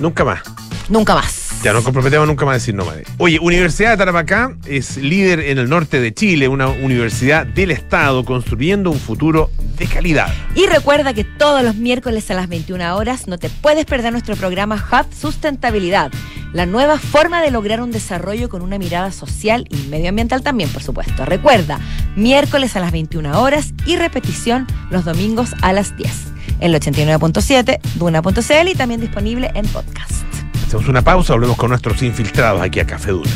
nunca 0.00 0.24
más. 0.24 0.40
nunca 0.88 1.14
más. 1.14 1.45
Ya 1.66 1.72
nos 1.72 1.82
comprometemos 1.82 2.28
nunca 2.28 2.44
más 2.44 2.52
a 2.52 2.58
decir 2.58 2.76
nómade. 2.76 3.02
Oye, 3.18 3.40
Universidad 3.40 3.90
de 3.90 3.96
Tarapacá 3.96 4.56
es 4.66 4.98
líder 4.98 5.40
en 5.40 5.58
el 5.58 5.68
norte 5.68 6.00
de 6.00 6.14
Chile, 6.14 6.46
una 6.46 6.68
universidad 6.68 7.44
del 7.44 7.72
Estado 7.72 8.24
construyendo 8.24 8.92
un 8.92 9.00
futuro 9.00 9.50
de 9.76 9.88
calidad. 9.88 10.32
Y 10.54 10.66
recuerda 10.66 11.12
que 11.12 11.24
todos 11.24 11.64
los 11.64 11.74
miércoles 11.74 12.30
a 12.30 12.34
las 12.34 12.48
21 12.48 12.94
horas 12.94 13.26
no 13.26 13.36
te 13.36 13.50
puedes 13.50 13.84
perder 13.84 14.12
nuestro 14.12 14.36
programa 14.36 14.76
Hub 14.76 15.12
Sustentabilidad, 15.12 16.12
la 16.52 16.66
nueva 16.66 17.00
forma 17.00 17.42
de 17.42 17.50
lograr 17.50 17.82
un 17.82 17.90
desarrollo 17.90 18.48
con 18.48 18.62
una 18.62 18.78
mirada 18.78 19.10
social 19.10 19.66
y 19.68 19.88
medioambiental 19.88 20.42
también, 20.42 20.70
por 20.70 20.84
supuesto. 20.84 21.24
Recuerda, 21.24 21.80
miércoles 22.14 22.76
a 22.76 22.80
las 22.80 22.92
21 22.92 23.42
horas 23.42 23.74
y 23.86 23.96
repetición 23.96 24.68
los 24.92 25.04
domingos 25.04 25.52
a 25.62 25.72
las 25.72 25.96
10. 25.96 26.12
En 26.60 26.72
el 26.72 26.80
89.7, 26.80 27.80
Duna.cl 27.96 28.68
y 28.68 28.74
también 28.76 29.00
disponible 29.00 29.50
en 29.56 29.66
podcast. 29.66 30.45
Hacemos 30.66 30.88
una 30.88 31.02
pausa, 31.02 31.32
volvemos 31.32 31.56
con 31.56 31.70
nuestros 31.70 32.02
infiltrados 32.02 32.60
aquí 32.60 32.80
a 32.80 32.86
Café 32.86 33.12
Duna. 33.12 33.30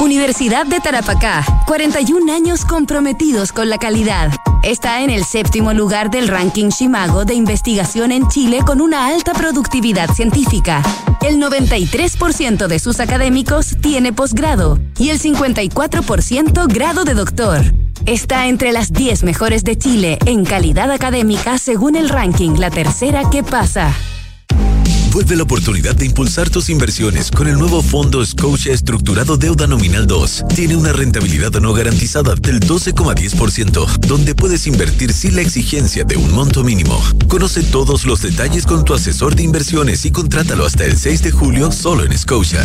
Universidad 0.00 0.66
de 0.66 0.78
Tarapacá, 0.78 1.44
41 1.66 2.32
años 2.32 2.64
comprometidos 2.64 3.50
con 3.52 3.68
la 3.68 3.78
calidad. 3.78 4.30
Está 4.62 5.02
en 5.02 5.10
el 5.10 5.24
séptimo 5.24 5.72
lugar 5.72 6.10
del 6.10 6.28
ranking 6.28 6.68
Shimago 6.68 7.24
de 7.24 7.34
investigación 7.34 8.12
en 8.12 8.28
Chile 8.28 8.60
con 8.64 8.80
una 8.80 9.08
alta 9.08 9.32
productividad 9.32 10.10
científica. 10.10 10.82
El 11.20 11.38
93% 11.38 12.68
de 12.68 12.78
sus 12.78 13.00
académicos 13.00 13.76
tiene 13.80 14.12
posgrado 14.12 14.78
y 14.98 15.10
el 15.10 15.20
54% 15.20 16.72
grado 16.72 17.04
de 17.04 17.14
doctor. 17.14 17.62
Está 18.06 18.48
entre 18.48 18.72
las 18.72 18.92
10 18.92 19.22
mejores 19.22 19.62
de 19.62 19.78
Chile 19.78 20.18
en 20.26 20.44
calidad 20.44 20.90
académica 20.90 21.56
según 21.56 21.94
el 21.94 22.08
ranking 22.08 22.58
La 22.58 22.70
Tercera 22.70 23.30
que 23.30 23.44
pasa. 23.44 23.94
Vuelve 25.12 25.36
la 25.36 25.42
oportunidad 25.42 25.94
de 25.94 26.06
impulsar 26.06 26.48
tus 26.48 26.70
inversiones 26.70 27.30
con 27.30 27.46
el 27.46 27.58
nuevo 27.58 27.82
fondo 27.82 28.24
Scotia 28.24 28.72
Estructurado 28.72 29.36
Deuda 29.36 29.66
Nominal 29.66 30.06
2. 30.06 30.44
Tiene 30.54 30.74
una 30.74 30.92
rentabilidad 30.92 31.52
no 31.60 31.74
garantizada 31.74 32.34
del 32.34 32.60
12,10%, 32.60 33.86
donde 34.06 34.34
puedes 34.34 34.66
invertir 34.66 35.12
sin 35.12 35.36
la 35.36 35.42
exigencia 35.42 36.04
de 36.04 36.16
un 36.16 36.32
monto 36.32 36.64
mínimo. 36.64 36.98
Conoce 37.28 37.62
todos 37.62 38.06
los 38.06 38.22
detalles 38.22 38.66
con 38.66 38.84
tu 38.84 38.94
asesor 38.94 39.36
de 39.36 39.42
inversiones 39.42 40.04
y 40.06 40.10
contrátalo 40.10 40.64
hasta 40.64 40.86
el 40.86 40.96
6 40.96 41.22
de 41.22 41.30
julio 41.30 41.70
solo 41.70 42.04
en 42.04 42.16
Scotia. 42.16 42.64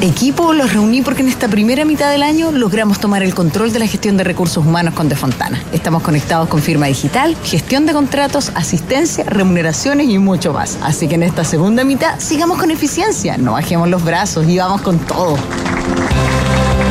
Equipo, 0.00 0.52
los 0.52 0.72
reuní 0.72 1.02
porque 1.02 1.22
en 1.22 1.28
esta 1.28 1.48
primera 1.48 1.84
mitad 1.84 2.12
del 2.12 2.22
año 2.22 2.52
logramos 2.52 3.00
tomar 3.00 3.24
el 3.24 3.34
control 3.34 3.72
de 3.72 3.80
la 3.80 3.86
gestión 3.88 4.16
de 4.16 4.22
recursos 4.22 4.64
humanos 4.64 4.94
con 4.94 5.08
Defontana. 5.08 5.60
Estamos 5.72 6.04
conectados 6.04 6.48
con 6.48 6.62
firma 6.62 6.86
digital, 6.86 7.36
gestión 7.42 7.84
de 7.84 7.92
contratos, 7.92 8.52
asistencia, 8.54 9.24
remuneraciones 9.24 10.08
y 10.08 10.18
mucho 10.18 10.52
más. 10.52 10.78
Así 10.82 11.08
que 11.08 11.16
en 11.16 11.24
esta 11.24 11.42
segunda 11.42 11.82
mitad 11.82 12.20
sigamos 12.20 12.58
con 12.58 12.70
eficiencia, 12.70 13.36
no 13.38 13.52
bajemos 13.52 13.88
los 13.88 14.04
brazos 14.04 14.46
y 14.46 14.56
vamos 14.56 14.82
con 14.82 15.00
todo. 15.00 15.36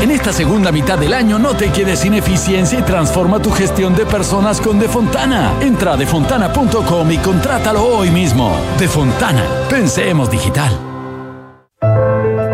En 0.01 0.12
esta 0.12 0.34
segunda 0.34 0.74
mitad 0.74 0.99
del 0.99 1.14
año 1.14 1.39
no 1.39 1.55
te 1.55 1.72
quedes 1.72 1.99
sin 1.99 2.14
eficiencia 2.14 2.78
y 2.80 2.82
transforma 2.82 3.41
tu 3.41 3.51
gestión 3.51 3.95
de 3.95 4.05
personas 4.05 4.60
con 4.60 4.80
Defontana. 4.80 5.53
Entra 5.62 5.93
a 5.93 5.97
defontana.com 5.97 7.10
y 7.10 7.18
contrátalo 7.20 7.86
hoy 7.86 8.12
mismo. 8.12 8.53
Defontana, 8.78 9.45
pensemos 9.70 10.30
digital. 10.30 10.97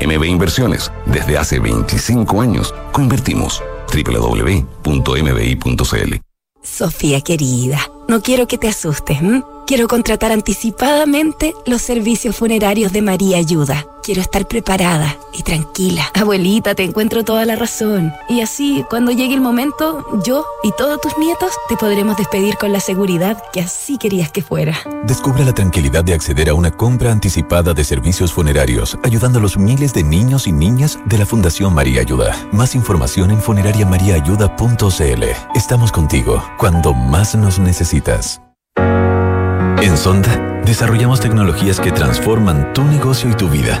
MB 0.00 0.24
Inversiones, 0.24 0.90
desde 1.06 1.38
hace 1.38 1.58
25 1.58 2.40
años, 2.40 2.74
coinvertimos. 2.92 3.62
www.mbi.cl 3.92 4.90
Sofía 6.62 7.22
querida, 7.22 7.80
no 8.06 8.20
quiero 8.20 8.46
que 8.46 8.58
te 8.58 8.68
asustes. 8.68 9.18
Quiero 9.66 9.88
contratar 9.88 10.30
anticipadamente 10.30 11.54
los 11.64 11.80
servicios 11.80 12.36
funerarios 12.36 12.92
de 12.92 13.02
María 13.02 13.38
Ayuda. 13.38 13.86
Quiero 14.10 14.22
estar 14.22 14.44
preparada 14.48 15.16
y 15.32 15.44
tranquila. 15.44 16.04
Abuelita, 16.14 16.74
te 16.74 16.82
encuentro 16.82 17.22
toda 17.22 17.46
la 17.46 17.54
razón. 17.54 18.12
Y 18.28 18.40
así, 18.40 18.84
cuando 18.90 19.12
llegue 19.12 19.34
el 19.34 19.40
momento, 19.40 20.04
yo 20.26 20.44
y 20.64 20.72
todos 20.72 21.00
tus 21.00 21.16
nietos 21.16 21.52
te 21.68 21.76
podremos 21.76 22.16
despedir 22.16 22.56
con 22.56 22.72
la 22.72 22.80
seguridad 22.80 23.40
que 23.52 23.60
así 23.60 23.98
querías 23.98 24.32
que 24.32 24.42
fuera. 24.42 24.76
Descubra 25.04 25.44
la 25.44 25.52
tranquilidad 25.52 26.02
de 26.02 26.14
acceder 26.14 26.48
a 26.48 26.54
una 26.54 26.72
compra 26.72 27.12
anticipada 27.12 27.72
de 27.72 27.84
servicios 27.84 28.32
funerarios, 28.32 28.98
ayudando 29.04 29.38
a 29.38 29.42
los 29.42 29.56
miles 29.56 29.94
de 29.94 30.02
niños 30.02 30.48
y 30.48 30.50
niñas 30.50 30.98
de 31.04 31.16
la 31.16 31.24
Fundación 31.24 31.72
María 31.72 32.00
Ayuda. 32.00 32.34
Más 32.50 32.74
información 32.74 33.30
en 33.30 33.40
funerariamariaayuda.cl. 33.40 35.22
Estamos 35.54 35.92
contigo 35.92 36.42
cuando 36.58 36.94
más 36.94 37.36
nos 37.36 37.60
necesitas. 37.60 38.40
En 39.82 39.96
Sonda, 39.96 40.60
desarrollamos 40.66 41.20
tecnologías 41.20 41.80
que 41.80 41.90
transforman 41.90 42.74
tu 42.74 42.84
negocio 42.84 43.30
y 43.30 43.34
tu 43.34 43.48
vida, 43.48 43.80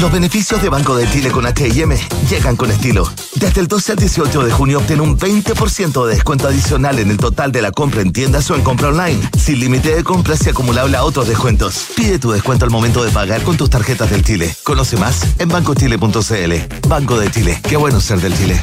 Los 0.00 0.10
beneficios 0.10 0.62
de 0.62 0.70
Banco 0.70 0.96
de 0.96 1.06
Chile 1.10 1.30
con 1.30 1.44
H&M 1.44 1.94
llegan 2.30 2.56
con 2.56 2.70
estilo. 2.70 3.06
Desde 3.34 3.60
el 3.60 3.68
12 3.68 3.92
al 3.92 3.98
18 3.98 4.44
de 4.44 4.50
junio 4.50 4.78
obtén 4.78 4.98
un 4.98 5.18
20% 5.18 6.06
de 6.06 6.14
descuento 6.14 6.48
adicional 6.48 6.98
en 6.98 7.10
el 7.10 7.18
total 7.18 7.52
de 7.52 7.60
la 7.60 7.70
compra 7.70 8.00
en 8.00 8.10
tiendas 8.10 8.50
o 8.50 8.54
en 8.54 8.62
compra 8.62 8.88
online, 8.88 9.20
sin 9.38 9.60
límite 9.60 9.94
de 9.94 10.02
compras 10.02 10.46
y 10.46 10.48
acumulable 10.48 10.96
a 10.96 11.04
otros 11.04 11.28
descuentos. 11.28 11.88
Pide 11.94 12.18
tu 12.18 12.30
descuento 12.30 12.64
al 12.64 12.70
momento 12.70 13.04
de 13.04 13.10
pagar 13.10 13.42
con 13.42 13.58
tus 13.58 13.68
tarjetas 13.68 14.08
del 14.08 14.24
Chile. 14.24 14.56
Conoce 14.62 14.96
más 14.96 15.20
en 15.38 15.50
bancochile.cl. 15.50 16.88
Banco 16.88 17.20
de 17.20 17.30
Chile. 17.30 17.60
Qué 17.68 17.76
bueno 17.76 18.00
ser 18.00 18.22
del 18.22 18.34
Chile. 18.34 18.58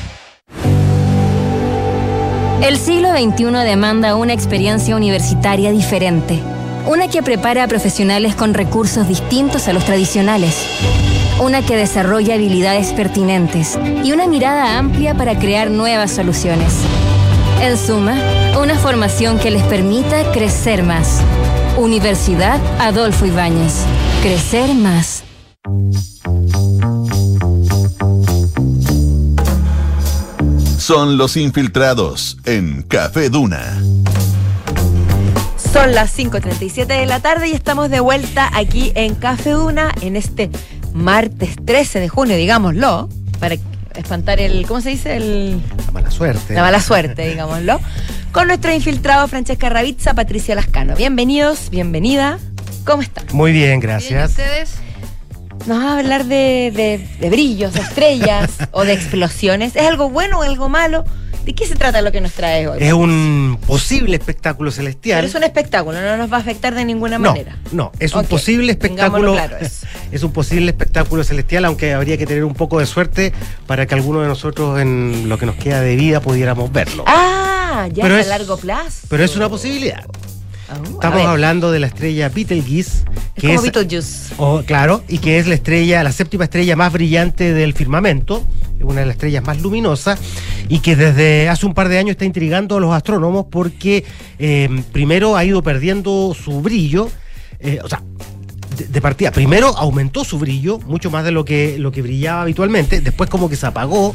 El 2.64 2.80
siglo 2.80 3.12
XXI 3.12 3.46
demanda 3.64 4.16
una 4.16 4.34
experiencia 4.34 4.96
universitaria 4.96 5.72
diferente, 5.72 6.42
una 6.88 7.08
que 7.10 7.22
prepara 7.22 7.66
a 7.66 7.68
profesionales 7.68 8.34
con 8.34 8.56
recursos 8.56 9.08
distintos 9.08 9.68
a 9.68 9.74
los 9.74 9.86
tradicionales, 9.86 10.56
una 11.40 11.66
que 11.66 11.76
desarrolla 11.76 12.36
habilidades 12.36 12.94
pertinentes 12.94 13.78
y 14.04 14.12
una 14.12 14.28
mirada 14.28 14.78
amplia 14.78 15.14
para 15.14 15.38
crear 15.38 15.70
nuevas 15.70 16.12
soluciones. 16.12 16.74
En 17.62 17.78
suma, 17.78 18.16
una 18.60 18.78
formación 18.78 19.38
que 19.40 19.52
les 19.52 19.64
permita 19.64 20.32
crecer 20.32 20.84
más. 20.84 21.22
Universidad 21.78 22.60
Adolfo 22.80 23.26
Ibáñez. 23.26 23.84
Crecer 24.22 24.74
más. 24.74 25.24
Son 30.78 31.18
los 31.18 31.38
infiltrados 31.38 32.38
en 32.46 32.82
Café 32.84 33.30
Duna. 33.30 33.78
Son 35.74 35.94
las 35.94 36.18
5.37 36.18 36.88
de 36.88 37.06
la 37.06 37.20
tarde 37.20 37.50
y 37.50 37.52
estamos 37.52 37.90
de 37.90 38.00
vuelta 38.00 38.50
aquí 38.54 38.92
en 38.96 39.14
Café 39.14 39.52
Duna 39.52 39.92
en 40.02 40.16
este 40.16 40.50
martes 40.98 41.56
13 41.64 42.00
de 42.00 42.10
junio, 42.10 42.36
digámoslo, 42.36 43.08
para 43.40 43.56
espantar 43.96 44.40
el, 44.40 44.66
¿cómo 44.68 44.82
se 44.82 44.90
dice? 44.90 45.16
El, 45.16 45.62
La 45.88 45.92
mala 45.92 46.12
suerte. 46.12 46.54
la 46.54 46.62
mala 46.62 46.80
suerte, 46.82 47.28
digámoslo. 47.30 47.80
Con 48.32 48.48
nuestro 48.48 48.74
infiltrado 48.74 49.28
Francesca 49.28 49.70
Ravizza, 49.70 50.14
Patricia 50.14 50.54
Lascano. 50.56 50.96
Bienvenidos, 50.96 51.70
bienvenida. 51.70 52.40
¿Cómo 52.86 53.02
están? 53.02 53.26
Muy 53.34 53.52
bien, 53.52 53.80
gracias. 53.80 54.32
ustedes? 54.32 54.76
Nos 55.66 55.80
va 55.84 55.94
a 55.96 56.00
hablar 56.00 56.26
de, 56.26 56.72
de- 56.76 57.08
de 57.20 57.30
brillos, 57.30 57.74
de 57.74 57.82
estrellas 57.82 58.52
o 58.72 58.86
de 58.86 58.94
explosiones. 58.94 59.76
¿Es 59.76 59.84
algo 59.88 60.10
bueno 60.10 60.40
o 60.40 60.44
algo 60.44 60.70
malo? 60.70 61.04
¿De 61.48 61.56
qué 61.56 61.66
se 61.66 61.76
trata 61.76 62.02
lo 62.02 62.12
que 62.12 62.20
nos 62.20 62.34
trae 62.34 62.68
hoy? 62.68 62.78
Es 62.82 62.92
un 62.92 63.58
posible 63.66 64.18
espectáculo 64.18 64.70
celestial. 64.70 65.20
Pero 65.20 65.28
es 65.30 65.34
un 65.36 65.44
espectáculo, 65.46 66.02
no 66.02 66.18
nos 66.18 66.30
va 66.30 66.36
a 66.36 66.40
afectar 66.42 66.76
de 66.76 66.84
ninguna 66.84 67.18
no, 67.18 67.30
manera. 67.30 67.56
no, 67.72 67.94
es 68.00 68.14
un 68.14 68.26
posible 68.26 68.74
espectáculo. 68.74 69.32
claro 69.32 69.56
es 70.12 70.24
un 70.24 70.34
posible 70.34 70.70
espectáculo 70.72 71.24
celestial, 71.24 71.64
aunque 71.64 71.94
habría 71.94 72.18
que 72.18 72.26
tener 72.26 72.44
un 72.44 72.54
poco 72.54 72.82
de 72.82 72.86
suerte 72.86 73.32
para 73.66 73.86
que 73.86 73.96
alguno 73.96 74.20
de 74.20 74.28
nosotros 74.28 74.78
en 74.82 75.30
lo 75.30 75.38
que 75.38 75.46
nos 75.46 75.56
queda 75.56 75.80
de 75.80 75.96
vida 75.96 76.20
pudiéramos 76.20 76.70
verlo. 76.70 77.06
Ah, 77.08 77.88
ya 77.94 78.04
Pero 78.04 78.18
es- 78.18 78.26
a 78.26 78.30
largo 78.30 78.58
plazo. 78.58 79.08
Pero 79.08 79.24
es 79.24 79.34
una 79.38 79.48
posibilidad. 79.48 80.04
A 80.70 80.76
Estamos 80.84 81.26
hablando 81.26 81.72
de 81.72 81.80
la 81.80 81.88
estrella 81.88 82.28
Betelgeuse, 82.28 83.06
Es 83.36 83.42
que 83.42 83.56
como 83.56 83.82
es, 83.90 84.34
oh, 84.38 84.64
claro, 84.66 85.02
y 85.08 85.20
que 85.20 85.40
es 85.40 85.48
la 85.48 85.56
estrella, 85.56 86.04
la 86.04 86.12
séptima 86.12 86.44
estrella 86.44 86.76
más 86.76 86.92
brillante 86.92 87.54
del 87.54 87.74
firmamento, 87.74 88.44
una 88.82 89.00
de 89.00 89.06
las 89.06 89.16
estrellas 89.16 89.46
más 89.46 89.62
luminosas, 89.62 90.20
y 90.68 90.80
que 90.80 90.98
desde 90.98 91.48
hace 91.48 91.66
un 91.66 91.74
par 91.74 91.88
de 91.88 92.00
años 92.00 92.12
está 92.12 92.26
intrigando 92.26 92.78
a 92.78 92.80
los 92.82 92.94
astrónomos 92.94 93.46
porque 93.50 94.04
eh, 94.40 94.84
primero 94.92 95.38
ha 95.38 95.46
ido 95.46 95.64
perdiendo 95.64 96.36
su 96.38 96.60
brillo, 96.62 97.10
eh, 97.62 97.80
o 97.82 97.88
sea, 97.88 98.04
de, 98.76 98.88
de 98.88 99.02
partida, 99.02 99.32
primero 99.32 99.70
aumentó 99.70 100.26
su 100.26 100.38
brillo, 100.38 100.80
mucho 100.80 101.10
más 101.10 101.24
de 101.24 101.32
lo 101.32 101.46
que, 101.46 101.80
lo 101.80 101.94
que 101.94 102.02
brillaba 102.02 102.42
habitualmente, 102.42 103.00
después 103.00 103.30
como 103.30 103.48
que 103.48 103.56
se 103.56 103.68
apagó. 103.68 104.14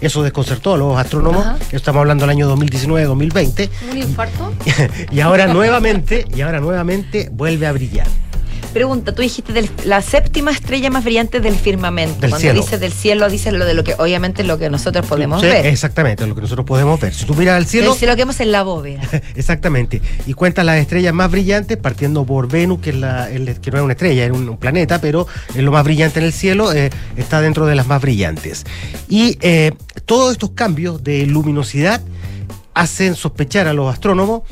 Eso 0.00 0.22
desconcertó 0.22 0.74
a 0.74 0.76
los 0.76 0.96
astrónomos, 0.96 1.46
Ajá. 1.46 1.58
estamos 1.72 2.00
hablando 2.00 2.22
del 2.26 2.30
año 2.30 2.56
2019-2020, 2.56 3.70
¿Un 3.90 3.96
infarto? 3.98 4.52
y 5.12 5.20
ahora 5.20 5.46
nuevamente, 5.46 6.26
y 6.34 6.40
ahora 6.40 6.60
nuevamente 6.60 7.28
vuelve 7.32 7.66
a 7.66 7.72
brillar. 7.72 8.06
Pregunta, 8.74 9.14
tú 9.14 9.22
dijiste 9.22 9.52
del- 9.52 9.70
la 9.84 10.02
séptima 10.02 10.50
estrella 10.50 10.90
más 10.90 11.04
brillante 11.04 11.38
del 11.40 11.54
firmamento. 11.54 12.20
Del 12.20 12.30
Cuando 12.30 12.52
dices 12.54 12.80
del 12.80 12.92
cielo, 12.92 13.30
dices 13.30 13.52
lo 13.52 13.64
de 13.64 13.72
lo 13.72 13.84
que, 13.84 13.94
obviamente, 13.96 14.42
lo 14.44 14.58
que 14.58 14.68
nosotros 14.68 15.06
podemos 15.06 15.40
Sí, 15.40 15.46
ver. 15.46 15.64
Exactamente, 15.66 16.26
lo 16.26 16.34
que 16.34 16.40
nosotros 16.40 16.66
podemos 16.66 16.98
ver. 17.00 17.14
Si 17.14 17.24
tú 17.24 17.34
miras 17.36 17.54
al 17.56 17.66
cielo, 17.66 17.92
El 17.92 17.98
cielo 17.98 18.14
que 18.16 18.22
vemos 18.22 18.40
en 18.40 18.50
la 18.50 18.64
bóveda. 18.64 19.00
exactamente, 19.36 20.02
y 20.26 20.34
cuentas 20.34 20.64
las 20.66 20.78
estrellas 20.78 21.14
más 21.14 21.30
brillantes, 21.30 21.76
partiendo 21.78 22.24
por 22.26 22.48
Venus, 22.48 22.80
que, 22.80 22.90
es 22.90 22.96
la, 22.96 23.30
el- 23.30 23.60
que 23.60 23.70
no 23.70 23.78
es 23.78 23.84
una 23.84 23.92
estrella, 23.92 24.24
es 24.26 24.32
un, 24.32 24.48
un 24.48 24.56
planeta, 24.58 25.00
pero 25.00 25.26
es 25.54 25.62
lo 25.62 25.70
más 25.70 25.84
brillante 25.84 26.18
en 26.18 26.26
el 26.26 26.32
cielo, 26.32 26.72
eh, 26.72 26.90
está 27.16 27.40
dentro 27.40 27.66
de 27.66 27.76
las 27.76 27.86
más 27.86 28.02
brillantes. 28.02 28.64
Y 29.08 29.38
eh, 29.40 29.70
todos 30.04 30.32
estos 30.32 30.50
cambios 30.50 31.04
de 31.04 31.26
luminosidad 31.26 32.00
hacen 32.74 33.14
sospechar 33.14 33.68
a 33.68 33.72
los 33.72 33.92
astrónomos 33.92 34.42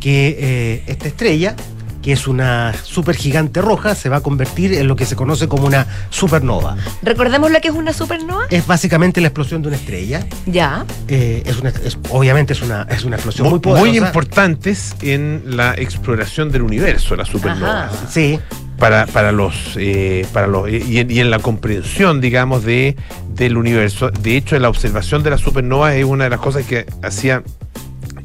que 0.00 0.36
eh, 0.38 0.82
esta 0.86 1.08
estrella, 1.08 1.56
que 2.02 2.12
es 2.12 2.26
una 2.26 2.72
supergigante 2.82 3.60
roja, 3.60 3.94
se 3.94 4.08
va 4.08 4.16
a 4.18 4.20
convertir 4.20 4.72
en 4.74 4.88
lo 4.88 4.96
que 4.96 5.04
se 5.04 5.16
conoce 5.16 5.48
como 5.48 5.66
una 5.66 5.86
supernova. 6.10 6.76
Recordemos 7.02 7.50
lo 7.50 7.60
que 7.60 7.68
es 7.68 7.74
una 7.74 7.92
supernova. 7.92 8.44
Es 8.50 8.66
básicamente 8.66 9.20
la 9.20 9.28
explosión 9.28 9.60
de 9.62 9.68
una 9.68 9.76
estrella. 9.76 10.26
Ya. 10.46 10.84
Eh, 11.08 11.42
es 11.44 11.58
una, 11.58 11.70
es- 11.70 11.98
obviamente 12.10 12.54
es 12.54 12.62
una, 12.62 12.86
es 12.90 13.04
una 13.04 13.16
explosión 13.16 13.44
muy, 13.44 13.52
Muy, 13.54 13.60
poderosa. 13.60 13.86
muy 13.88 13.98
importantes 13.98 14.96
en 15.02 15.42
la 15.46 15.74
exploración 15.74 16.50
del 16.50 16.62
universo, 16.62 17.16
la 17.16 17.24
supernova. 17.24 17.84
Ajá. 17.86 17.92
Sí, 18.08 18.38
Para, 18.78 19.04
para 19.06 19.30
los, 19.30 19.74
eh, 19.76 20.24
para 20.32 20.46
los 20.46 20.70
y, 20.70 21.00
en, 21.00 21.10
y 21.10 21.20
en 21.20 21.28
la 21.30 21.38
comprensión, 21.38 22.22
digamos, 22.22 22.64
de, 22.64 22.96
del 23.34 23.58
universo. 23.58 24.10
De 24.10 24.38
hecho, 24.38 24.58
la 24.58 24.70
observación 24.70 25.22
de 25.22 25.28
la 25.28 25.36
supernova 25.36 25.94
es 25.94 26.04
una 26.06 26.24
de 26.24 26.30
las 26.30 26.40
cosas 26.40 26.64
que 26.64 26.86
hacía 27.02 27.42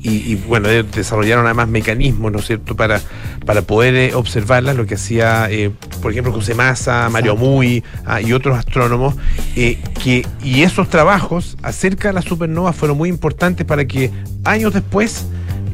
y, 0.05 0.33
y, 0.33 0.35
bueno, 0.35 0.69
eh, 0.69 0.83
desarrollaron 0.83 1.45
además 1.45 1.67
mecanismos, 1.67 2.31
¿no 2.31 2.39
es 2.39 2.45
cierto?, 2.45 2.75
para, 2.75 3.01
para 3.45 3.63
poder 3.63 3.95
eh, 3.95 4.13
observarlas, 4.13 4.75
lo 4.75 4.85
que 4.85 4.95
hacía, 4.95 5.47
eh, 5.49 5.71
por 6.01 6.11
ejemplo, 6.11 6.31
José 6.31 6.53
Massa, 6.53 7.09
Mario 7.09 7.35
Muy 7.35 7.83
ah, 8.05 8.21
y 8.21 8.31
otros 8.31 8.57
astrónomos, 8.57 9.15
eh, 9.55 9.79
que, 10.03 10.25
y 10.43 10.61
esos 10.61 10.89
trabajos 10.89 11.57
acerca 11.63 12.09
de 12.09 12.13
la 12.13 12.21
supernova 12.21 12.71
fueron 12.71 12.97
muy 12.97 13.09
importantes 13.09 13.65
para 13.65 13.85
que 13.85 14.11
años 14.43 14.73
después 14.73 15.25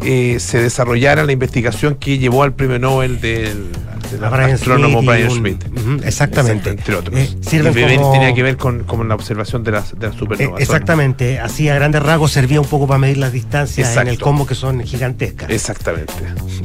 se 0.01 0.57
desarrollara 0.57 1.23
la 1.25 1.32
investigación 1.32 1.93
que 1.93 2.17
llevó 2.17 2.41
al 2.41 2.55
premio 2.55 2.79
Nobel 2.79 3.21
del 3.21 3.67
del 4.12 4.30
Brian 4.30 4.51
astrónomo 4.51 5.01
Brian 5.01 5.30
un- 5.30 5.38
Schmidt. 5.38 5.66
Ujú, 5.68 5.99
exactamente. 6.05 6.70
Entre 6.72 6.95
otros. 6.95 7.18
Eh, 7.20 7.30
sirven 7.41 7.74
y 7.93 7.95
como- 7.97 8.12
tenía 8.14 8.34
que 8.34 8.43
ver 8.43 8.57
con, 8.57 8.84
con 8.84 9.07
la 9.07 9.16
observación 9.16 9.64
de 9.64 9.72
las, 9.72 9.97
de 9.97 10.07
las 10.07 10.16
Eh, 10.16 10.20
supernovas. 10.20 10.62
exactamente, 10.62 11.39
así 11.39 11.70
a 11.70 11.76
grandes 11.76 12.01
rasgos 12.03 12.32
servía 12.32 12.59
un 12.62 12.68
poco 12.68 12.88
para 12.88 12.97
medir 12.99 13.18
las 13.18 13.32
distancias 13.32 13.95
en 13.97 14.07
el 14.07 14.20
combo 14.20 14.45
que 14.45 14.55
son 14.55 14.82
gigantescas. 14.84 15.49
Exactamente. 15.49 16.14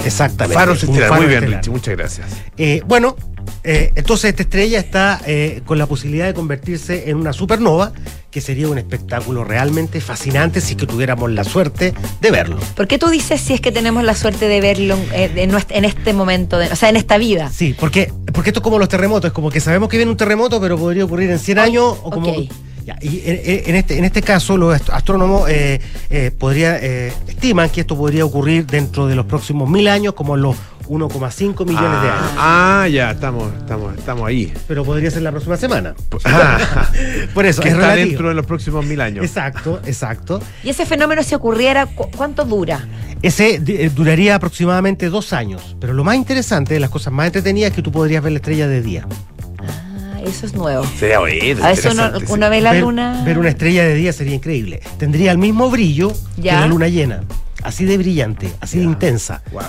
Exactamente. 0.04 0.54
Faros 0.54 0.82
estelares. 0.82 1.16
Muy 1.16 1.26
bien. 1.26 1.46
Richie. 1.50 1.70
Muchas 1.70 1.96
gracias. 1.96 2.26
Eh, 2.56 2.82
bueno, 2.86 3.16
eh, 3.64 3.92
entonces 3.94 4.30
esta 4.30 4.42
estrella 4.42 4.78
está 4.78 5.20
eh, 5.26 5.62
con 5.64 5.78
la 5.78 5.86
posibilidad 5.86 6.26
de 6.26 6.34
convertirse 6.34 7.10
en 7.10 7.16
una 7.16 7.32
supernova, 7.32 7.92
que 8.30 8.40
sería 8.40 8.68
un 8.68 8.76
espectáculo 8.78 9.44
realmente 9.44 10.00
fascinante 10.00 10.60
si 10.60 10.74
que 10.74 10.86
tuviéramos 10.86 11.30
la 11.30 11.42
suerte 11.44 11.94
de 12.20 12.30
verlo. 12.30 12.58
¿Por 12.74 12.86
qué 12.86 12.98
tú 12.98 13.08
dices 13.08 13.40
si 13.40 13.54
es 13.54 13.60
que 13.60 13.72
tenemos 13.72 14.04
la 14.04 14.14
suerte 14.14 14.46
de 14.48 14.60
verlo 14.60 14.96
eh, 15.12 15.30
en, 15.36 15.52
en 15.70 15.84
este 15.84 16.12
momento, 16.12 16.58
de- 16.58 16.68
o 16.70 16.76
sea, 16.76 16.88
en 16.90 16.96
esta 16.96 17.16
vida? 17.18 17.50
Sí, 17.50 17.74
porque, 17.78 18.12
porque 18.34 18.50
esto 18.50 18.60
es 18.60 18.64
como 18.64 18.78
los 18.78 18.88
terremotos, 18.88 19.28
es 19.28 19.32
como 19.32 19.50
que 19.50 19.60
sabemos 19.60 19.88
que 19.88 19.96
viene 19.96 20.10
un 20.12 20.18
terremoto, 20.18 20.60
pero 20.60 20.76
podría 20.78 21.04
ocurrir 21.04 21.30
en 21.30 21.38
100 21.38 21.58
años 21.58 21.96
o 22.02 22.10
como... 22.10 22.30
ok. 22.30 22.48
Ya, 22.84 22.96
y 23.02 23.20
en, 23.26 23.74
este, 23.74 23.98
en 23.98 24.04
este 24.04 24.22
caso, 24.22 24.56
los 24.56 24.72
ast- 24.72 24.90
astrónomos 24.92 25.50
eh, 25.50 25.80
eh, 26.08 26.30
podría, 26.30 26.78
eh, 26.80 27.12
estiman 27.26 27.68
que 27.68 27.80
esto 27.80 27.96
podría 27.96 28.24
ocurrir 28.24 28.64
dentro 28.64 29.08
de 29.08 29.16
los 29.16 29.26
próximos 29.26 29.68
mil 29.68 29.88
años, 29.88 30.14
como 30.14 30.36
en 30.36 30.42
los 30.42 30.54
1,5 30.88 31.66
millones 31.66 32.02
de 32.02 32.08
años. 32.10 32.30
Ah, 32.36 32.86
ya, 32.90 33.10
estamos, 33.12 33.52
estamos, 33.58 33.96
estamos 33.96 34.26
ahí. 34.26 34.52
Pero 34.68 34.84
podría 34.84 35.10
ser 35.10 35.22
la 35.22 35.30
próxima 35.32 35.56
semana. 35.56 35.94
Ah, 36.24 36.58
Por 37.34 37.46
eso, 37.46 37.62
que 37.62 37.68
es 37.68 37.74
está 37.74 37.86
relativo. 37.88 38.08
dentro 38.08 38.28
de 38.28 38.34
los 38.34 38.46
próximos 38.46 38.84
mil 38.86 39.00
años. 39.00 39.24
Exacto, 39.24 39.80
exacto. 39.86 40.40
Y 40.62 40.70
ese 40.70 40.86
fenómeno 40.86 41.22
si 41.22 41.34
ocurriera, 41.34 41.86
¿cu- 41.86 42.08
¿cuánto 42.16 42.44
dura? 42.44 42.86
Ese 43.22 43.60
eh, 43.66 43.90
duraría 43.94 44.34
aproximadamente 44.34 45.08
dos 45.08 45.32
años. 45.32 45.76
Pero 45.80 45.92
lo 45.94 46.04
más 46.04 46.16
interesante, 46.16 46.74
de 46.74 46.80
las 46.80 46.90
cosas 46.90 47.12
más 47.12 47.26
entretenidas, 47.26 47.70
es 47.70 47.76
que 47.76 47.82
tú 47.82 47.90
podrías 47.90 48.22
ver 48.22 48.32
la 48.32 48.38
estrella 48.38 48.68
de 48.68 48.82
día. 48.82 49.06
Ah, 49.58 50.20
eso 50.24 50.46
es 50.46 50.54
nuevo. 50.54 50.84
Sería 50.98 51.18
bueno, 51.20 51.64
A 51.64 51.68
veces 51.70 51.94
uno, 52.28 52.50
ve 52.50 52.60
la 52.60 52.72
ver, 52.72 52.82
luna. 52.82 53.22
ver 53.24 53.38
una 53.38 53.48
estrella 53.48 53.84
de 53.84 53.94
día 53.94 54.12
sería 54.12 54.34
increíble. 54.34 54.80
Tendría 54.98 55.32
el 55.32 55.38
mismo 55.38 55.70
brillo 55.70 56.12
que 56.36 56.52
la 56.52 56.66
luna 56.66 56.88
llena. 56.88 57.22
Así 57.66 57.84
de 57.84 57.98
brillante, 57.98 58.48
así 58.60 58.78
de 58.78 58.84
intensa. 58.84 59.42
Wow. 59.50 59.62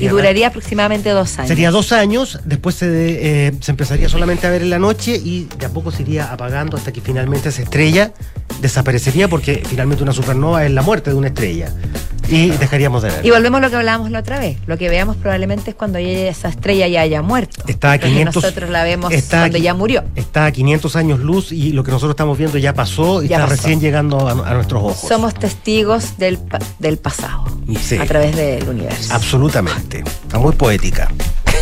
y 0.00 0.08
duraría 0.08 0.48
aproximadamente 0.48 1.10
dos 1.10 1.36
años. 1.38 1.48
sería 1.48 1.70
dos 1.70 1.92
años, 1.92 2.40
después 2.44 2.74
se, 2.74 2.88
de- 2.88 3.46
eh, 3.48 3.52
se 3.60 3.70
empezaría 3.70 4.08
solamente 4.08 4.46
a 4.46 4.50
ver 4.50 4.62
en 4.62 4.70
la 4.70 4.78
noche 4.78 5.14
y 5.22 5.46
de 5.58 5.66
a 5.66 5.68
poco 5.68 5.90
se 5.90 6.02
iría 6.02 6.32
apagando 6.32 6.76
hasta 6.78 6.90
que 6.90 7.00
finalmente 7.02 7.50
esa 7.50 7.62
estrella 7.62 8.12
desaparecería 8.62 9.28
porque 9.28 9.62
finalmente 9.68 10.02
una 10.02 10.12
supernova 10.12 10.64
es 10.64 10.72
la 10.72 10.80
muerte 10.82 11.10
de 11.10 11.16
una 11.16 11.28
estrella. 11.28 11.70
Y 12.28 12.48
dejaríamos 12.50 13.02
de 13.02 13.10
ver. 13.10 13.24
Y 13.26 13.30
volvemos 13.30 13.58
a 13.58 13.60
lo 13.62 13.70
que 13.70 13.76
hablábamos 13.76 14.10
la 14.10 14.18
otra 14.20 14.38
vez. 14.38 14.58
Lo 14.66 14.76
que 14.78 14.88
veamos 14.88 15.16
probablemente 15.16 15.70
es 15.70 15.76
cuando 15.76 15.98
esa 15.98 16.48
estrella 16.48 16.86
ya 16.88 17.00
haya 17.00 17.22
muerto. 17.22 17.62
Está 17.66 17.92
a 17.92 17.94
Porque 17.94 18.08
500 18.08 18.34
nosotros 18.42 18.70
la 18.70 18.84
vemos 18.84 19.12
está 19.12 19.38
cuando 19.40 19.58
ya 19.58 19.74
murió. 19.74 20.04
Está 20.14 20.46
a 20.46 20.52
500 20.52 20.96
años 20.96 21.20
luz 21.20 21.52
y 21.52 21.72
lo 21.72 21.84
que 21.84 21.90
nosotros 21.90 22.10
estamos 22.12 22.36
viendo 22.38 22.58
ya 22.58 22.74
pasó 22.74 23.22
y 23.22 23.28
Ya 23.28 23.36
está 23.36 23.48
pasó. 23.48 23.62
recién 23.62 23.80
llegando 23.80 24.28
a, 24.28 24.32
a 24.32 24.54
nuestros 24.54 24.82
ojos. 24.82 25.08
Somos 25.08 25.34
testigos 25.34 26.18
del, 26.18 26.38
del 26.78 26.98
pasado 26.98 27.44
Sí, 27.80 27.96
a 27.98 28.06
través 28.06 28.34
del 28.36 28.68
universo. 28.68 29.12
absolutamente. 29.14 29.98
Está 30.00 30.38
muy 30.38 30.52
poética. 30.52 31.10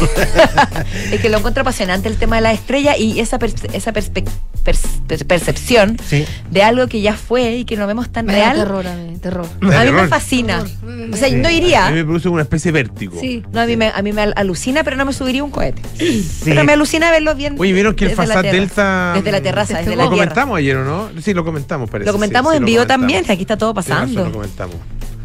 Es 1.12 1.20
que 1.20 1.28
lo 1.28 1.38
encuentro 1.38 1.62
apasionante 1.62 2.08
el 2.08 2.16
tema 2.16 2.36
de 2.36 2.42
la 2.42 2.52
estrella 2.52 2.96
y 2.96 3.20
esa, 3.20 3.38
esa 3.72 3.92
perspe- 3.92 4.24
pers- 4.64 5.00
per- 5.06 5.26
percepción 5.26 5.98
Sí. 6.06 6.24
de 6.50 6.62
algo 6.62 6.86
que 6.88 7.00
ya 7.00 7.14
fue 7.14 7.56
y 7.56 7.64
que 7.64 7.76
no 7.76 7.86
vemos 7.86 8.10
tan 8.10 8.26
Me 8.26 8.32
da 8.36 8.52
real. 8.52 8.56
terror 8.58 8.86
a 8.86 8.94
mí, 8.96 9.16
terror. 9.18 9.46
A 9.62 9.84
mí 9.84 9.92
me 9.92 10.08
fascina. 10.08 10.64
Terror. 10.64 11.10
O 11.12 11.16
sea, 11.16 11.28
Sí. 11.28 11.34
no 11.36 11.48
A 11.48 11.50
mí 11.50 11.56
iría. 11.58 11.90
me 11.90 12.04
produce 12.04 12.28
una 12.28 12.42
especie 12.42 12.72
de 12.72 12.82
vértigo. 12.82 13.18
Sí. 13.20 13.42
No, 13.52 13.60
a 13.60 13.66
mí, 13.66 13.76
me, 13.76 13.88
a 13.88 14.02
mí 14.02 14.12
me 14.12 14.22
alucina, 14.22 14.82
pero 14.84 14.96
no 14.96 15.04
me 15.04 15.12
subiría 15.12 15.44
un 15.44 15.50
cohete. 15.50 15.82
Sí. 15.98 16.26
Pero 16.44 16.64
me 16.64 16.72
alucina 16.72 17.10
verlo 17.10 17.34
bien. 17.34 17.54
Oye, 17.58 17.72
¿vieron 17.72 17.94
que 17.94 18.06
el 18.06 18.14
tierra. 18.14 18.42
Delta. 18.42 19.12
Desde 19.16 19.32
la 19.32 19.40
terraza, 19.40 19.78
desde 19.78 19.96
la 19.96 20.04
Lo 20.04 20.10
tierra. 20.10 20.24
comentamos 20.26 20.58
ayer, 20.58 20.76
¿o 20.76 20.84
no? 20.84 21.10
Sí, 21.22 21.34
lo 21.34 21.44
comentamos, 21.44 21.88
parece. 21.90 22.06
Lo 22.06 22.12
comentamos 22.12 22.54
en 22.54 22.64
vivo 22.64 22.78
comentamos. 22.82 23.02
también, 23.02 23.24
aquí 23.30 23.42
está 23.42 23.56
todo 23.56 23.74
pasando. 23.74 24.24
lo 24.24 24.32
comentamos. 24.32 24.76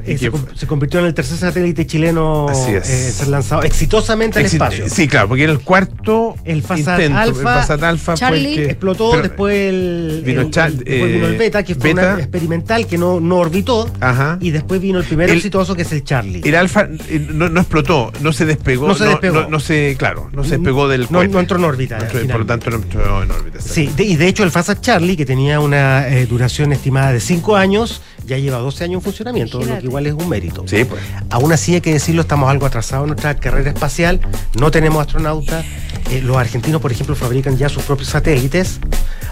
Eh, 0.06 0.18
se, 0.56 0.68
convirtió 0.68 1.00
en 1.00 1.06
el 1.08 1.14
tercer 1.14 1.38
satélite 1.38 1.86
chileno 1.86 2.48
Así 2.50 2.72
es. 2.74 2.90
eh, 2.90 3.12
ser 3.12 3.28
lanzado 3.28 3.64
exitosamente 3.64 4.40
al 4.40 4.46
Exi- 4.46 4.54
espacio. 4.54 4.90
Sí, 4.90 5.08
claro, 5.08 5.28
porque 5.30 5.44
era 5.44 5.52
el 5.54 5.60
cuarto 5.60 6.36
El 6.44 6.62
Fasat 6.64 7.00
intento. 7.00 7.18
Alpha, 7.20 7.74
el 7.74 7.84
Alpha 7.84 8.14
Charlie, 8.16 8.42
fue 8.42 8.50
el 8.52 8.56
que 8.68 8.72
Explotó, 8.72 9.12
pero- 9.12 9.24
después 9.24 9.56
el, 9.56 10.24
vino 10.26 10.42
el- 10.42 10.52
Char- 10.52 10.68
el- 10.72 10.78
después 10.80 11.12
vino 11.14 11.28
el 11.28 11.34
eh, 11.36 11.38
Beta, 11.38 11.64
que 11.64 11.76
fue 11.76 11.94
Beta. 11.94 12.14
una 12.14 12.20
experimental 12.24 12.88
que 12.88 12.98
no, 12.98 13.20
no 13.20 13.38
orbitó, 13.38 13.90
Ajá. 14.00 14.38
y 14.42 14.52
después 14.52 14.82
vino 14.82 15.00
el 15.00 15.06
primero 15.06 15.32
exitoso 15.34 15.76
que 15.76 15.82
es 15.84 15.92
el 15.92 16.04
Charlie. 16.04 16.42
El 16.44 16.56
Alfa 16.56 16.88
eh, 17.10 17.28
no, 17.32 17.50
no 17.50 17.62
explotó, 17.62 18.12
no 18.22 18.34
se 18.34 18.46
despegó. 18.46 18.88
No 18.88 18.96
se 18.96 19.06
despegó. 19.06 19.48
No, 19.50 19.60
se, 19.60 19.96
claro, 19.98 20.30
no 20.34 20.44
se 20.44 20.52
despegó 20.52 20.88
del 20.88 21.02
No- 21.04 21.08
cohete. 21.20 21.34
no 21.34 21.40
entró 21.40 21.58
en 21.58 21.64
órbita, 21.66 21.98
entró- 22.00 22.28
por 22.28 22.40
lo 22.40 22.46
tanto, 22.46 22.70
no 22.70 22.78
entró 22.78 23.24
en 23.24 23.32
órbita. 23.32 23.60
Sí, 23.62 23.90
de- 23.96 24.04
y 24.04 24.16
de 24.16 24.28
hecho 24.28 24.44
el 24.44 24.52
Fasat 24.52 24.82
Charlie, 24.82 25.16
que 25.18 25.26
tenía 25.26 25.60
una 25.60 26.08
eh, 26.08 26.26
duración 26.26 26.72
estimada 26.74 27.12
de 27.14 27.20
5 27.20 27.56
años, 27.56 28.02
ya 28.32 28.38
lleva 28.38 28.58
12 28.60 28.86
años 28.86 28.96
en 29.00 29.02
funcionamiento, 29.02 29.62
lo 29.62 29.78
que 29.80 29.86
igual 29.86 30.08
es 30.08 30.14
un 30.14 30.30
mérito. 30.30 30.64
Sí, 30.66 30.86
pues. 30.86 31.02
Aún 31.30 31.52
así 31.52 31.76
hay 31.76 31.82
que 31.82 31.92
decirlo, 31.94 32.22
estamos 32.22 32.50
algo 32.50 32.66
atrasados 32.66 33.04
en 33.04 33.10
nuestra 33.10 33.36
carrera 33.36 33.70
espacial, 33.72 34.20
no 34.60 34.72
tenemos 34.72 35.02
astronautas, 35.02 35.66
eh, 36.10 36.22
los 36.24 36.38
argentinos 36.38 36.82
por 36.82 36.92
ejemplo 36.92 37.16
fabrican 37.16 37.58
ya 37.58 37.68
sus 37.70 37.84
propios 37.84 38.10
satélites, 38.10 38.80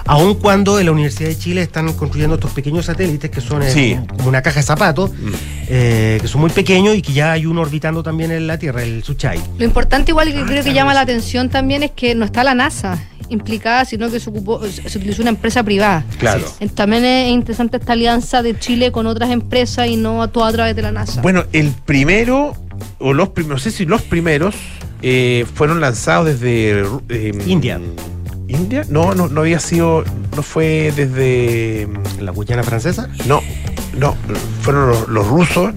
aun 0.05 0.35
cuando 0.35 0.79
en 0.79 0.85
la 0.87 0.91
Universidad 0.91 1.29
de 1.29 1.37
Chile 1.37 1.61
están 1.61 1.93
construyendo 1.93 2.35
estos 2.35 2.51
pequeños 2.51 2.85
satélites 2.87 3.29
que 3.31 3.41
son 3.41 3.63
eh, 3.63 3.71
Sí. 3.71 3.95
Mm. 3.95 4.05
como 4.17 4.29
una 4.29 4.41
caja 4.41 4.59
de 4.59 4.63
zapatos, 4.65 5.11
eh, 5.67 6.17
que 6.21 6.27
son 6.27 6.41
muy 6.41 6.49
pequeños 6.49 6.95
y 6.95 7.01
que 7.01 7.13
ya 7.13 7.31
hay 7.31 7.45
uno 7.45 7.61
orbitando 7.61 8.03
también 8.03 8.31
en 8.31 8.47
la 8.47 8.57
Tierra, 8.57 8.83
el 8.83 9.03
Suchai. 9.03 9.39
Lo 9.57 9.63
importante 9.65 10.11
igual 10.11 10.33
que 10.33 10.43
creo 10.43 10.63
que 10.63 10.73
llama 10.73 10.93
la 10.93 11.01
atención 11.01 11.49
también 11.49 11.83
es 11.83 11.91
que 11.91 12.15
no 12.15 12.25
está 12.25 12.43
la 12.43 12.53
NASA 12.53 12.97
implicada, 13.29 13.85
sino 13.85 14.09
que 14.09 14.19
se, 14.19 14.29
ocupó, 14.29 14.61
se 14.67 14.97
utilizó 14.97 15.21
una 15.21 15.31
empresa 15.31 15.63
privada. 15.63 16.03
Claro. 16.19 16.45
También 16.73 17.05
es 17.05 17.31
interesante 17.31 17.77
esta 17.77 17.93
alianza 17.93 18.41
de 18.43 18.57
Chile 18.57 18.91
con 18.91 19.07
otras 19.07 19.31
empresas 19.31 19.87
y 19.87 19.95
no 19.95 20.27
todo 20.29 20.45
a 20.45 20.51
través 20.51 20.75
de 20.75 20.81
la 20.81 20.91
NASA. 20.91 21.21
Bueno, 21.21 21.45
el 21.53 21.71
primero, 21.85 22.55
o 22.99 23.13
los 23.13 23.29
primeros, 23.29 23.57
no 23.57 23.59
sé 23.59 23.71
si 23.71 23.85
los 23.85 24.01
primeros, 24.01 24.55
eh, 25.01 25.45
fueron 25.53 25.79
lanzados 25.79 26.27
desde 26.27 26.83
eh, 27.09 27.31
India. 27.45 27.79
¿India? 28.47 28.83
No, 28.89 29.13
no, 29.13 29.27
no 29.27 29.41
había 29.41 29.59
sido, 29.59 30.03
no 30.35 30.41
fue 30.41 30.91
desde... 30.95 31.87
¿La 32.19 32.31
Guyana 32.31 32.63
francesa? 32.63 33.07
No, 33.27 33.41
no, 33.97 34.15
fueron 34.61 34.89
los, 34.89 35.07
los 35.07 35.27
rusos. 35.27 35.73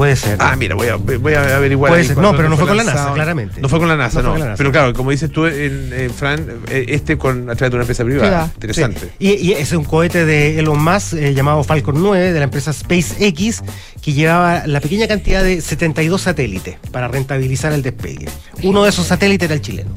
Puede 0.00 0.16
ser. 0.16 0.38
Ah, 0.40 0.56
mira, 0.56 0.74
voy 0.76 0.88
a, 0.88 0.96
voy 0.96 1.34
a 1.34 1.56
averiguar. 1.56 1.92
Puede 1.92 2.04
ser. 2.04 2.16
No, 2.16 2.34
pero 2.34 2.48
no 2.48 2.56
fue 2.56 2.66
con 2.66 2.74
la. 2.74 2.84
NASA, 2.84 3.12
claramente. 3.12 3.60
No 3.60 3.68
fue 3.68 3.78
con 3.78 3.86
la 3.86 3.96
NASA, 3.98 4.22
No 4.22 4.28
no. 4.28 4.30
fue 4.30 4.38
con 4.38 4.40
la 4.40 4.46
NASA. 4.52 4.56
Pero 4.56 4.72
claro, 4.72 4.94
como 4.94 5.10
dices 5.10 5.30
tú, 5.30 5.44
en, 5.44 5.92
en 5.92 6.10
Fran, 6.10 6.46
eh, 6.70 6.86
este 6.88 7.18
con, 7.18 7.50
a 7.50 7.54
través 7.54 7.70
de 7.70 7.76
una 7.76 7.82
empresa 7.82 8.02
privada. 8.02 8.50
Interesante. 8.54 9.00
Sí. 9.00 9.08
Y, 9.18 9.32
y 9.48 9.52
es 9.52 9.70
un 9.72 9.84
cohete 9.84 10.24
de 10.24 10.58
Elon 10.58 10.82
Musk 10.82 11.12
eh, 11.18 11.34
llamado 11.34 11.62
Falcon 11.64 11.96
9 12.02 12.32
de 12.32 12.38
la 12.38 12.44
empresa 12.44 12.72
SpaceX 12.72 13.62
que 14.00 14.12
llevaba 14.14 14.66
la 14.66 14.80
pequeña 14.80 15.06
cantidad 15.06 15.44
de 15.44 15.60
72 15.60 16.18
satélites 16.22 16.76
para 16.90 17.06
rentabilizar 17.06 17.74
el 17.74 17.82
despegue. 17.82 18.26
Uno 18.62 18.84
de 18.84 18.88
esos 18.88 19.06
satélites 19.06 19.44
era 19.44 19.54
el 19.54 19.60
chileno. 19.60 19.90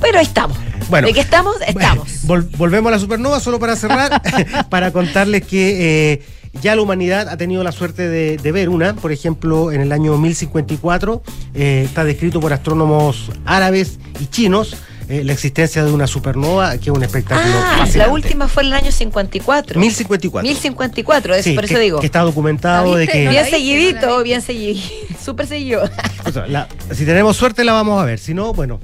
Pero 0.00 0.18
ahí 0.18 0.24
estamos. 0.24 0.56
Bueno. 0.88 1.08
¿De 1.08 1.12
qué 1.12 1.20
estamos? 1.20 1.56
Estamos. 1.66 2.24
Vol- 2.26 2.48
volvemos 2.56 2.88
a 2.88 2.92
la 2.92 2.98
supernova 2.98 3.38
solo 3.40 3.58
para 3.58 3.76
cerrar, 3.76 4.22
para 4.70 4.92
contarles 4.92 5.44
que 5.46 6.12
eh, 6.14 6.22
ya 6.62 6.74
la 6.76 6.82
humanidad 6.82 7.28
ha 7.28 7.36
tenido 7.36 7.62
la 7.62 7.72
suerte 7.72 8.08
de, 8.08 8.36
de 8.36 8.52
ver 8.52 8.68
una, 8.68 8.94
por 8.94 9.12
ejemplo, 9.12 9.72
en 9.72 9.80
el 9.80 9.92
año 9.92 10.16
1054, 10.18 11.22
eh, 11.54 11.82
está 11.86 12.04
descrito 12.04 12.40
por 12.40 12.52
astrónomos 12.52 13.30
árabes 13.44 13.98
y 14.20 14.26
chinos 14.26 14.76
eh, 15.08 15.24
la 15.24 15.32
existencia 15.32 15.82
de 15.84 15.90
una 15.92 16.06
supernova, 16.06 16.76
que 16.78 16.90
es 16.90 16.96
un 16.96 17.02
espectáculo 17.02 17.52
Ah, 17.56 17.78
fascinante. 17.78 17.98
la 17.98 18.08
última 18.10 18.46
fue 18.48 18.62
en 18.62 18.68
el 18.68 18.72
año 18.74 18.92
54. 18.92 19.80
1054. 19.80 20.46
1054, 20.48 21.34
eso, 21.34 21.42
Sí, 21.48 21.54
por 21.56 21.64
eso 21.64 21.78
digo. 21.78 21.98
que 22.00 22.06
está 22.06 22.20
documentado 22.20 22.92
¿La 22.92 22.98
de 23.00 23.08
que 23.08 23.24
No 23.24 23.30
bien 23.32 23.44
seguidito, 23.46 24.06
no 24.06 24.22
bien 24.22 24.40
seguido. 24.40 24.80
Súper 25.24 25.46
seguido. 25.48 25.82
o 26.24 26.30
sea, 26.32 26.46
la- 26.46 26.68
si 26.92 27.04
tenemos 27.04 27.36
suerte 27.36 27.64
la 27.64 27.72
vamos 27.72 28.00
a 28.00 28.04
ver, 28.04 28.18
si 28.20 28.34
no, 28.34 28.52
bueno, 28.52 28.78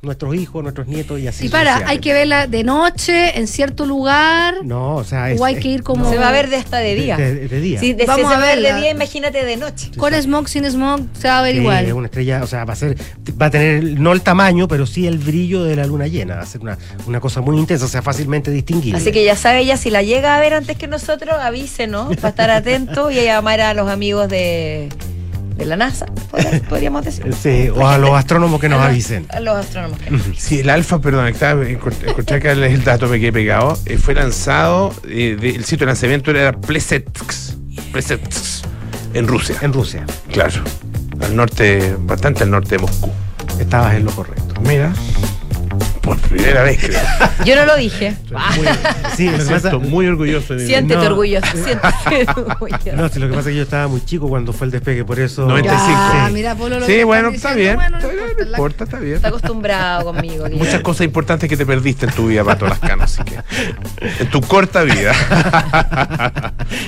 nuestros 0.00 0.34
hijos, 0.36 0.62
nuestros 0.62 0.86
nietos 0.86 1.18
y 1.18 1.26
así. 1.26 1.46
y 1.46 1.48
para, 1.48 1.78
hay 1.88 1.98
que 1.98 2.12
verla 2.12 2.46
de 2.46 2.62
noche, 2.62 3.36
en 3.38 3.48
cierto 3.48 3.84
lugar, 3.84 4.64
No, 4.64 4.94
o 4.96 5.04
sea, 5.04 5.30
es, 5.32 5.40
o 5.40 5.44
hay 5.44 5.56
que 5.56 5.68
ir 5.68 5.82
como... 5.82 6.08
Se 6.08 6.16
va 6.16 6.28
a 6.28 6.32
ver 6.32 6.48
de 6.48 6.56
hasta 6.56 6.78
de 6.78 6.94
día. 6.94 7.16
de, 7.16 7.34
de- 7.34 7.48
de 7.48 7.60
día. 7.60 7.80
Si 7.80 7.94
de, 7.94 8.02
si 8.04 8.06
Vamos 8.06 8.28
se 8.28 8.34
a 8.36 8.38
va 8.38 8.44
a 8.44 8.54
ver 8.54 8.62
de 8.62 8.74
día, 8.80 8.90
imagínate 8.90 9.44
de 9.44 9.56
noche. 9.56 9.90
Con 9.96 10.14
smog, 10.14 10.48
sin 10.48 10.64
smog, 10.70 11.00
se 11.18 11.26
va 11.26 11.40
a 11.40 11.42
ver 11.42 11.54
Sí, 11.56 11.60
igual. 11.62 11.84
es 11.84 11.92
una 11.92 12.06
estrella, 12.06 12.42
o 12.44 12.46
sea, 12.46 12.64
va 12.64 12.74
a 12.74 12.76
ser, 12.76 12.96
va 13.40 13.46
a 13.46 13.50
tener 13.50 13.82
no 13.98 14.12
el 14.12 14.20
tamaño, 14.22 14.68
pero 14.68 14.86
sí 14.86 15.06
el 15.06 15.18
brillo 15.18 15.64
de 15.64 15.74
la 15.74 15.84
luna 15.86 16.06
llena. 16.06 16.36
Va 16.36 16.42
a 16.42 16.46
ser 16.46 16.60
una, 16.60 16.78
una 17.06 17.18
cosa 17.20 17.40
muy 17.40 17.56
intensa, 17.58 17.84
o 17.84 17.88
sea, 17.88 18.00
fácilmente 18.02 18.50
distinguible. 18.52 18.98
Así 18.98 19.10
que 19.10 19.24
ya 19.24 19.34
sabe 19.34 19.60
ella, 19.62 19.76
si 19.76 19.90
la 19.90 20.02
llega 20.02 20.36
a 20.36 20.40
ver 20.40 20.54
antes 20.54 20.76
que 20.76 20.86
nosotros, 20.86 21.34
avísenos 21.40 22.14
para 22.16 22.28
estar 22.28 22.50
atento 22.50 23.10
y 23.10 23.16
llamar 23.16 23.60
a 23.60 23.74
los 23.74 23.88
amigos 23.90 24.28
de, 24.28 24.88
de 25.58 25.66
la 25.66 25.76
NASA, 25.76 26.06
podría- 26.30 26.60
podríamos 26.68 27.04
decir. 27.04 27.26
Sí, 27.34 27.68
o 27.68 27.86
a 27.86 27.98
los 27.98 28.10
astrónomos 28.12 28.60
que 28.60 28.68
nos 28.68 28.78
A 28.78 28.84
los- 28.84 28.90
avisen. 28.92 29.26
A 29.30 29.40
los 29.40 29.56
astrónomos. 29.56 29.98
que- 29.98 30.10
Sí, 30.36 30.60
el 30.60 30.70
Alfa, 30.70 31.00
perdón, 31.00 31.26
estaba, 31.28 31.62
encont- 31.64 32.08
encontré 32.08 32.36
acá 32.36 32.52
el, 32.52 32.62
el 32.64 32.82
dato, 32.84 33.08
me 33.08 33.18
quedé 33.20 33.32
pegado. 33.32 33.76
eh, 33.84 33.98
fue 33.98 34.14
lanzado, 34.14 34.94
eh, 35.08 35.36
de- 35.38 35.50
el 35.50 35.64
sitio 35.64 35.78
de 35.80 35.86
lanzamiento 35.86 36.30
era 36.30 36.52
Plesetsk, 36.52 37.32
Plesetsk, 37.92 38.64
en 39.14 39.26
Rusia. 39.28 39.56
En 39.62 39.72
Rusia. 39.72 40.04
Claro. 40.32 40.62
al 41.20 41.34
norte, 41.34 41.96
bastante 41.98 42.44
al 42.44 42.50
norte 42.52 42.76
de 42.76 42.78
Moscú. 42.82 43.10
Estabas 43.58 43.94
en 43.96 44.04
lo 44.04 44.12
correcto. 44.12 44.60
Mira, 44.60 44.92
por 46.08 46.18
primera 46.28 46.62
vez 46.62 46.78
creo. 46.80 47.00
Yo 47.44 47.56
no 47.56 47.64
lo 47.66 47.76
dije. 47.76 48.14
Sí, 49.16 49.26
lo 49.26 49.32
Me 49.38 49.38
que 49.38 49.44
pasa, 49.44 49.60
siento 49.70 49.80
muy 49.80 50.06
orgulloso 50.06 50.54
de 50.54 50.60
mí. 50.62 50.66
Siéntete 50.66 51.00
No. 51.00 51.06
orgulloso, 51.06 51.46
siéntete 51.52 52.30
orgulloso. 52.36 52.92
no, 52.96 53.08
sí, 53.08 53.18
lo 53.18 53.28
que 53.28 53.34
pasa 53.34 53.48
es 53.48 53.52
que 53.52 53.56
yo 53.56 53.62
estaba 53.62 53.88
muy 53.88 54.04
chico 54.04 54.28
cuando 54.28 54.52
fue 54.52 54.66
el 54.66 54.70
despegue, 54.70 55.04
por 55.04 55.18
eso. 55.20 55.46
95. 55.46 55.98
Ah, 55.98 56.24
Sí. 56.28 56.34
mira, 56.34 56.54
Polo, 56.54 56.80
lo 56.80 56.86
Sí, 56.86 57.02
bueno, 57.04 57.28
está 57.30 57.54
diciendo, 57.54 57.80
bien. 57.80 57.90
bueno, 57.90 57.96
importa, 58.10 58.32
no 58.38 58.44
la- 58.44 58.50
importa, 58.56 58.84
está 58.84 58.98
bien. 58.98 59.16
Está 59.16 59.28
acostumbrado 59.28 60.04
conmigo. 60.04 60.44
Guillermo. 60.44 60.58
Muchas 60.64 60.80
cosas 60.82 61.04
importantes 61.06 61.48
que 61.48 61.56
te 61.56 61.64
perdiste 61.66 62.06
en 62.06 62.12
tu 62.12 62.26
vida, 62.28 62.44
Pato 62.44 62.66
Lascano, 62.66 63.04
así 63.04 63.22
que. 63.22 63.38
En 64.20 64.30
tu 64.30 64.40
corta 64.40 64.82
vida. 64.82 65.12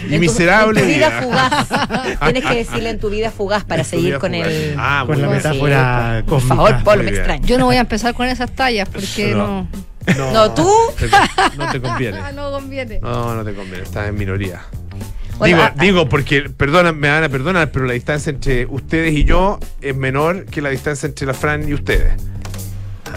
y 0.09 0.15
En 0.15 0.15
tu- 0.15 0.19
miserable 0.21 0.81
en 0.81 0.87
tu 0.87 0.93
vida 0.93 1.09
vida. 1.09 1.23
fugaz. 1.23 2.19
Tienes 2.25 2.45
que 2.45 2.55
decirle 2.57 2.91
en 2.91 2.99
tu 2.99 3.11
vida 3.11 3.31
fugaz 3.31 3.65
para 3.65 3.83
En 3.83 3.89
seguir 3.89 4.19
con 4.19 4.33
fugaz. 4.33 4.49
el. 4.49 4.75
Ah, 4.79 5.05
Con 5.07 5.17
muy 5.17 5.23
la 5.27 5.29
metáfora 5.31 6.17
Sí, 6.19 6.23
por 6.31 6.41
favor, 6.43 6.83
Paul, 6.85 6.97
Muy 7.03 7.07
me 7.07 7.17
extraño. 7.17 7.47
Yo 7.47 7.59
no 7.59 7.67
voy 7.67 7.77
a 7.77 7.81
empezar 7.81 8.15
con 8.15 8.27
esas 8.27 8.51
tallas 8.53 8.89
porque 8.89 9.07
No. 9.35 9.69
no. 10.17 10.33
No, 10.33 10.51
tú. 10.55 10.69
Te- 10.99 11.09
No 11.57 11.71
te 11.71 11.81
conviene. 11.81 12.19
Ah, 12.19 12.33
no 12.35 12.51
conviene. 12.51 13.01
No, 13.01 13.35
no 13.35 13.45
te 13.45 13.55
conviene, 13.55 13.83
estás 13.83 14.09
en 14.09 14.15
minoría. 14.17 14.63
Bueno, 15.39 15.57
digo, 15.57 15.63
ah, 15.63 15.73
ah. 15.75 15.81
digo, 15.83 16.09
porque, 16.09 16.43
perdona, 16.51 16.93
me 16.93 17.09
van 17.09 17.25
a 17.25 17.29
perdonar, 17.29 17.71
pero 17.71 17.87
la 17.87 17.95
distancia 17.95 18.31
entre 18.31 18.67
ustedes 18.67 19.15
y 19.15 19.25
yo 19.25 19.59
es 19.81 19.97
menor 19.97 20.45
que 20.47 20.61
la 20.61 20.69
distancia 20.71 21.07
entre 21.07 21.27
la 21.27 21.35
Fran 21.35 21.67
y 21.69 21.73
ustedes. 21.75 22.13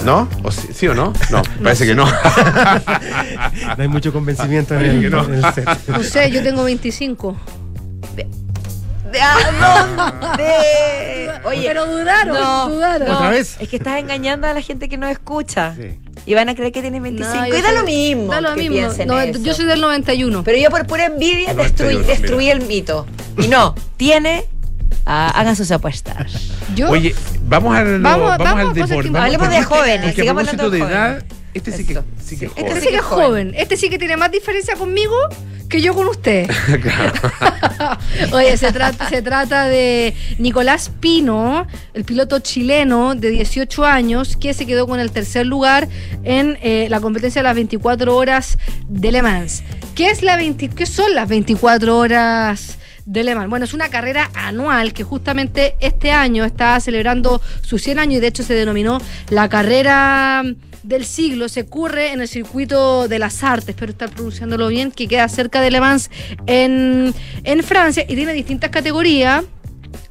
¿No? 0.05 0.27
¿O 0.41 0.51
sí, 0.51 0.69
sí 0.73 0.87
o 0.87 0.95
no? 0.95 1.13
No, 1.29 1.43
parece 1.63 1.85
que 1.85 1.93
no. 1.95 2.05
No 2.05 3.75
hay 3.77 3.87
mucho 3.87 4.11
convencimiento 4.11 4.73
en 4.75 4.81
el, 4.85 5.01
que 5.01 5.09
no. 5.09 5.23
en 5.25 5.33
el 5.35 5.53
set. 5.53 5.67
No 5.87 6.01
sé, 6.01 6.31
yo 6.31 6.41
tengo 6.41 6.63
25. 6.63 7.37
De- 8.15 8.27
Oye, 11.45 11.63
Pero 11.67 11.85
dudaron, 11.85 12.33
no, 12.35 12.69
dudaron. 12.69 13.09
¿Otra 13.11 13.29
vez? 13.29 13.57
Es 13.59 13.67
que 13.69 13.75
estás 13.77 13.99
engañando 13.99 14.47
a 14.47 14.53
la 14.53 14.61
gente 14.61 14.89
que 14.89 14.97
no 14.97 15.07
escucha. 15.07 15.75
Sí. 15.75 15.99
Y 16.25 16.33
van 16.35 16.47
a 16.49 16.55
creer 16.55 16.71
que 16.71 16.81
tienes 16.81 17.01
25. 17.01 17.35
No, 17.35 17.47
y 17.47 17.51
da 17.61 17.67
soy- 17.69 17.77
lo 17.77 17.83
mismo. 17.83 18.31
Da 18.31 18.41
lo 18.41 18.53
que 18.55 18.69
mismo. 18.69 19.05
No, 19.05 19.23
yo 19.25 19.53
soy 19.53 19.65
del 19.65 19.81
91. 19.81 20.43
Pero 20.43 20.57
yo 20.57 20.69
por 20.69 20.85
pura 20.87 21.05
envidia 21.05 21.53
91, 21.53 21.63
destruí, 21.63 22.05
destruí 22.05 22.49
el 22.49 22.61
mito. 22.65 23.05
Y 23.37 23.47
no, 23.47 23.75
tiene. 23.97 24.45
ah, 25.05 25.31
hagan 25.35 25.55
sus 25.55 25.69
apuestas. 25.71 26.51
Yo, 26.75 26.89
Oye, 26.89 27.13
vamos 27.45 27.75
al, 27.75 27.99
Vamos- 27.99 28.29
vamos, 28.29 28.37
vamos 28.37 28.53
a 28.57 28.61
al 28.69 28.73
deporte. 28.73 29.03
que- 29.03 29.09
Vamos- 29.09 29.25
Hablemos 29.25 29.49
de 29.49 29.55
porque- 29.57 29.75
jóvenes, 29.75 30.15
sigamos 30.15 30.41
hablando 30.47 30.69
de 30.69 30.77
de 30.79 30.83
edad, 30.85 31.09
jóvenes. 31.09 31.23
este 31.53 31.71
sí 31.73 31.85
que, 31.85 31.99
sí 32.23 32.37
que 32.39 32.45
es 32.45 32.51
Este 32.55 32.61
joven. 32.63 32.67
este 32.67 32.79
sí 32.79 32.81
sí 32.81 32.85
que 32.85 32.89
que 32.89 32.95
es 32.95 33.01
es 33.01 33.05
joven. 33.05 33.53
Este 33.57 33.77
sí 33.77 33.89
que 33.89 33.97
tiene 33.99 34.17
más 34.17 34.31
diferencia 34.31 34.75
conmigo 34.75 35.15
que 35.73 35.81
yo 35.81 35.95
con 35.95 36.07
usted. 36.07 36.47
Oye, 38.31 38.55
se 38.57 38.71
trata, 38.71 39.09
se 39.09 39.23
trata 39.23 39.65
de 39.65 40.13
Nicolás 40.37 40.91
Pino, 40.99 41.65
el 41.95 42.03
piloto 42.03 42.37
chileno 42.37 43.15
de 43.15 43.31
18 43.31 43.83
años, 43.83 44.37
que 44.37 44.53
se 44.53 44.67
quedó 44.67 44.85
con 44.85 44.99
el 44.99 45.09
tercer 45.09 45.47
lugar 45.47 45.87
en 46.23 46.59
eh, 46.61 46.85
la 46.91 47.01
competencia 47.01 47.41
de 47.41 47.45
las 47.45 47.55
24 47.55 48.15
horas 48.15 48.59
de 48.87 49.11
Le 49.11 49.23
Mans. 49.23 49.63
¿Qué, 49.95 50.11
es 50.11 50.21
la 50.21 50.37
20 50.37 50.69
¿Qué 50.69 50.85
son 50.85 51.15
las 51.15 51.27
24 51.27 51.97
horas? 51.97 52.77
de 53.05 53.23
Le 53.23 53.33
Mans. 53.33 53.49
Bueno, 53.49 53.65
es 53.65 53.73
una 53.73 53.89
carrera 53.89 54.29
anual 54.35 54.93
que 54.93 55.03
justamente 55.03 55.75
este 55.79 56.11
año 56.11 56.45
está 56.45 56.79
celebrando 56.79 57.41
sus 57.61 57.81
100 57.81 57.99
años 57.99 58.17
y 58.17 58.19
de 58.21 58.27
hecho 58.27 58.43
se 58.43 58.53
denominó 58.53 59.01
la 59.29 59.49
carrera 59.49 60.43
del 60.83 61.05
siglo. 61.05 61.49
Se 61.49 61.61
ocurre 61.61 62.11
en 62.11 62.21
el 62.21 62.27
circuito 62.27 63.07
de 63.07 63.19
las 63.19 63.43
artes, 63.43 63.69
espero 63.69 63.91
estar 63.91 64.09
pronunciándolo 64.09 64.67
bien, 64.67 64.91
que 64.91 65.07
queda 65.07 65.27
cerca 65.29 65.61
de 65.61 65.71
Le 65.71 65.79
Mans 65.79 66.11
en, 66.45 67.13
en 67.43 67.63
Francia 67.63 68.05
y 68.07 68.15
tiene 68.15 68.33
distintas 68.33 68.69
categorías 68.69 69.43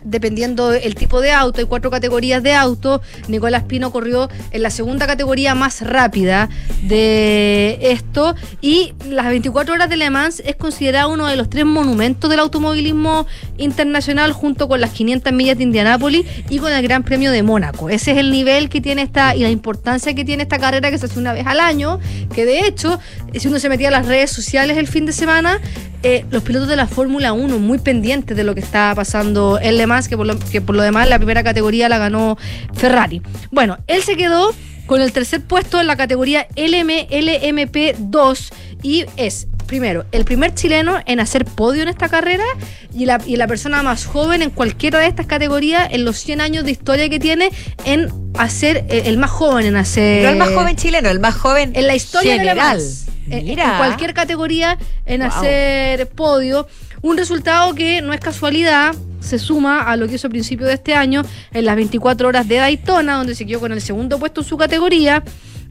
dependiendo 0.05 0.73
el 0.73 0.95
tipo 0.95 1.21
de 1.21 1.33
auto, 1.33 1.61
hay 1.61 1.67
cuatro 1.67 1.91
categorías 1.91 2.43
de 2.43 2.55
auto. 2.55 3.03
Nicolás 3.29 3.65
Pino 3.65 3.91
corrió 3.91 4.29
en 4.51 4.63
la 4.63 4.71
segunda 4.71 5.07
categoría 5.07 5.55
más 5.55 5.81
rápida 5.83 6.49
de 6.83 7.79
esto 7.81 8.35
y 8.61 8.95
las 9.09 9.27
24 9.27 9.75
horas 9.75 9.89
de 9.89 9.97
Le 9.97 10.11
Mans 10.11 10.43
es 10.45 10.57
considerado 10.57 11.11
uno 11.11 11.27
de 11.27 11.37
los 11.37 11.49
tres 11.49 11.65
monumentos 11.65 12.31
del 12.31 12.41
automovilismo 12.41 13.27
internacional 13.59 14.33
junto 14.33 14.69
con 14.69 14.81
las 14.81 14.91
500 14.91 15.33
millas 15.33 15.59
de 15.59 15.65
Indianápolis 15.65 16.27
y 16.49 16.59
con 16.59 16.73
el 16.73 16.83
Gran 16.83 17.03
Premio 17.03 17.31
de 17.31 17.43
Mónaco. 17.43 17.91
Ese 17.91 18.13
es 18.13 18.19
el 18.19 18.31
nivel 18.31 18.69
que 18.69 18.81
tiene 18.81 19.03
esta 19.03 19.35
y 19.37 19.41
la 19.41 19.51
importancia 19.51 20.15
que 20.15 20.25
tiene 20.25 20.45
esta 20.45 20.59
carrera 20.59 20.91
que 20.91 20.99
se 20.99 21.07
hace 21.07 21.19
una 21.19 21.33
vez 21.33 21.47
al 21.47 21.61
año, 21.61 22.01
que 22.35 22.45
de 22.45 22.67
hecho, 22.67 22.99
si 23.35 23.49
uno 23.49 23.59
se 23.59 23.69
metía 23.69 23.89
a 23.89 23.93
las 23.93 24.07
redes 24.07 24.31
sociales 24.31 24.77
el 24.79 24.89
fin 24.89 25.07
de 25.07 25.13
semana, 25.13 25.61
eh, 26.05 26.25
los 26.31 26.43
pilotos 26.43 26.69
de 26.69 26.75
la 26.75 26.89
Fórmula 26.89 27.33
1 27.33 27.61
muy 27.61 27.79
pendientes 27.79 28.37
de 28.37 28.43
lo 28.43 28.57
que 28.57 28.61
está 28.61 28.93
pasando 28.97 29.61
en 29.61 29.77
Le 29.77 29.87
Mans, 29.87 29.92
que 30.09 30.17
por, 30.17 30.27
lo, 30.27 30.39
que 30.39 30.61
por 30.61 30.75
lo 30.75 30.83
demás 30.83 31.09
la 31.09 31.19
primera 31.19 31.43
categoría 31.43 31.89
la 31.89 31.99
ganó 31.99 32.37
Ferrari. 32.75 33.23
Bueno, 33.51 33.79
él 33.87 34.03
se 34.03 34.17
quedó 34.17 34.53
con 34.87 35.01
el 35.01 35.13
tercer 35.13 35.41
puesto 35.43 35.81
en 35.81 35.87
la 35.87 35.97
categoría 35.97 36.47
LMLMP2 36.57 38.53
y 38.83 39.05
es, 39.17 39.47
primero, 39.67 40.05
el 40.13 40.25
primer 40.25 40.55
chileno 40.55 40.99
en 41.07 41.21
hacer 41.21 41.45
podio 41.45 41.83
en 41.83 41.89
esta 41.89 42.09
carrera 42.09 42.45
y 42.93 43.07
la, 43.07 43.21
y 43.25 43.37
la 43.37 43.47
persona 43.47 43.83
más 43.83 44.05
joven 44.07 44.43
en 44.43 44.51
cualquiera 44.51 44.99
de 44.99 45.07
estas 45.07 45.27
categorías 45.27 45.89
en 45.93 46.05
los 46.05 46.19
100 46.19 46.41
años 46.41 46.65
de 46.65 46.73
historia 46.73 47.09
que 47.09 47.21
tiene 47.21 47.51
en 47.85 48.09
hacer, 48.39 48.85
eh, 48.89 49.05
el 49.07 49.19
más 49.19 49.31
joven 49.31 49.67
en 49.67 49.77
hacer... 49.77 50.25
No 50.25 50.31
el 50.31 50.37
más 50.37 50.51
joven 50.51 50.77
chileno, 50.77 51.09
el 51.11 51.21
más 51.21 51.37
joven 51.37 51.73
En 51.75 51.87
la 51.87 51.95
historia 51.95 52.33
general. 52.37 52.57
de 52.57 52.63
Le 52.63 52.79
Mans. 52.81 53.07
En-. 53.31 53.49
En 53.59 53.77
cualquier 53.79 54.15
categoría 54.15 54.79
en 55.07 55.21
Wow. 55.21 55.31
hacer 55.31 56.09
podio. 56.09 56.67
Un 57.03 57.17
resultado 57.17 57.75
que 57.75 58.03
no 58.03 58.13
es 58.13 58.21
casualidad, 58.21 58.95
se 59.23 59.39
suma 59.39 59.83
a 59.83 59.97
lo 59.97 60.09
que 60.09 60.17
hizo 60.17 60.27
a 60.27 60.31
principio 60.31 60.67
de 60.67 60.75
este 60.75 60.95
año 60.95 61.23
en 61.53 61.65
las 61.65 61.77
24 61.77 62.29
horas 62.29 62.47
de 62.49 62.57
Daytona, 62.57 63.17
donde 63.17 63.35
se 63.35 63.47
quedó 63.47 63.61
con 63.61 63.73
el 63.73 63.81
segundo 63.81 64.19
puesto 64.19 64.43
en 64.43 64.47
su 64.47 64.57
categoría. 64.57 65.23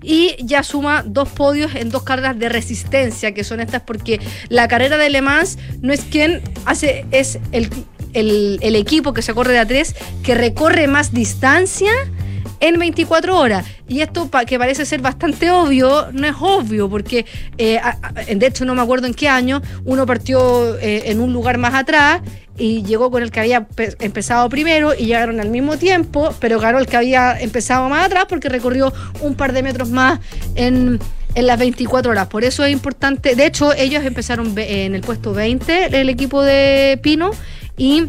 Y 0.03 0.35
ya 0.39 0.63
suma 0.63 1.03
dos 1.05 1.29
podios 1.29 1.75
en 1.75 1.91
dos 1.91 2.01
carreras 2.01 2.39
de 2.39 2.49
resistencia, 2.49 3.33
que 3.35 3.43
son 3.43 3.59
estas 3.59 3.83
porque 3.83 4.19
la 4.49 4.67
carrera 4.67 4.97
de 4.97 5.11
Le 5.11 5.21
Mans 5.21 5.59
no 5.81 5.93
es 5.93 6.01
quien 6.01 6.41
hace, 6.65 7.05
es 7.11 7.37
el, 7.51 7.69
el- 8.13 8.75
equipo 8.75 9.13
que 9.13 9.21
se 9.21 9.33
corre 9.35 9.53
de 9.53 9.59
a 9.59 9.65
tres 9.67 9.93
que 10.23 10.33
recorre 10.33 10.87
más 10.87 11.13
distancia 11.13 11.91
en 12.61 12.79
24 12.79 13.37
horas. 13.37 13.63
Y 13.87 14.01
esto 14.01 14.27
que 14.47 14.57
parece 14.57 14.85
ser 14.87 15.01
bastante 15.01 15.51
obvio, 15.51 16.07
no 16.13 16.25
es 16.27 16.35
obvio, 16.39 16.89
porque 16.89 17.27
eh, 17.59 17.79
de 18.35 18.47
hecho 18.47 18.65
no 18.65 18.73
me 18.73 18.81
acuerdo 18.81 19.05
en 19.05 19.13
qué 19.13 19.27
año, 19.29 19.61
uno 19.85 20.05
partió 20.07 20.77
eh, 20.79 21.03
en 21.11 21.19
un 21.21 21.31
lugar 21.31 21.59
más 21.59 21.75
atrás 21.75 22.21
y 22.57 22.83
llegó 22.83 23.09
con 23.11 23.23
el 23.23 23.31
que 23.31 23.39
había 23.39 23.65
pe- 23.65 23.95
empezado 23.99 24.47
primero 24.49 24.93
y 24.93 25.05
llegaron 25.05 25.39
al 25.39 25.49
mismo 25.49 25.77
tiempo, 25.77 26.33
pero 26.39 26.59
ganó 26.59 26.79
el 26.79 26.85
que 26.87 26.97
había 26.97 27.39
empezado 27.39 27.89
más 27.89 28.05
atrás 28.05 28.25
porque 28.27 28.49
recorrió 28.49 28.93
un 29.21 29.35
par 29.35 29.53
de 29.53 29.63
metros 29.63 29.89
más 29.89 30.19
en, 30.55 30.99
en 31.35 31.47
las 31.47 31.57
24 31.57 32.11
horas. 32.11 32.27
Por 32.27 32.43
eso 32.43 32.63
es 32.65 32.71
importante, 32.71 33.35
de 33.35 33.45
hecho 33.45 33.73
ellos 33.73 34.03
empezaron 34.03 34.53
en 34.57 34.95
el 34.95 35.01
puesto 35.01 35.33
20, 35.33 35.99
el 35.99 36.09
equipo 36.09 36.41
de 36.43 36.99
Pino, 37.01 37.31
y 37.77 38.07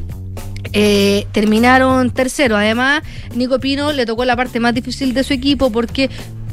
eh, 0.75 1.27
terminaron 1.33 2.11
tercero. 2.11 2.57
Además, 2.57 3.03
Nico 3.35 3.59
Pino 3.59 3.93
le 3.93 4.07
tocó 4.07 4.25
la 4.25 4.37
parte 4.37 4.61
más 4.61 4.75
difícil 4.75 5.15
de 5.15 5.25
su 5.25 5.33
equipo 5.33 5.71
porque 5.71 6.11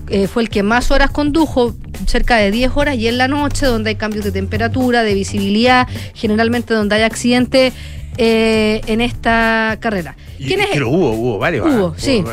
eh, 0.10 0.28
fue 0.28 0.44
el 0.44 0.50
que 0.50 0.64
más 0.64 0.92
horas 0.92 1.10
condujo, 1.12 1.76
cerca 2.08 2.38
de 2.38 2.52
10 2.52 2.72
horas, 2.76 2.96
y 2.98 3.08
en 3.08 3.18
la 3.18 3.28
noche, 3.28 3.66
donde 3.66 3.90
hay 3.92 3.96
cambios 3.96 4.26
de 4.26 4.32
temperatura, 4.32 5.04
de 5.04 5.14
visibilidad, 5.14 5.88
generalmente 6.14 6.74
donde 6.74 6.96
hay 6.96 7.02
accidentes 7.04 7.74
eh, 8.18 8.82
en 8.88 9.02
esta 9.02 9.78
carrera. 9.80 10.16
Y- 10.38 10.48
¿Quién 10.48 10.60
es? 10.62 10.68
Pero 10.74 10.90
hubo, 10.90 11.12
hubo 11.12 11.38
varios. 11.38 11.66
Hubo, 11.68 11.88
ah, 11.88 11.94
sí. 11.98 12.24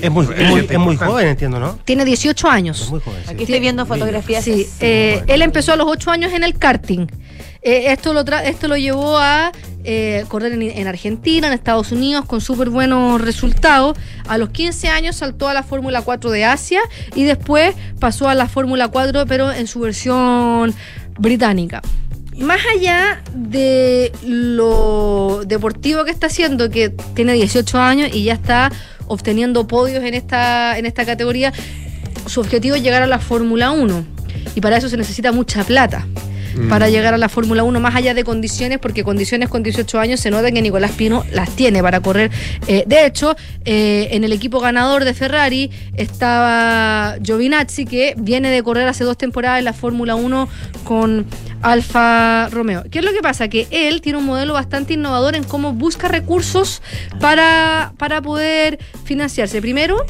Es 0.00 0.10
muy, 0.10 0.26
es 0.36 0.48
muy, 0.50 0.66
es 0.70 0.78
muy 0.78 0.96
joven, 0.96 1.28
entiendo, 1.28 1.58
¿no? 1.58 1.78
Tiene 1.84 2.04
18 2.04 2.48
años. 2.48 2.80
Es 2.82 2.90
muy 2.90 3.00
joven. 3.00 3.20
sí. 3.24 3.30
Aquí 3.32 3.42
estoy 3.44 3.58
viendo 3.60 3.86
fotografías. 3.86 4.44
Sí, 4.44 4.66
eh, 4.80 5.22
él 5.26 5.42
empezó 5.42 5.72
a 5.72 5.76
los 5.76 5.86
8 5.88 6.10
años 6.10 6.32
en 6.32 6.44
el 6.44 6.54
karting. 6.58 7.06
Eh, 7.62 7.90
esto, 7.92 8.12
lo 8.12 8.24
tra- 8.24 8.44
esto 8.44 8.68
lo 8.68 8.76
llevó 8.76 9.18
a 9.18 9.50
eh, 9.88 10.24
correr 10.26 10.52
en, 10.52 10.62
en 10.62 10.86
Argentina, 10.88 11.46
en 11.46 11.52
Estados 11.52 11.92
Unidos, 11.92 12.24
con 12.24 12.40
súper 12.40 12.70
buenos 12.70 13.20
resultados. 13.20 13.96
A 14.26 14.36
los 14.36 14.50
15 14.50 14.88
años 14.88 15.14
saltó 15.14 15.48
a 15.48 15.54
la 15.54 15.62
Fórmula 15.62 16.02
4 16.02 16.30
de 16.30 16.44
Asia 16.44 16.80
y 17.14 17.22
después 17.22 17.76
pasó 18.00 18.28
a 18.28 18.34
la 18.34 18.48
Fórmula 18.48 18.88
4, 18.88 19.26
pero 19.26 19.52
en 19.52 19.68
su 19.68 19.78
versión 19.78 20.74
británica. 21.18 21.82
Más 22.36 22.60
allá 22.74 23.22
de 23.32 24.12
lo 24.24 25.42
deportivo 25.46 26.04
que 26.04 26.10
está 26.10 26.26
haciendo, 26.26 26.68
que 26.68 26.90
tiene 27.14 27.34
18 27.34 27.78
años 27.78 28.10
y 28.12 28.24
ya 28.24 28.34
está 28.34 28.72
obteniendo 29.06 29.66
podios 29.66 30.02
en 30.02 30.14
esta, 30.14 30.76
en 30.78 30.84
esta 30.84 31.06
categoría, 31.06 31.52
su 32.26 32.40
objetivo 32.40 32.74
es 32.74 32.82
llegar 32.82 33.02
a 33.02 33.06
la 33.06 33.20
Fórmula 33.20 33.70
1 33.70 34.04
y 34.56 34.60
para 34.60 34.76
eso 34.78 34.88
se 34.88 34.96
necesita 34.96 35.32
mucha 35.32 35.64
plata. 35.64 36.06
Mm. 36.56 36.68
para 36.68 36.88
llegar 36.88 37.12
a 37.14 37.18
la 37.18 37.28
Fórmula 37.28 37.62
1, 37.62 37.80
más 37.80 37.94
allá 37.94 38.14
de 38.14 38.24
condiciones, 38.24 38.78
porque 38.78 39.04
condiciones 39.04 39.48
con 39.48 39.62
18 39.62 39.98
años 40.00 40.20
se 40.20 40.30
nota 40.30 40.50
que 40.50 40.62
Nicolás 40.62 40.92
Pino 40.92 41.24
las 41.32 41.50
tiene 41.50 41.82
para 41.82 42.00
correr. 42.00 42.30
Eh, 42.66 42.84
de 42.86 43.06
hecho, 43.06 43.36
eh, 43.64 44.08
en 44.12 44.24
el 44.24 44.32
equipo 44.32 44.60
ganador 44.60 45.04
de 45.04 45.14
Ferrari 45.14 45.70
estaba 45.94 47.16
Giovinazzi, 47.22 47.84
que 47.84 48.14
viene 48.16 48.50
de 48.50 48.62
correr 48.62 48.88
hace 48.88 49.04
dos 49.04 49.18
temporadas 49.18 49.58
en 49.58 49.66
la 49.66 49.72
Fórmula 49.72 50.14
1 50.14 50.48
con 50.84 51.26
Alfa 51.62 52.48
Romeo. 52.48 52.84
¿Qué 52.90 53.00
es 53.00 53.04
lo 53.04 53.12
que 53.12 53.20
pasa? 53.20 53.48
Que 53.48 53.66
él 53.70 54.00
tiene 54.00 54.18
un 54.18 54.24
modelo 54.24 54.54
bastante 54.54 54.94
innovador 54.94 55.36
en 55.36 55.44
cómo 55.44 55.72
busca 55.72 56.08
recursos 56.08 56.82
para, 57.20 57.92
para 57.98 58.22
poder 58.22 58.78
financiarse. 59.04 59.60
Primero, 59.60 60.04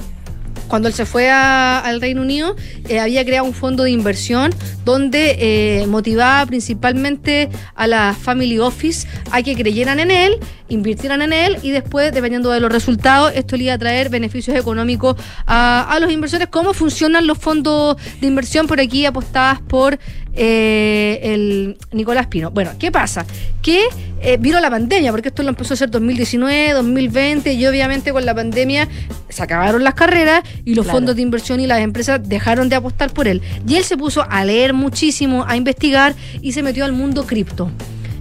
cuando 0.69 0.89
él 0.89 0.95
se 0.95 1.07
fue 1.07 1.31
a- 1.31 1.79
al 1.81 2.01
Reino 2.01 2.23
Unido, 2.23 2.57
eh, 2.89 2.99
había 3.01 3.25
creado 3.25 3.45
un 3.47 3.55
fondo 3.55 3.85
de 3.85 3.91
inversión 3.91 4.53
donde 4.85 5.37
eh, 5.39 5.87
motivaba 5.87 6.45
principalmente 6.47 7.49
a 7.75 7.87
la 7.87 8.15
family 8.21 8.59
office 8.59 9.07
a 9.31 9.43
que 9.43 9.55
creyeran 9.55 10.01
en 10.01 10.11
él, 10.11 10.39
invirtieran 10.69 11.23
en 11.23 11.33
él 11.33 11.59
y 11.63 11.71
después, 11.71 12.13
dependiendo 12.13 12.51
de 12.51 12.61
los 12.61 12.71
resultados, 12.73 13.33
esto 13.35 13.57
le 13.57 13.65
iba 13.65 13.75
a 13.75 13.79
traer 13.79 14.09
beneficios 14.09 14.57
económicos 14.57 15.17
a, 15.47 15.87
a 15.91 16.01
los 16.01 16.11
inversores. 16.13 16.49
¿Cómo 16.49 16.75
funcionan 16.75 17.27
los 17.27 17.39
fondos 17.39 17.97
de 18.21 18.27
inversión? 18.27 18.67
Por 18.67 18.81
aquí 18.81 19.07
apostadas 19.07 19.61
por 19.61 19.99
eh, 20.35 21.21
el 21.23 21.79
Nicolás 21.93 22.27
Pino. 22.27 22.51
Bueno, 22.51 22.73
¿qué 22.79 22.91
pasa? 22.93 23.25
Que 23.63 23.85
eh, 24.21 24.39
vino 24.41 24.59
la 24.61 24.71
pandemia, 24.71 25.11
porque 25.13 25.29
esto 25.29 25.43
lo 25.43 25.51
empezó 25.51 25.73
a 25.73 25.77
hacer 25.77 25.91
2019, 25.91 26.73
2020, 26.73 27.53
y 27.53 27.67
obviamente 27.67 28.13
con 28.13 28.25
la 28.25 28.35
pandemia 28.35 28.89
se 29.29 29.43
acabaron 29.43 29.85
las 29.85 29.95
carreras 29.95 30.43
y 30.65 30.75
los 30.75 30.85
Claro. 30.85 30.99
fondos 30.99 31.17
de 31.17 31.23
inversión 31.23 31.61
y 31.61 31.67
las 31.67 31.81
empresas 31.81 32.21
dejaron 32.27 32.69
de 32.69 32.77
apostar 32.77 33.13
por 33.13 33.29
él. 33.29 33.43
Y 33.69 33.77
él 33.77 33.85
se 33.85 33.97
puso 33.97 34.25
a 34.29 34.45
leer 34.45 34.73
muchísimo, 34.73 35.45
a 35.47 35.57
investigar 35.57 36.15
y 36.41 36.53
se 36.53 36.63
metió 36.63 36.85
al 36.85 36.93
mundo 36.93 37.27
cripto. 37.27 37.71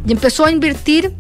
Y 0.08 0.12
empezó 0.12 0.46
a 0.46 0.52
invertir 0.52 1.14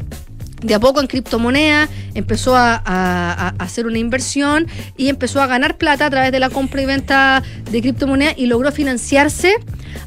de 0.61 0.73
a 0.73 0.79
poco 0.79 0.99
en 0.99 1.07
criptomonedas, 1.07 1.89
empezó 2.15 2.55
a, 2.55 2.75
a- 2.75 3.49
a 3.49 3.63
hacer 3.63 3.85
una 3.85 3.99
inversión 3.99 4.67
y 4.97 5.09
empezó 5.09 5.41
a 5.41 5.47
ganar 5.47 5.77
plata 5.77 6.05
a 6.07 6.09
través 6.09 6.31
de 6.31 6.39
la 6.39 6.49
compra 6.49 6.81
y 6.81 6.85
venta 6.85 7.43
de 7.69 7.81
criptomonedas 7.81 8.35
y 8.37 8.47
logró 8.47 8.71
financiarse 8.71 9.55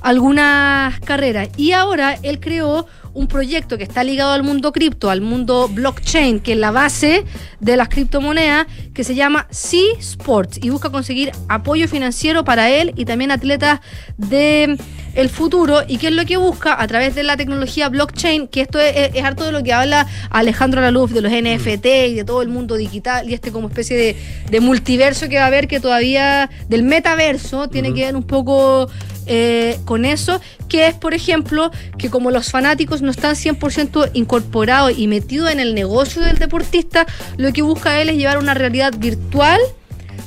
algunas 0.00 0.98
carreras. 1.00 1.48
Y 1.56 1.72
ahora 1.72 2.16
él 2.22 2.40
creó 2.40 2.86
un 3.18 3.26
proyecto 3.26 3.76
que 3.78 3.82
está 3.84 4.04
ligado 4.04 4.32
al 4.32 4.42
mundo 4.44 4.70
cripto, 4.72 5.10
al 5.10 5.20
mundo 5.20 5.68
blockchain, 5.68 6.38
que 6.40 6.52
es 6.52 6.58
la 6.58 6.70
base 6.70 7.24
de 7.58 7.76
las 7.76 7.88
criptomonedas, 7.88 8.66
que 8.94 9.02
se 9.02 9.14
llama 9.16 9.46
Sea 9.50 9.94
Sports 9.98 10.58
y 10.62 10.70
busca 10.70 10.90
conseguir 10.90 11.32
apoyo 11.48 11.88
financiero 11.88 12.44
para 12.44 12.70
él 12.70 12.92
y 12.96 13.04
también 13.04 13.30
atletas 13.32 13.80
de 14.16 14.78
el 15.14 15.28
futuro. 15.30 15.80
Y 15.88 15.98
qué 15.98 16.08
es 16.08 16.12
lo 16.12 16.24
que 16.26 16.36
busca 16.36 16.80
a 16.80 16.86
través 16.86 17.16
de 17.16 17.24
la 17.24 17.36
tecnología 17.36 17.88
blockchain, 17.88 18.46
que 18.46 18.60
esto 18.60 18.78
es, 18.78 18.94
es- 18.96 19.10
es 19.14 19.24
harto 19.24 19.44
de 19.44 19.50
lo 19.52 19.64
que 19.64 19.72
habla 19.72 20.06
Alejandro 20.30 20.80
Laluf 20.80 21.10
de 21.10 21.20
los 21.22 21.32
NFT 21.32 21.86
y 22.10 22.14
de 22.14 22.24
todo 22.24 22.40
el 22.42 22.48
mundo 22.48 22.76
digital 22.76 23.28
y 23.28 23.34
este 23.34 23.50
como 23.50 23.66
especie 23.66 23.96
de, 23.96 24.16
de 24.48 24.60
multiverso 24.60 25.28
que 25.28 25.36
va 25.38 25.44
a 25.44 25.46
haber 25.48 25.66
que 25.66 25.80
todavía 25.80 26.48
del 26.68 26.84
metaverso 26.84 27.68
tiene 27.68 27.92
que 27.94 28.04
ver 28.04 28.14
un 28.14 28.22
poco 28.22 28.88
eh, 29.28 29.78
con 29.84 30.04
eso, 30.04 30.40
que 30.68 30.86
es 30.88 30.94
por 30.94 31.14
ejemplo 31.14 31.70
que 31.98 32.10
como 32.10 32.30
los 32.30 32.50
fanáticos 32.50 33.02
no 33.02 33.10
están 33.10 33.34
100% 33.36 34.10
incorporados 34.14 34.92
y 34.98 35.06
metidos 35.06 35.50
en 35.52 35.60
el 35.60 35.74
negocio 35.74 36.22
del 36.22 36.38
deportista, 36.38 37.06
lo 37.36 37.52
que 37.52 37.62
busca 37.62 38.00
él 38.00 38.08
es 38.08 38.16
llevar 38.16 38.38
una 38.38 38.54
realidad 38.54 38.92
virtual 38.98 39.60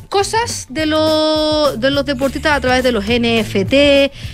cosas 0.10 0.68
de, 0.70 0.86
lo- 0.86 1.76
de 1.78 1.90
los 1.90 2.06
deportistas 2.06 2.52
a 2.58 2.60
través 2.62 2.84
de 2.84 2.92
los 2.92 3.06
NFT 3.06 3.74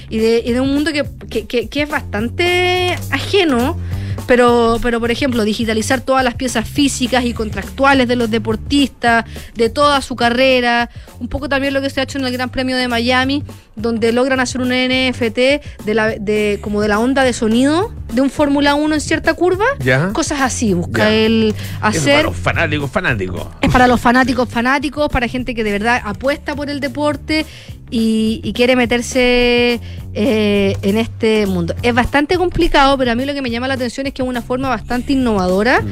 y 0.09 0.17
de, 0.17 0.41
y 0.45 0.51
de 0.51 0.59
un 0.59 0.73
mundo 0.73 0.91
que, 0.91 1.05
que- 1.45 1.67
que- 1.67 1.81
es 1.83 1.89
bastante 1.89 2.97
ajeno. 3.11 3.77
Pero, 4.25 4.77
pero, 4.81 4.99
por 4.99 5.09
ejemplo, 5.09 5.45
digitalizar 5.45 6.01
todas 6.01 6.21
las 6.23 6.33
piezas 6.33 6.67
físicas 6.67 7.23
y 7.23 7.33
contractuales 7.33 8.09
de 8.09 8.17
los 8.17 8.29
deportistas, 8.29 9.23
de 9.55 9.69
toda 9.69 10.01
su 10.01 10.17
carrera, 10.17 10.89
un 11.19 11.29
poco 11.29 11.47
también 11.47 11.73
lo 11.73 11.81
que 11.81 11.89
se 11.89 12.01
ha 12.01 12.03
hecho 12.03 12.17
en 12.17 12.25
el 12.25 12.33
Gran 12.33 12.49
Premio 12.49 12.75
de 12.75 12.89
Miami, 12.89 13.43
donde 13.77 14.11
logran 14.11 14.39
hacer 14.39 14.59
un 14.61 14.69
NFT 14.69 15.37
de 15.85 15.93
la, 15.93 16.07
de, 16.09 16.59
como 16.61 16.81
de 16.81 16.87
la 16.89 16.99
onda 16.99 17.23
de 17.23 17.31
sonido 17.33 17.93
de 18.11 18.21
un 18.21 18.29
Fórmula 18.29 18.73
1 18.75 18.95
en 18.95 19.01
cierta 19.01 19.33
curva, 19.33 19.65
Ya. 19.79 20.11
cosas 20.13 20.41
así, 20.41 20.73
busca 20.73 21.09
Eso 21.13 21.55
hacer. 21.81 22.03
para 22.13 22.23
los 22.23 22.35
fanáticos, 22.37 22.91
fanáticos. 22.91 23.47
Es 23.61 23.71
para 23.71 23.87
los 23.87 23.99
fanáticos 23.99 24.49
fanáticos, 24.49 25.09
para 25.09 25.27
gente 25.27 25.53
que 25.53 25.63
de 25.63 25.71
verdad 25.71 26.01
apuesta 26.03 26.55
por 26.55 26.69
el 26.69 26.79
deporte 26.79 27.45
y, 27.89 28.41
y 28.43 28.53
quiere 28.53 28.75
meterse 28.75 29.79
eh, 30.19 30.75
en 30.81 30.97
este 30.97 31.45
mundo. 31.45 31.75
Es 31.83 31.93
bastante 31.93 32.37
complicado, 32.37 32.97
pero 32.97 33.11
a 33.11 33.15
mí 33.15 33.23
lo 33.23 33.35
que 33.35 33.41
me 33.43 33.51
llama 33.51 33.67
la 33.67 33.75
atención 33.75 34.07
es 34.07 34.13
que 34.13 34.23
es 34.23 34.27
una 34.27 34.41
forma 34.41 34.67
bastante 34.67 35.13
innovadora 35.13 35.83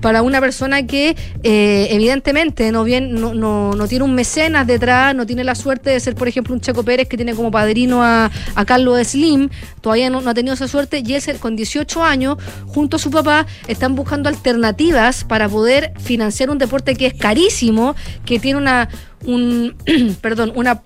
para 0.00 0.22
una 0.22 0.40
persona 0.40 0.86
que 0.86 1.14
eh, 1.42 1.88
evidentemente 1.90 2.72
no, 2.72 2.82
bien, 2.82 3.12
no, 3.12 3.34
no, 3.34 3.72
no 3.74 3.86
tiene 3.86 4.06
un 4.06 4.14
mecenas 4.14 4.66
detrás, 4.66 5.14
no 5.14 5.26
tiene 5.26 5.44
la 5.44 5.54
suerte 5.54 5.90
de 5.90 6.00
ser, 6.00 6.14
por 6.14 6.28
ejemplo, 6.28 6.54
un 6.54 6.62
Checo 6.62 6.82
Pérez 6.82 7.08
que 7.08 7.18
tiene 7.18 7.34
como 7.34 7.50
padrino 7.50 8.02
a, 8.02 8.30
a 8.54 8.64
Carlos 8.64 9.06
Slim, 9.06 9.50
todavía 9.82 10.08
no, 10.08 10.22
no 10.22 10.30
ha 10.30 10.34
tenido 10.34 10.54
esa 10.54 10.66
suerte 10.66 11.02
y 11.04 11.14
él 11.14 11.38
con 11.38 11.54
18 11.54 12.02
años, 12.02 12.38
junto 12.66 12.96
a 12.96 12.98
su 12.98 13.10
papá, 13.10 13.46
están 13.68 13.94
buscando 13.94 14.30
alternativas 14.30 15.24
para 15.24 15.46
poder 15.46 15.92
financiar 16.00 16.48
un 16.48 16.56
deporte 16.56 16.96
que 16.96 17.04
es 17.04 17.14
carísimo, 17.14 17.94
que 18.24 18.38
tiene 18.38 18.58
una, 18.58 18.88
un, 19.26 19.76
perdón, 20.22 20.52
una 20.54 20.82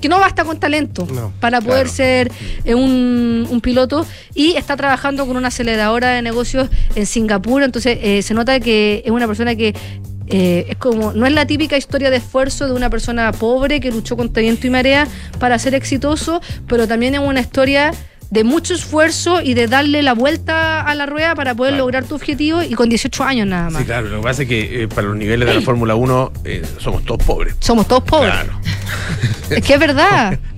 que 0.00 0.08
no 0.08 0.18
basta 0.18 0.44
con 0.44 0.58
talento 0.58 1.06
No, 1.12 1.32
para 1.40 1.60
poder 1.60 1.86
claro. 1.86 1.96
ser 1.96 2.32
eh, 2.64 2.74
un, 2.74 3.46
un 3.48 3.60
piloto 3.60 4.06
y 4.34 4.56
está 4.56 4.76
trabajando 4.76 5.26
con 5.26 5.36
una 5.36 5.48
aceleradora 5.48 6.10
de 6.10 6.22
negocios 6.22 6.68
en 6.94 7.06
Singapur, 7.06 7.62
entonces 7.62 7.98
eh, 8.00 8.22
se 8.22 8.34
nota 8.34 8.60
que 8.60 9.02
es 9.04 9.10
una 9.10 9.26
persona 9.26 9.54
que 9.54 9.74
eh, 10.32 10.66
es 10.68 10.76
como, 10.76 11.12
no 11.12 11.26
es 11.26 11.32
la 11.32 11.44
típica 11.44 11.76
historia 11.76 12.08
de 12.08 12.18
esfuerzo 12.18 12.66
de 12.66 12.72
una 12.72 12.88
persona 12.88 13.32
pobre 13.32 13.80
que 13.80 13.90
luchó 13.90 14.16
contra 14.16 14.40
viento 14.42 14.66
y 14.66 14.70
marea 14.70 15.08
para 15.40 15.58
ser 15.58 15.74
exitoso, 15.74 16.40
pero 16.68 16.86
también 16.86 17.14
es 17.14 17.20
una 17.20 17.40
historia 17.40 17.92
de 18.30 18.44
mucho 18.44 18.74
esfuerzo 18.74 19.40
y 19.42 19.54
de 19.54 19.66
darle 19.66 20.02
la 20.02 20.14
vuelta 20.14 20.80
a 20.82 20.94
la 20.94 21.06
rueda 21.06 21.34
para 21.34 21.54
poder 21.54 21.74
lograr 21.74 22.04
tu 22.04 22.14
objetivo 22.14 22.62
y 22.62 22.74
con 22.74 22.88
18 22.88 23.24
años 23.24 23.46
nada 23.46 23.70
más. 23.70 23.82
Sí, 23.82 23.86
claro, 23.86 24.08
lo 24.08 24.18
que 24.18 24.22
pasa 24.22 24.42
es 24.42 24.48
que 24.48 24.82
eh, 24.82 24.88
para 24.88 25.08
los 25.08 25.16
niveles 25.16 25.48
de 25.48 25.54
la 25.54 25.60
Fórmula 25.60 25.94
1 25.96 26.32
eh, 26.44 26.62
somos 26.78 27.04
todos 27.04 27.22
pobres. 27.24 27.56
Somos 27.58 27.86
todos 27.88 28.04
pobres. 28.04 28.32
Claro. 28.32 28.52
Es 29.50 29.64
que 29.64 29.74
es 29.74 29.80
verdad. 29.80 30.38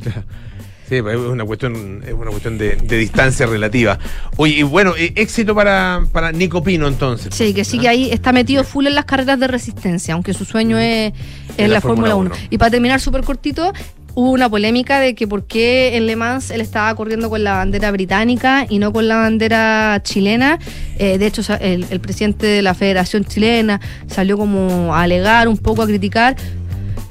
Sí, 0.89 0.99
es 0.99 1.16
una 1.16 1.47
cuestión, 1.47 2.03
es 2.07 2.12
una 2.12 2.31
cuestión 2.31 2.59
de, 2.59 2.77
de 2.77 2.99
distancia 2.99 3.47
relativa. 3.47 3.99
Oye, 4.37 4.57
y 4.57 4.62
bueno, 4.62 4.93
eh, 4.95 5.14
éxito 5.16 5.55
para, 5.55 6.05
para 6.12 6.33
Nico 6.33 6.62
Pino 6.62 6.87
entonces. 6.87 7.35
Sí, 7.35 7.55
que 7.55 7.64
sí 7.64 7.79
que 7.79 7.89
ahí 7.89 8.11
está 8.11 8.31
metido 8.31 8.62
full 8.62 8.87
en 8.87 8.95
las 8.95 9.07
carreras 9.07 9.41
de 9.41 9.47
resistencia, 9.47 10.12
aunque 10.12 10.35
su 10.35 10.45
sueño 10.45 10.77
es, 10.79 11.14
es 11.14 11.55
En 11.57 11.70
la, 11.70 11.77
la 11.77 11.81
Fórmula 11.81 12.11
Fórmula 12.11 12.35
1. 12.35 12.35
1. 12.37 12.49
Y 12.51 12.59
para 12.59 12.73
terminar 12.73 13.01
súper 13.01 13.23
cortito, 13.25 13.73
hubo 14.15 14.31
una 14.31 14.49
polémica 14.49 15.01
de 15.01 15.15
que 15.15 15.27
por 15.27 15.47
qué 15.47 15.97
en 15.97 16.07
Le 16.07 16.17
Mans 16.17 16.51
él 16.51 16.61
estaba 16.61 16.95
corriendo 16.95 17.31
con 17.31 17.45
la 17.45 17.55
bandera 17.55 17.91
británica 17.91 18.67
y 18.69 18.79
no 18.79 18.93
con 18.93 19.09
la 19.09 19.17
bandera 19.17 20.01
chilena. 20.03 20.59
Eh, 20.99 21.19
de 21.19 21.27
hecho, 21.27 21.43
el, 21.61 21.87
el 21.91 22.01
presidente 22.01 22.47
de 22.47 22.63
la 22.63 22.75
Federación 22.75 23.25
Chilena 23.25 23.81
salió 24.07 24.37
como 24.37 24.95
a 24.95 25.03
alegar, 25.03 25.49
un 25.49 25.57
poco 25.57 25.83
a 25.83 25.87
criticar. 25.87 26.37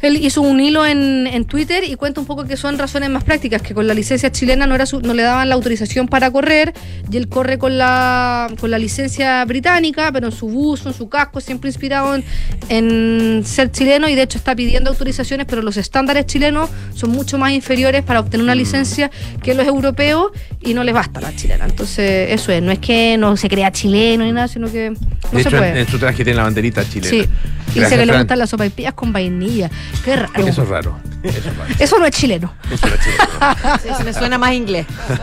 Él 0.02 0.18
hizo 0.18 0.41
un 0.41 0.60
hilo 0.60 0.86
en, 0.86 1.28
en 1.28 1.45
Twitter 1.45 1.84
y 1.84 1.95
cuenta 1.95 2.20
un 2.22 2.26
poco 2.28 2.45
que 2.45 2.58
son 2.58 2.78
razones 2.78 3.10
más 3.10 3.24
prácticas, 3.24 3.62
que 3.62 3.74
con 3.74 3.88
la 3.88 3.93
licencia 3.93 4.32
chilena 4.32 4.66
no, 4.68 4.76
era 4.76 4.86
su- 4.86 5.02
no 5.02 5.14
le 5.14 5.24
daban 5.24 5.47
la 5.49 5.56
autorización 5.56 6.08
para 6.08 6.32
correr 6.32 6.74
y 7.12 7.18
él 7.18 7.28
corre 7.30 7.58
con 7.58 7.78
la, 7.78 8.47
con 8.60 8.72
la 8.72 8.78
licencia 8.80 9.43
británica, 9.45 10.12
pero 10.12 10.28
en 10.28 10.32
su 10.34 10.47
buzo, 10.47 10.89
en 10.89 10.95
su 10.95 11.10
casco, 11.10 11.39
siempre 11.41 11.70
inspirado 11.70 12.16
en, 12.16 12.24
en 12.70 13.43
ser 13.45 13.72
chileno 13.72 14.08
y 14.10 14.16
de 14.16 14.24
hecho 14.24 14.38
está 14.38 14.56
pidiendo 14.56 14.89
autorizaciones, 14.89 15.45
pero 15.47 15.62
los 15.62 15.78
estándares 15.78 16.26
chilenos 16.26 16.70
son 16.95 17.12
mucho 17.12 17.38
más 17.38 17.52
inferiores 17.52 18.04
para 18.04 18.20
obtener 18.20 18.43
una 18.43 18.56
licencia 18.56 19.12
que 19.41 19.54
los 19.54 19.68
europeos 19.68 20.32
y 20.62 20.74
no 20.74 20.84
les 20.84 20.93
basta 20.93 21.22
la 21.22 21.36
chilena. 21.36 21.66
Entonces, 21.66 22.32
eso 22.32 22.52
es, 22.52 22.62
no 22.62 22.72
es 22.72 22.80
que 22.80 23.18
no 23.18 23.36
se 23.38 23.49
crea 23.49 23.72
chileno 23.72 24.24
ni 24.24 24.32
nada, 24.32 24.47
sino 24.47 24.72
que 24.72 24.91
no 24.91 24.97
de 25.32 25.43
se 25.43 25.49
hecho, 25.49 25.58
en, 25.58 25.64
puede. 25.64 25.80
en 25.82 25.88
su 25.88 25.99
traje 25.99 26.24
tiene 26.24 26.38
la 26.38 26.43
banderita 26.43 26.88
chilena. 26.88 27.10
Sí. 27.24 27.30
Y 27.76 27.80
dice 27.80 27.97
que 27.97 28.06
le 28.06 28.18
gustan 28.18 28.38
las 28.39 28.49
sopaipillas 28.49 28.93
con 28.93 29.14
vainilla. 29.14 29.70
Qué 30.04 30.16
raro. 30.16 30.48
Eso 30.48 30.64
es 30.64 30.70
raro. 30.70 31.00
Eso 31.24 31.38
es 31.38 31.58
raro. 31.58 31.74
Eso 31.80 32.00
no 32.00 32.06
es 32.06 32.12
chileno. 32.16 32.54
Eso 32.72 32.88
es 32.88 33.00
chileno. 33.00 33.22
Sí, 33.82 33.89
se 33.98 34.04
me 34.04 34.14
suena 34.14 34.38
más 34.38 34.54
inglés. 34.54 34.86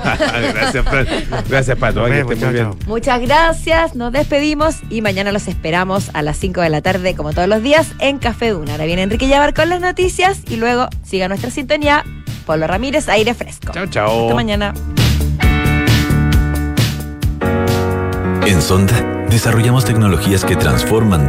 Gracias, 0.54 0.84
Fran. 0.84 1.06
Gracias, 1.48 1.78
Pato. 1.78 2.00
Muy 2.00 2.10
bien. 2.12 2.70
Muchas 2.86 3.20
gracias, 3.20 3.94
nos 3.94 4.12
despedimos 4.12 4.76
y 4.90 5.02
mañana 5.02 5.32
los 5.32 5.48
esperamos 5.48 6.10
a 6.14 6.22
las 6.22 6.36
5 6.38 6.60
de 6.60 6.70
la 6.70 6.82
tarde, 6.82 7.14
como 7.14 7.32
todos 7.32 7.48
los 7.48 7.62
días, 7.62 7.88
en 7.98 8.18
Café 8.18 8.50
Duna. 8.50 8.72
Ahora 8.72 8.84
viene 8.84 9.02
Enrique 9.02 9.28
Llavar 9.28 9.54
con 9.54 9.68
las 9.68 9.80
noticias 9.80 10.40
y 10.48 10.56
luego 10.56 10.88
siga 11.04 11.28
nuestra 11.28 11.50
sintonía. 11.50 12.04
Pablo 12.46 12.66
Ramírez, 12.66 13.08
aire 13.08 13.34
fresco. 13.34 13.72
Chao, 13.72 13.86
chao. 13.86 14.22
Hasta 14.22 14.34
mañana. 14.34 14.74
En 18.46 18.62
Sonda 18.62 18.94
desarrollamos 19.28 19.84
tecnologías 19.84 20.44
que 20.44 20.56
transforman 20.56 21.26